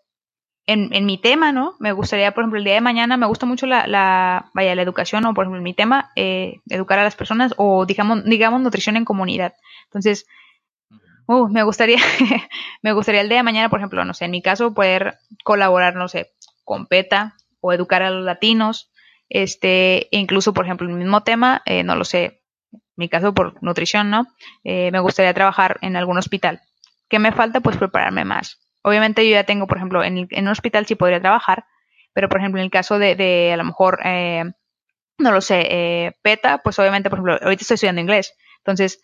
en, 0.65 0.93
en, 0.93 1.05
mi 1.05 1.17
tema, 1.17 1.51
¿no? 1.51 1.75
Me 1.79 1.91
gustaría, 1.91 2.33
por 2.33 2.43
ejemplo, 2.43 2.57
el 2.57 2.63
día 2.65 2.75
de 2.75 2.81
mañana 2.81 3.17
me 3.17 3.25
gusta 3.25 3.45
mucho 3.45 3.65
la, 3.65 3.85
la 3.87 4.49
vaya, 4.53 4.75
la 4.75 4.81
educación, 4.81 5.25
o 5.25 5.33
por 5.33 5.45
ejemplo, 5.45 5.61
mi 5.61 5.73
tema, 5.73 6.11
eh, 6.15 6.61
educar 6.69 6.99
a 6.99 7.03
las 7.03 7.15
personas, 7.15 7.53
o 7.57 7.85
digamos, 7.85 8.23
digamos, 8.25 8.61
nutrición 8.61 8.95
en 8.95 9.05
comunidad. 9.05 9.53
Entonces, 9.85 10.25
uh, 11.27 11.47
me 11.49 11.63
gustaría, 11.63 11.97
me 12.81 12.93
gustaría 12.93 13.21
el 13.21 13.29
día 13.29 13.37
de 13.37 13.43
mañana, 13.43 13.69
por 13.69 13.79
ejemplo, 13.79 14.05
no 14.05 14.13
sé, 14.13 14.25
en 14.25 14.31
mi 14.31 14.41
caso, 14.41 14.73
poder 14.73 15.17
colaborar, 15.43 15.95
no 15.95 16.07
sé, 16.07 16.31
con 16.63 16.87
PETA, 16.87 17.35
o 17.63 17.71
educar 17.71 18.03
a 18.03 18.11
los 18.11 18.25
latinos. 18.25 18.91
Este, 19.29 20.09
incluso, 20.11 20.53
por 20.53 20.65
ejemplo, 20.65 20.87
el 20.87 20.95
mismo 20.95 21.23
tema, 21.23 21.63
eh, 21.65 21.83
no 21.83 21.95
lo 21.95 22.03
sé, 22.03 22.43
mi 22.95 23.09
caso 23.09 23.33
por 23.33 23.63
nutrición, 23.63 24.09
¿no? 24.09 24.27
Eh, 24.63 24.91
me 24.91 24.99
gustaría 24.99 25.33
trabajar 25.33 25.79
en 25.81 25.95
algún 25.95 26.17
hospital. 26.17 26.61
¿Qué 27.09 27.19
me 27.19 27.31
falta? 27.31 27.61
Pues 27.61 27.77
prepararme 27.77 28.25
más. 28.25 28.59
Obviamente 28.83 29.27
yo 29.27 29.31
ya 29.31 29.45
tengo, 29.45 29.67
por 29.67 29.77
ejemplo, 29.77 30.03
en, 30.03 30.27
un 30.31 30.47
hospital 30.47 30.85
sí 30.85 30.95
podría 30.95 31.21
trabajar, 31.21 31.65
pero 32.13 32.29
por 32.29 32.39
ejemplo 32.39 32.59
en 32.59 32.65
el 32.65 32.71
caso 32.71 32.99
de, 32.99 33.15
de 33.15 33.51
a 33.53 33.57
lo 33.57 33.63
mejor, 33.63 33.99
eh, 34.03 34.43
no 35.17 35.31
lo 35.31 35.41
sé, 35.41 36.15
PETA, 36.21 36.59
pues 36.59 36.77
obviamente, 36.79 37.09
por 37.09 37.17
ejemplo, 37.17 37.39
ahorita 37.41 37.61
estoy 37.61 37.75
estudiando 37.75 38.01
inglés. 38.01 38.35
Entonces, 38.59 39.01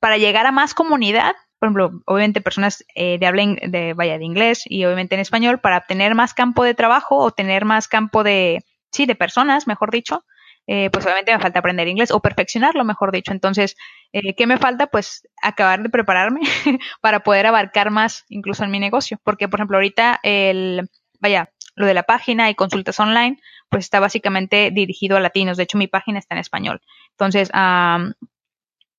para 0.00 0.16
llegar 0.16 0.46
a 0.46 0.52
más 0.52 0.74
comunidad, 0.74 1.34
por 1.60 1.66
ejemplo, 1.68 2.02
obviamente 2.06 2.40
personas 2.40 2.84
eh, 2.94 3.18
de 3.18 3.26
habla 3.26 3.44
de, 3.44 3.92
vaya, 3.92 4.16
de 4.16 4.24
inglés 4.24 4.62
y 4.64 4.86
obviamente 4.86 5.14
en 5.14 5.20
español 5.20 5.60
para 5.60 5.82
tener 5.82 6.14
más 6.14 6.32
campo 6.32 6.64
de 6.64 6.72
trabajo 6.72 7.18
o 7.18 7.32
tener 7.32 7.66
más 7.66 7.86
campo 7.86 8.24
de, 8.24 8.64
sí, 8.90 9.04
de 9.04 9.14
personas, 9.14 9.66
mejor 9.66 9.90
dicho, 9.90 10.24
eh, 10.66 10.88
pues 10.90 11.04
obviamente 11.04 11.34
me 11.34 11.38
falta 11.38 11.58
aprender 11.58 11.86
inglés 11.86 12.12
o 12.12 12.20
perfeccionarlo, 12.20 12.82
mejor 12.84 13.12
dicho. 13.12 13.32
Entonces, 13.32 13.76
eh, 14.12 14.34
¿qué 14.34 14.46
me 14.46 14.58
falta? 14.58 14.88
Pues 14.88 15.28
acabar 15.42 15.82
de 15.82 15.88
prepararme 15.88 16.40
para 17.00 17.20
poder 17.20 17.46
abarcar 17.46 17.90
más 17.90 18.24
incluso 18.28 18.64
en 18.64 18.70
mi 18.70 18.80
negocio. 18.80 19.18
Porque, 19.22 19.48
por 19.48 19.60
ejemplo, 19.60 19.76
ahorita 19.76 20.20
el, 20.22 20.88
vaya, 21.20 21.50
lo 21.76 21.86
de 21.86 21.94
la 21.94 22.02
página 22.02 22.50
y 22.50 22.54
consultas 22.54 22.98
online, 23.00 23.38
pues 23.68 23.84
está 23.84 24.00
básicamente 24.00 24.70
dirigido 24.72 25.16
a 25.16 25.20
latinos. 25.20 25.56
De 25.56 25.62
hecho, 25.62 25.78
mi 25.78 25.86
página 25.86 26.18
está 26.18 26.34
en 26.34 26.40
español. 26.40 26.80
Entonces, 27.12 27.50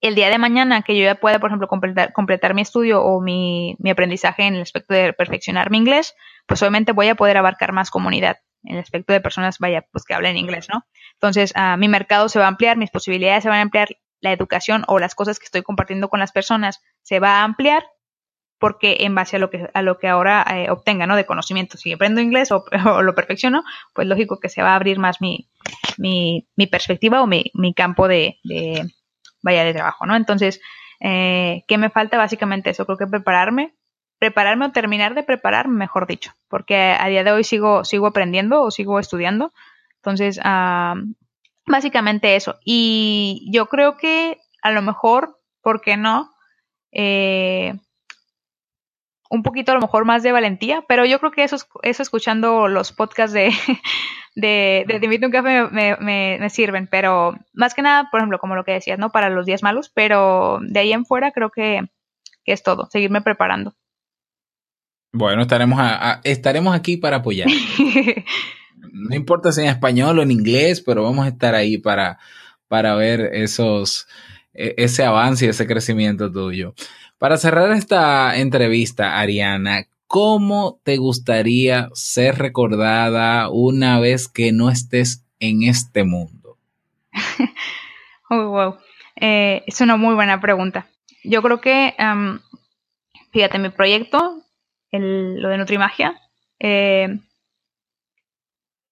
el 0.01 0.15
día 0.15 0.29
de 0.29 0.37
mañana 0.37 0.81
que 0.81 0.97
yo 0.97 1.03
ya 1.03 1.15
pueda, 1.15 1.39
por 1.39 1.49
ejemplo, 1.49 1.67
completar, 1.67 2.13
completar 2.13 2.53
mi 2.53 2.61
estudio 2.61 3.03
o 3.03 3.21
mi, 3.21 3.75
mi, 3.79 3.91
aprendizaje 3.91 4.43
en 4.43 4.55
el 4.55 4.61
aspecto 4.61 4.93
de 4.93 5.13
perfeccionar 5.13 5.69
mi 5.69 5.77
inglés, 5.77 6.15
pues 6.47 6.61
obviamente 6.63 6.91
voy 6.91 7.09
a 7.09 7.15
poder 7.15 7.37
abarcar 7.37 7.71
más 7.71 7.91
comunidad 7.91 8.37
en 8.63 8.75
el 8.75 8.81
aspecto 8.81 9.13
de 9.13 9.21
personas, 9.21 9.57
vaya, 9.59 9.85
pues 9.91 10.03
que 10.05 10.13
hablen 10.13 10.37
inglés, 10.37 10.67
¿no? 10.71 10.85
Entonces, 11.13 11.53
uh, 11.55 11.77
mi 11.77 11.87
mercado 11.87 12.29
se 12.29 12.39
va 12.39 12.45
a 12.45 12.47
ampliar, 12.47 12.77
mis 12.77 12.91
posibilidades 12.91 13.43
se 13.43 13.49
van 13.49 13.59
a 13.59 13.61
ampliar, 13.61 13.89
la 14.21 14.31
educación 14.31 14.83
o 14.87 14.99
las 14.99 15.15
cosas 15.15 15.39
que 15.39 15.45
estoy 15.45 15.63
compartiendo 15.63 16.09
con 16.09 16.19
las 16.19 16.31
personas 16.31 16.81
se 17.01 17.19
va 17.19 17.39
a 17.39 17.43
ampliar 17.43 17.83
porque 18.61 18.97
en 18.99 19.15
base 19.15 19.37
a 19.37 19.39
lo 19.39 19.49
que, 19.49 19.69
a 19.73 19.81
lo 19.81 19.97
que 19.97 20.07
ahora 20.07 20.45
eh, 20.47 20.69
obtenga, 20.69 21.07
¿no? 21.07 21.15
De 21.15 21.25
conocimiento, 21.25 21.77
si 21.77 21.91
aprendo 21.91 22.21
inglés 22.21 22.51
o, 22.51 22.63
lo 23.01 23.15
perfecciono, 23.15 23.63
pues 23.93 24.07
lógico 24.07 24.39
que 24.39 24.49
se 24.49 24.61
va 24.61 24.73
a 24.73 24.75
abrir 24.75 24.99
más 24.99 25.19
mi, 25.19 25.49
mi, 25.97 26.47
mi 26.55 26.67
perspectiva 26.67 27.23
o 27.23 27.27
mi, 27.27 27.51
mi 27.55 27.73
campo 27.73 28.07
de, 28.07 28.37
de 28.43 28.87
vaya 29.41 29.63
de 29.63 29.73
trabajo, 29.73 30.05
¿no? 30.05 30.15
Entonces, 30.15 30.61
eh, 30.99 31.63
¿qué 31.67 31.79
me 31.79 31.89
falta? 31.89 32.19
Básicamente 32.19 32.69
eso, 32.69 32.85
creo 32.85 32.99
que 32.99 33.07
prepararme, 33.07 33.73
prepararme 34.19 34.67
o 34.67 34.71
terminar 34.71 35.15
de 35.15 35.23
prepararme, 35.23 35.75
mejor 35.75 36.05
dicho, 36.05 36.31
porque 36.47 36.95
a 36.99 37.07
día 37.07 37.23
de 37.23 37.31
hoy 37.31 37.43
sigo, 37.43 37.83
sigo 37.83 38.05
aprendiendo 38.05 38.61
o 38.61 38.69
sigo 38.69 38.99
estudiando. 38.99 39.51
Entonces, 39.95 40.39
ah, 40.43 40.93
básicamente 41.71 42.35
eso. 42.35 42.59
Y 42.63 43.49
yo 43.51 43.67
creo 43.67 43.97
que 43.97 44.39
a 44.61 44.71
lo 44.71 44.81
mejor, 44.81 45.39
¿por 45.61 45.81
qué 45.81 45.97
no? 45.97 46.31
Eh, 46.91 47.73
un 49.29 49.43
poquito 49.43 49.71
a 49.71 49.75
lo 49.75 49.81
mejor 49.81 50.03
más 50.03 50.23
de 50.23 50.33
valentía, 50.33 50.83
pero 50.87 51.05
yo 51.05 51.19
creo 51.19 51.31
que 51.31 51.43
eso, 51.43 51.55
eso 51.83 52.03
escuchando 52.03 52.67
los 52.67 52.91
podcasts 52.91 53.33
de, 53.33 53.51
de, 54.35 54.83
de 54.87 54.99
Te 54.99 55.05
invito 55.05 55.25
un 55.25 55.31
café 55.31 55.63
me, 55.71 55.95
me, 55.97 56.37
me, 56.37 56.49
sirven, 56.49 56.87
pero 56.87 57.37
más 57.53 57.73
que 57.73 57.81
nada, 57.81 58.09
por 58.11 58.19
ejemplo, 58.19 58.39
como 58.39 58.55
lo 58.55 58.65
que 58.65 58.73
decías, 58.73 58.99
¿no? 58.99 59.09
Para 59.09 59.29
los 59.29 59.45
días 59.45 59.63
malos, 59.63 59.89
pero 59.89 60.59
de 60.61 60.79
ahí 60.79 60.91
en 60.91 61.05
fuera 61.05 61.31
creo 61.31 61.49
que, 61.49 61.81
que 62.43 62.51
es 62.51 62.61
todo, 62.61 62.87
seguirme 62.91 63.21
preparando. 63.21 63.73
Bueno, 65.13 65.41
estaremos, 65.41 65.79
a, 65.81 66.21
estaremos 66.23 66.75
aquí 66.75 66.97
para 66.97 67.17
apoyar. 67.17 67.47
no 68.91 69.15
importa 69.15 69.51
si 69.51 69.61
en 69.61 69.67
español 69.67 70.19
o 70.19 70.21
en 70.21 70.31
inglés, 70.31 70.81
pero 70.81 71.03
vamos 71.03 71.25
a 71.25 71.29
estar 71.29 71.55
ahí 71.55 71.77
para, 71.77 72.19
para 72.67 72.95
ver 72.95 73.31
esos, 73.33 74.07
e, 74.53 74.75
ese 74.77 75.03
avance 75.03 75.45
y 75.45 75.49
ese 75.49 75.67
crecimiento 75.67 76.31
tuyo. 76.31 76.73
Para 77.17 77.37
cerrar 77.37 77.71
esta 77.71 78.37
entrevista, 78.37 79.19
Ariana, 79.19 79.85
¿Cómo 80.13 80.81
te 80.83 80.97
gustaría 80.97 81.87
ser 81.93 82.37
recordada 82.37 83.47
una 83.49 83.97
vez 84.01 84.27
que 84.27 84.51
no 84.51 84.69
estés 84.69 85.25
en 85.39 85.63
este 85.63 86.03
mundo? 86.03 86.57
oh, 88.29 88.49
wow. 88.49 88.77
Eh, 89.15 89.63
es 89.67 89.79
una 89.79 89.95
muy 89.95 90.13
buena 90.13 90.41
pregunta. 90.41 90.89
Yo 91.23 91.41
creo 91.41 91.61
que, 91.61 91.95
fíjate, 93.31 93.57
mi 93.57 93.69
proyecto, 93.69 94.43
lo 94.91 95.47
de 95.47 95.57
Nutrimagia, 95.57 96.19
eh, 96.59 97.17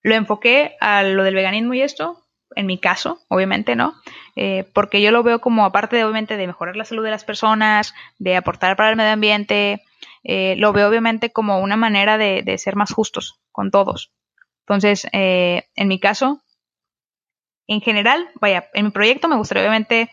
lo 0.02 0.16
enfoqué 0.16 0.76
a 0.80 1.04
lo 1.04 1.24
del 1.24 1.36
veganismo 1.36 1.74
y 1.74 1.82
esto, 1.82 2.24
en 2.56 2.66
mi 2.66 2.78
caso, 2.78 3.20
obviamente, 3.28 3.76
¿no? 3.76 3.94
Eh, 4.36 4.66
porque 4.74 5.02
yo 5.02 5.12
lo 5.12 5.24
veo 5.24 5.40
como, 5.40 5.66
aparte 5.66 5.96
de, 5.96 6.04
obviamente, 6.04 6.38
de 6.38 6.48
mejorar 6.48 6.76
la 6.76 6.86
salud 6.86 7.04
de 7.04 7.12
las 7.12 7.24
personas, 7.24 7.94
de 8.18 8.36
aportar 8.36 8.76
para 8.76 8.90
el 8.90 8.96
medio 8.96 9.12
ambiente, 9.12 9.84
eh, 10.24 10.56
lo 10.58 10.74
veo 10.74 10.90
obviamente 10.90 11.32
como 11.32 11.60
una 11.60 11.78
manera 11.78 12.18
de, 12.18 12.58
ser 12.58 12.76
más 12.76 12.94
justos 12.94 13.40
con 13.52 13.72
todos. 13.72 14.12
Entonces, 14.68 15.08
eh, 15.14 15.64
en 15.76 15.88
mi 15.88 16.00
caso, 16.00 16.42
en 17.68 17.82
general, 17.82 18.30
vaya, 18.36 18.70
en 18.74 18.86
mi 18.86 18.92
proyecto 18.92 19.28
me 19.28 19.36
gustaría 19.36 19.64
obviamente 19.64 20.10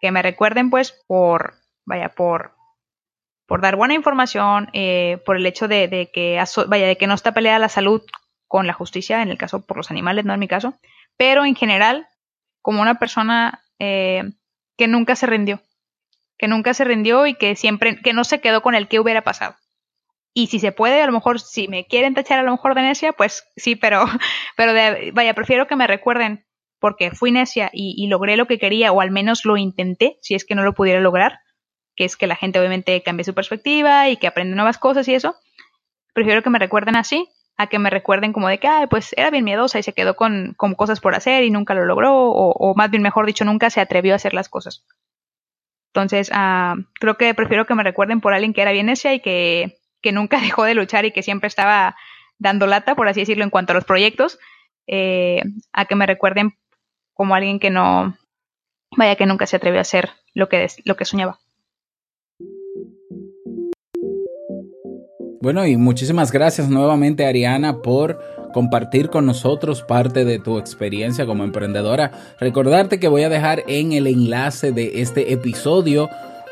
que 0.00 0.10
me 0.10 0.22
recuerden 0.22 0.70
pues 0.70 0.92
por, 1.06 1.54
vaya, 1.84 2.10
por, 2.10 2.54
por 3.46 3.60
dar 3.60 3.76
buena 3.76 3.94
información, 3.94 4.68
eh, 4.72 5.18
por 5.24 5.36
el 5.36 5.46
hecho 5.46 5.68
de, 5.68 6.10
que, 6.12 6.42
vaya, 6.66 6.86
de 6.86 6.96
que 6.96 7.06
no 7.06 7.14
está 7.14 7.32
peleada 7.32 7.58
la 7.58 7.68
salud 7.68 8.02
con 8.52 8.66
la 8.66 8.74
justicia, 8.74 9.22
en 9.22 9.30
el 9.30 9.38
caso 9.38 9.64
por 9.64 9.78
los 9.78 9.90
animales, 9.90 10.26
no 10.26 10.34
en 10.34 10.40
mi 10.40 10.46
caso, 10.46 10.74
pero 11.16 11.46
en 11.46 11.54
general, 11.54 12.06
como 12.60 12.82
una 12.82 12.98
persona 12.98 13.64
eh, 13.78 14.24
que 14.76 14.88
nunca 14.88 15.16
se 15.16 15.26
rindió, 15.26 15.62
que 16.36 16.48
nunca 16.48 16.74
se 16.74 16.84
rindió 16.84 17.26
y 17.26 17.34
que 17.34 17.56
siempre, 17.56 18.02
que 18.02 18.12
no 18.12 18.24
se 18.24 18.42
quedó 18.42 18.60
con 18.60 18.74
el 18.74 18.88
que 18.88 19.00
hubiera 19.00 19.22
pasado. 19.22 19.56
Y 20.34 20.48
si 20.48 20.58
se 20.60 20.70
puede, 20.70 21.00
a 21.00 21.06
lo 21.06 21.14
mejor, 21.14 21.40
si 21.40 21.66
me 21.66 21.86
quieren 21.86 22.12
tachar 22.12 22.40
a 22.40 22.42
lo 22.42 22.50
mejor 22.50 22.74
de 22.74 22.82
necia, 22.82 23.14
pues 23.14 23.42
sí, 23.56 23.74
pero, 23.74 24.04
pero 24.58 24.74
vaya, 25.14 25.32
prefiero 25.32 25.66
que 25.66 25.76
me 25.76 25.86
recuerden 25.86 26.44
porque 26.78 27.10
fui 27.10 27.32
necia 27.32 27.70
y, 27.72 28.06
logré 28.08 28.36
lo 28.36 28.46
que 28.46 28.58
quería, 28.58 28.92
o 28.92 29.00
al 29.00 29.10
menos 29.10 29.46
lo 29.46 29.56
intenté, 29.56 30.18
si 30.20 30.34
es 30.34 30.44
que 30.44 30.54
no 30.54 30.62
lo 30.62 30.74
pudiera 30.74 31.00
lograr, 31.00 31.38
que 31.96 32.04
es 32.04 32.18
que 32.18 32.26
la 32.26 32.36
gente 32.36 32.58
obviamente 32.58 33.02
cambie 33.02 33.24
su 33.24 33.32
perspectiva 33.32 34.10
y 34.10 34.18
que 34.18 34.26
aprende 34.26 34.56
nuevas 34.56 34.76
cosas 34.76 35.08
y 35.08 35.14
eso. 35.14 35.36
Prefiero 36.12 36.42
que 36.42 36.50
me 36.50 36.58
recuerden 36.58 36.96
así, 36.96 37.30
a 37.56 37.66
que 37.66 37.78
me 37.78 37.90
recuerden 37.90 38.32
como 38.32 38.48
de 38.48 38.58
que, 38.58 38.68
ay, 38.68 38.86
pues 38.86 39.14
era 39.16 39.30
bien 39.30 39.44
miedosa 39.44 39.78
y 39.78 39.82
se 39.82 39.92
quedó 39.92 40.16
con, 40.16 40.54
cosas 40.76 41.00
por 41.00 41.14
hacer 41.14 41.44
y 41.44 41.50
nunca 41.50 41.74
lo 41.74 41.84
logró, 41.84 42.30
o, 42.30 42.74
más 42.74 42.90
bien 42.90 43.02
mejor 43.02 43.26
dicho, 43.26 43.44
nunca 43.44 43.70
se 43.70 43.80
atrevió 43.80 44.12
a 44.12 44.16
hacer 44.16 44.34
las 44.34 44.48
cosas. 44.48 44.84
Entonces, 45.94 46.30
ah, 46.32 46.76
creo 46.94 47.16
que 47.18 47.34
prefiero 47.34 47.66
que 47.66 47.74
me 47.74 47.82
recuerden 47.82 48.20
por 48.20 48.32
alguien 48.32 48.54
que 48.54 48.62
era 48.62 48.72
bien 48.72 48.86
necia 48.86 49.12
y 49.14 49.20
que, 49.20 49.78
que 50.00 50.12
nunca 50.12 50.40
dejó 50.40 50.64
de 50.64 50.74
luchar 50.74 51.04
y 51.04 51.12
que 51.12 51.22
siempre 51.22 51.48
estaba 51.48 51.96
dando 52.38 52.66
lata, 52.66 52.94
por 52.94 53.08
así 53.08 53.20
decirlo, 53.20 53.44
en 53.44 53.50
cuanto 53.50 53.72
a 53.72 53.74
los 53.74 53.84
proyectos, 53.84 54.38
eh, 54.86 55.42
a 55.72 55.84
que 55.84 55.94
me 55.94 56.06
recuerden 56.06 56.56
como 57.12 57.34
alguien 57.34 57.60
que 57.60 57.70
no, 57.70 58.16
vaya, 58.96 59.16
que 59.16 59.26
nunca 59.26 59.46
se 59.46 59.56
atrevió 59.56 59.78
a 59.78 59.82
hacer 59.82 60.10
lo 60.34 60.48
que, 60.48 60.66
lo 60.84 60.96
que 60.96 61.04
soñaba. 61.04 61.38
Bueno, 65.42 65.66
y 65.66 65.76
muchísimas 65.76 66.30
gracias 66.30 66.68
nuevamente 66.68 67.26
Ariana 67.26 67.78
por 67.82 68.16
compartir 68.54 69.10
con 69.10 69.26
nosotros 69.26 69.82
parte 69.82 70.24
de 70.24 70.38
tu 70.38 70.56
experiencia 70.56 71.26
como 71.26 71.42
emprendedora. 71.42 72.12
Recordarte 72.38 73.00
que 73.00 73.08
voy 73.08 73.24
a 73.24 73.28
dejar 73.28 73.64
en 73.66 73.90
el 73.90 74.06
enlace 74.06 74.70
de 74.70 75.00
este 75.02 75.32
episodio 75.32 76.08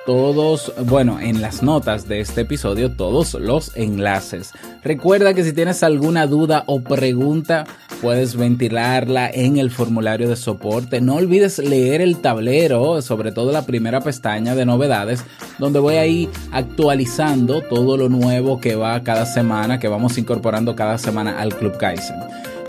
todos, 0.06 0.72
bueno, 0.86 1.20
en 1.20 1.40
las 1.40 1.62
notas 1.62 2.08
de 2.08 2.20
este 2.20 2.42
episodio, 2.42 2.90
todos 2.90 3.34
los 3.34 3.76
enlaces. 3.76 4.52
Recuerda 4.82 5.34
que 5.34 5.44
si 5.44 5.52
tienes 5.52 5.82
alguna 5.82 6.26
duda 6.26 6.64
o 6.66 6.80
pregunta, 6.80 7.66
puedes 8.00 8.36
ventilarla 8.36 9.30
en 9.30 9.58
el 9.58 9.70
formulario 9.70 10.28
de 10.28 10.36
soporte. 10.36 11.00
No 11.00 11.16
olvides 11.16 11.58
leer 11.58 12.00
el 12.00 12.18
tablero, 12.18 13.02
sobre 13.02 13.32
todo 13.32 13.52
la 13.52 13.66
primera 13.66 14.00
pestaña 14.00 14.54
de 14.54 14.66
novedades, 14.66 15.24
donde 15.58 15.80
voy 15.80 15.96
a 15.96 16.06
ir 16.06 16.30
actualizando 16.52 17.60
todo 17.62 17.96
lo 17.96 18.08
nuevo 18.08 18.60
que 18.60 18.76
va 18.76 19.02
cada 19.02 19.26
semana, 19.26 19.78
que 19.78 19.88
vamos 19.88 20.16
incorporando 20.18 20.74
cada 20.74 20.98
semana 20.98 21.40
al 21.40 21.54
Club 21.54 21.76
Kaizen 21.76 22.16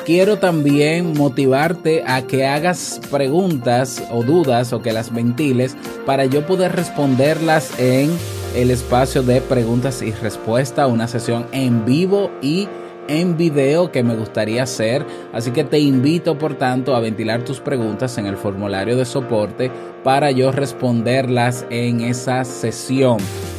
quiero 0.05 0.37
también 0.37 1.13
motivarte 1.13 2.03
a 2.05 2.23
que 2.23 2.45
hagas 2.45 2.99
preguntas 3.09 4.03
o 4.11 4.23
dudas 4.23 4.73
o 4.73 4.81
que 4.81 4.93
las 4.93 5.13
ventiles 5.13 5.75
para 6.05 6.25
yo 6.25 6.45
poder 6.45 6.75
responderlas 6.75 7.79
en 7.79 8.11
el 8.55 8.71
espacio 8.71 9.23
de 9.23 9.41
preguntas 9.41 10.01
y 10.01 10.11
respuestas, 10.11 10.89
una 10.89 11.07
sesión 11.07 11.45
en 11.51 11.85
vivo 11.85 12.31
y 12.41 12.67
en 13.07 13.37
video 13.37 13.91
que 13.91 14.03
me 14.03 14.15
gustaría 14.15 14.63
hacer. 14.63 15.05
Así 15.33 15.51
que 15.51 15.63
te 15.63 15.79
invito, 15.79 16.37
por 16.37 16.55
tanto, 16.55 16.95
a 16.95 16.99
ventilar 16.99 17.43
tus 17.43 17.59
preguntas 17.59 18.17
en 18.17 18.25
el 18.25 18.37
formulario 18.37 18.97
de 18.97 19.05
soporte 19.05 19.71
para 20.03 20.31
yo 20.31 20.51
responderlas 20.51 21.65
en 21.69 22.01
esa 22.01 22.43
sesión. 22.45 23.17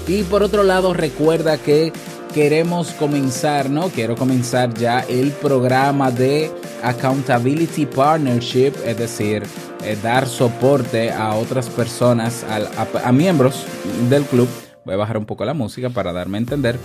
Y 0.08 0.22
por 0.24 0.42
otro 0.42 0.62
lado, 0.62 0.94
recuerda 0.94 1.58
que 1.58 1.92
queremos 2.32 2.92
comenzar, 2.92 3.70
¿no? 3.70 3.88
Quiero 3.88 4.16
comenzar 4.16 4.72
ya 4.74 5.00
el 5.00 5.30
programa 5.32 6.10
de 6.10 6.50
Accountability 6.82 7.86
Partnership, 7.86 8.72
es 8.84 8.96
decir, 8.96 9.42
eh, 9.84 9.96
dar 10.02 10.26
soporte 10.26 11.10
a 11.10 11.34
otras 11.34 11.68
personas, 11.68 12.44
a, 12.48 13.12
miembros 13.12 13.66
del 14.08 14.24
club. 14.24 14.48
Voy 14.84 14.94
a 14.94 14.98
bajar 14.98 15.18
un 15.18 15.26
poco 15.26 15.44
la 15.44 15.54
música 15.54 15.90
para 15.90 16.12
darme 16.12 16.38
a 16.38 16.40
entender. 16.40 16.78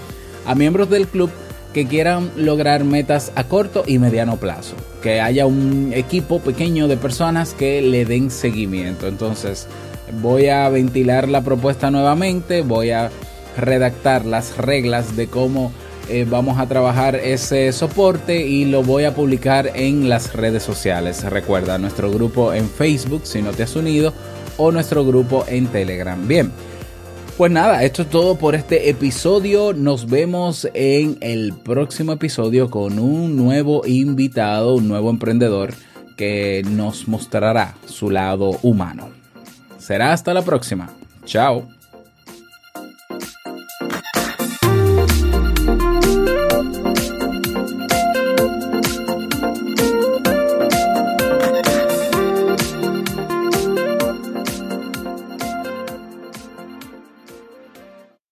A 0.45 0.55
miembros 0.55 0.89
del 0.89 1.07
club 1.07 1.29
que 1.73 1.87
quieran 1.87 2.31
lograr 2.35 2.83
metas 2.83 3.31
a 3.35 3.45
corto 3.45 3.83
y 3.85 3.99
mediano 3.99 4.37
plazo. 4.37 4.75
Que 5.01 5.21
haya 5.21 5.45
un 5.45 5.91
equipo 5.93 6.39
pequeño 6.39 6.87
de 6.87 6.97
personas 6.97 7.53
que 7.53 7.81
le 7.81 8.05
den 8.05 8.31
seguimiento. 8.31 9.07
Entonces, 9.07 9.67
voy 10.21 10.47
a 10.47 10.67
ventilar 10.69 11.29
la 11.29 11.41
propuesta 11.41 11.91
nuevamente. 11.91 12.61
Voy 12.61 12.91
a 12.91 13.09
redactar 13.58 14.26
las 14.26 14.58
reglas 14.58 15.16
de 15.16 15.28
cómo 15.28 15.72
eh, 16.10 16.26
vamos 16.30 16.58
a 16.58 16.68
trabajar 16.68 17.16
ese 17.16 17.72
soporte 17.74 18.47
y 18.47 18.64
lo 18.64 18.82
voy 18.82 19.03
a 19.03 19.14
publicar 19.14 19.72
en 19.76 20.08
las 20.08 20.34
redes 20.34 20.64
sociales. 20.64 21.24
Recuerda 21.24 21.78
nuestro 21.78 22.10
grupo 22.12 22.53
en 22.53 22.70
Facebook 22.70 23.22
si 23.26 23.41
no 23.41 23.51
te 23.51 23.64
has 23.64 23.76
unido 23.76 24.14
o 24.58 24.72
nuestro 24.72 25.05
grupo 25.05 25.43
en 25.47 25.68
Telegram. 25.68 26.28
Bien. 26.28 26.51
Pues 27.38 27.51
nada, 27.51 27.84
esto 27.84 28.01
es 28.01 28.10
todo 28.10 28.36
por 28.36 28.55
este 28.55 28.89
episodio. 28.89 29.74
Nos 29.74 30.10
vemos 30.10 30.68
en 30.74 31.18
el 31.22 31.53
próximo 31.53 32.14
episodio 32.14 32.72
con 32.72 32.97
un 32.97 33.36
nuevo 33.36 33.86
invitado, 33.86 34.76
un 34.76 34.88
nuevo 34.88 35.12
emprendedor 35.12 35.76
que 36.16 36.64
nos 36.68 37.08
mostrará 37.08 37.76
su 37.86 38.10
lado 38.10 38.58
humano. 38.64 39.10
Será 39.78 40.14
hasta 40.14 40.34
la 40.34 40.41
próxima. 40.41 40.89
Chao. 41.26 41.76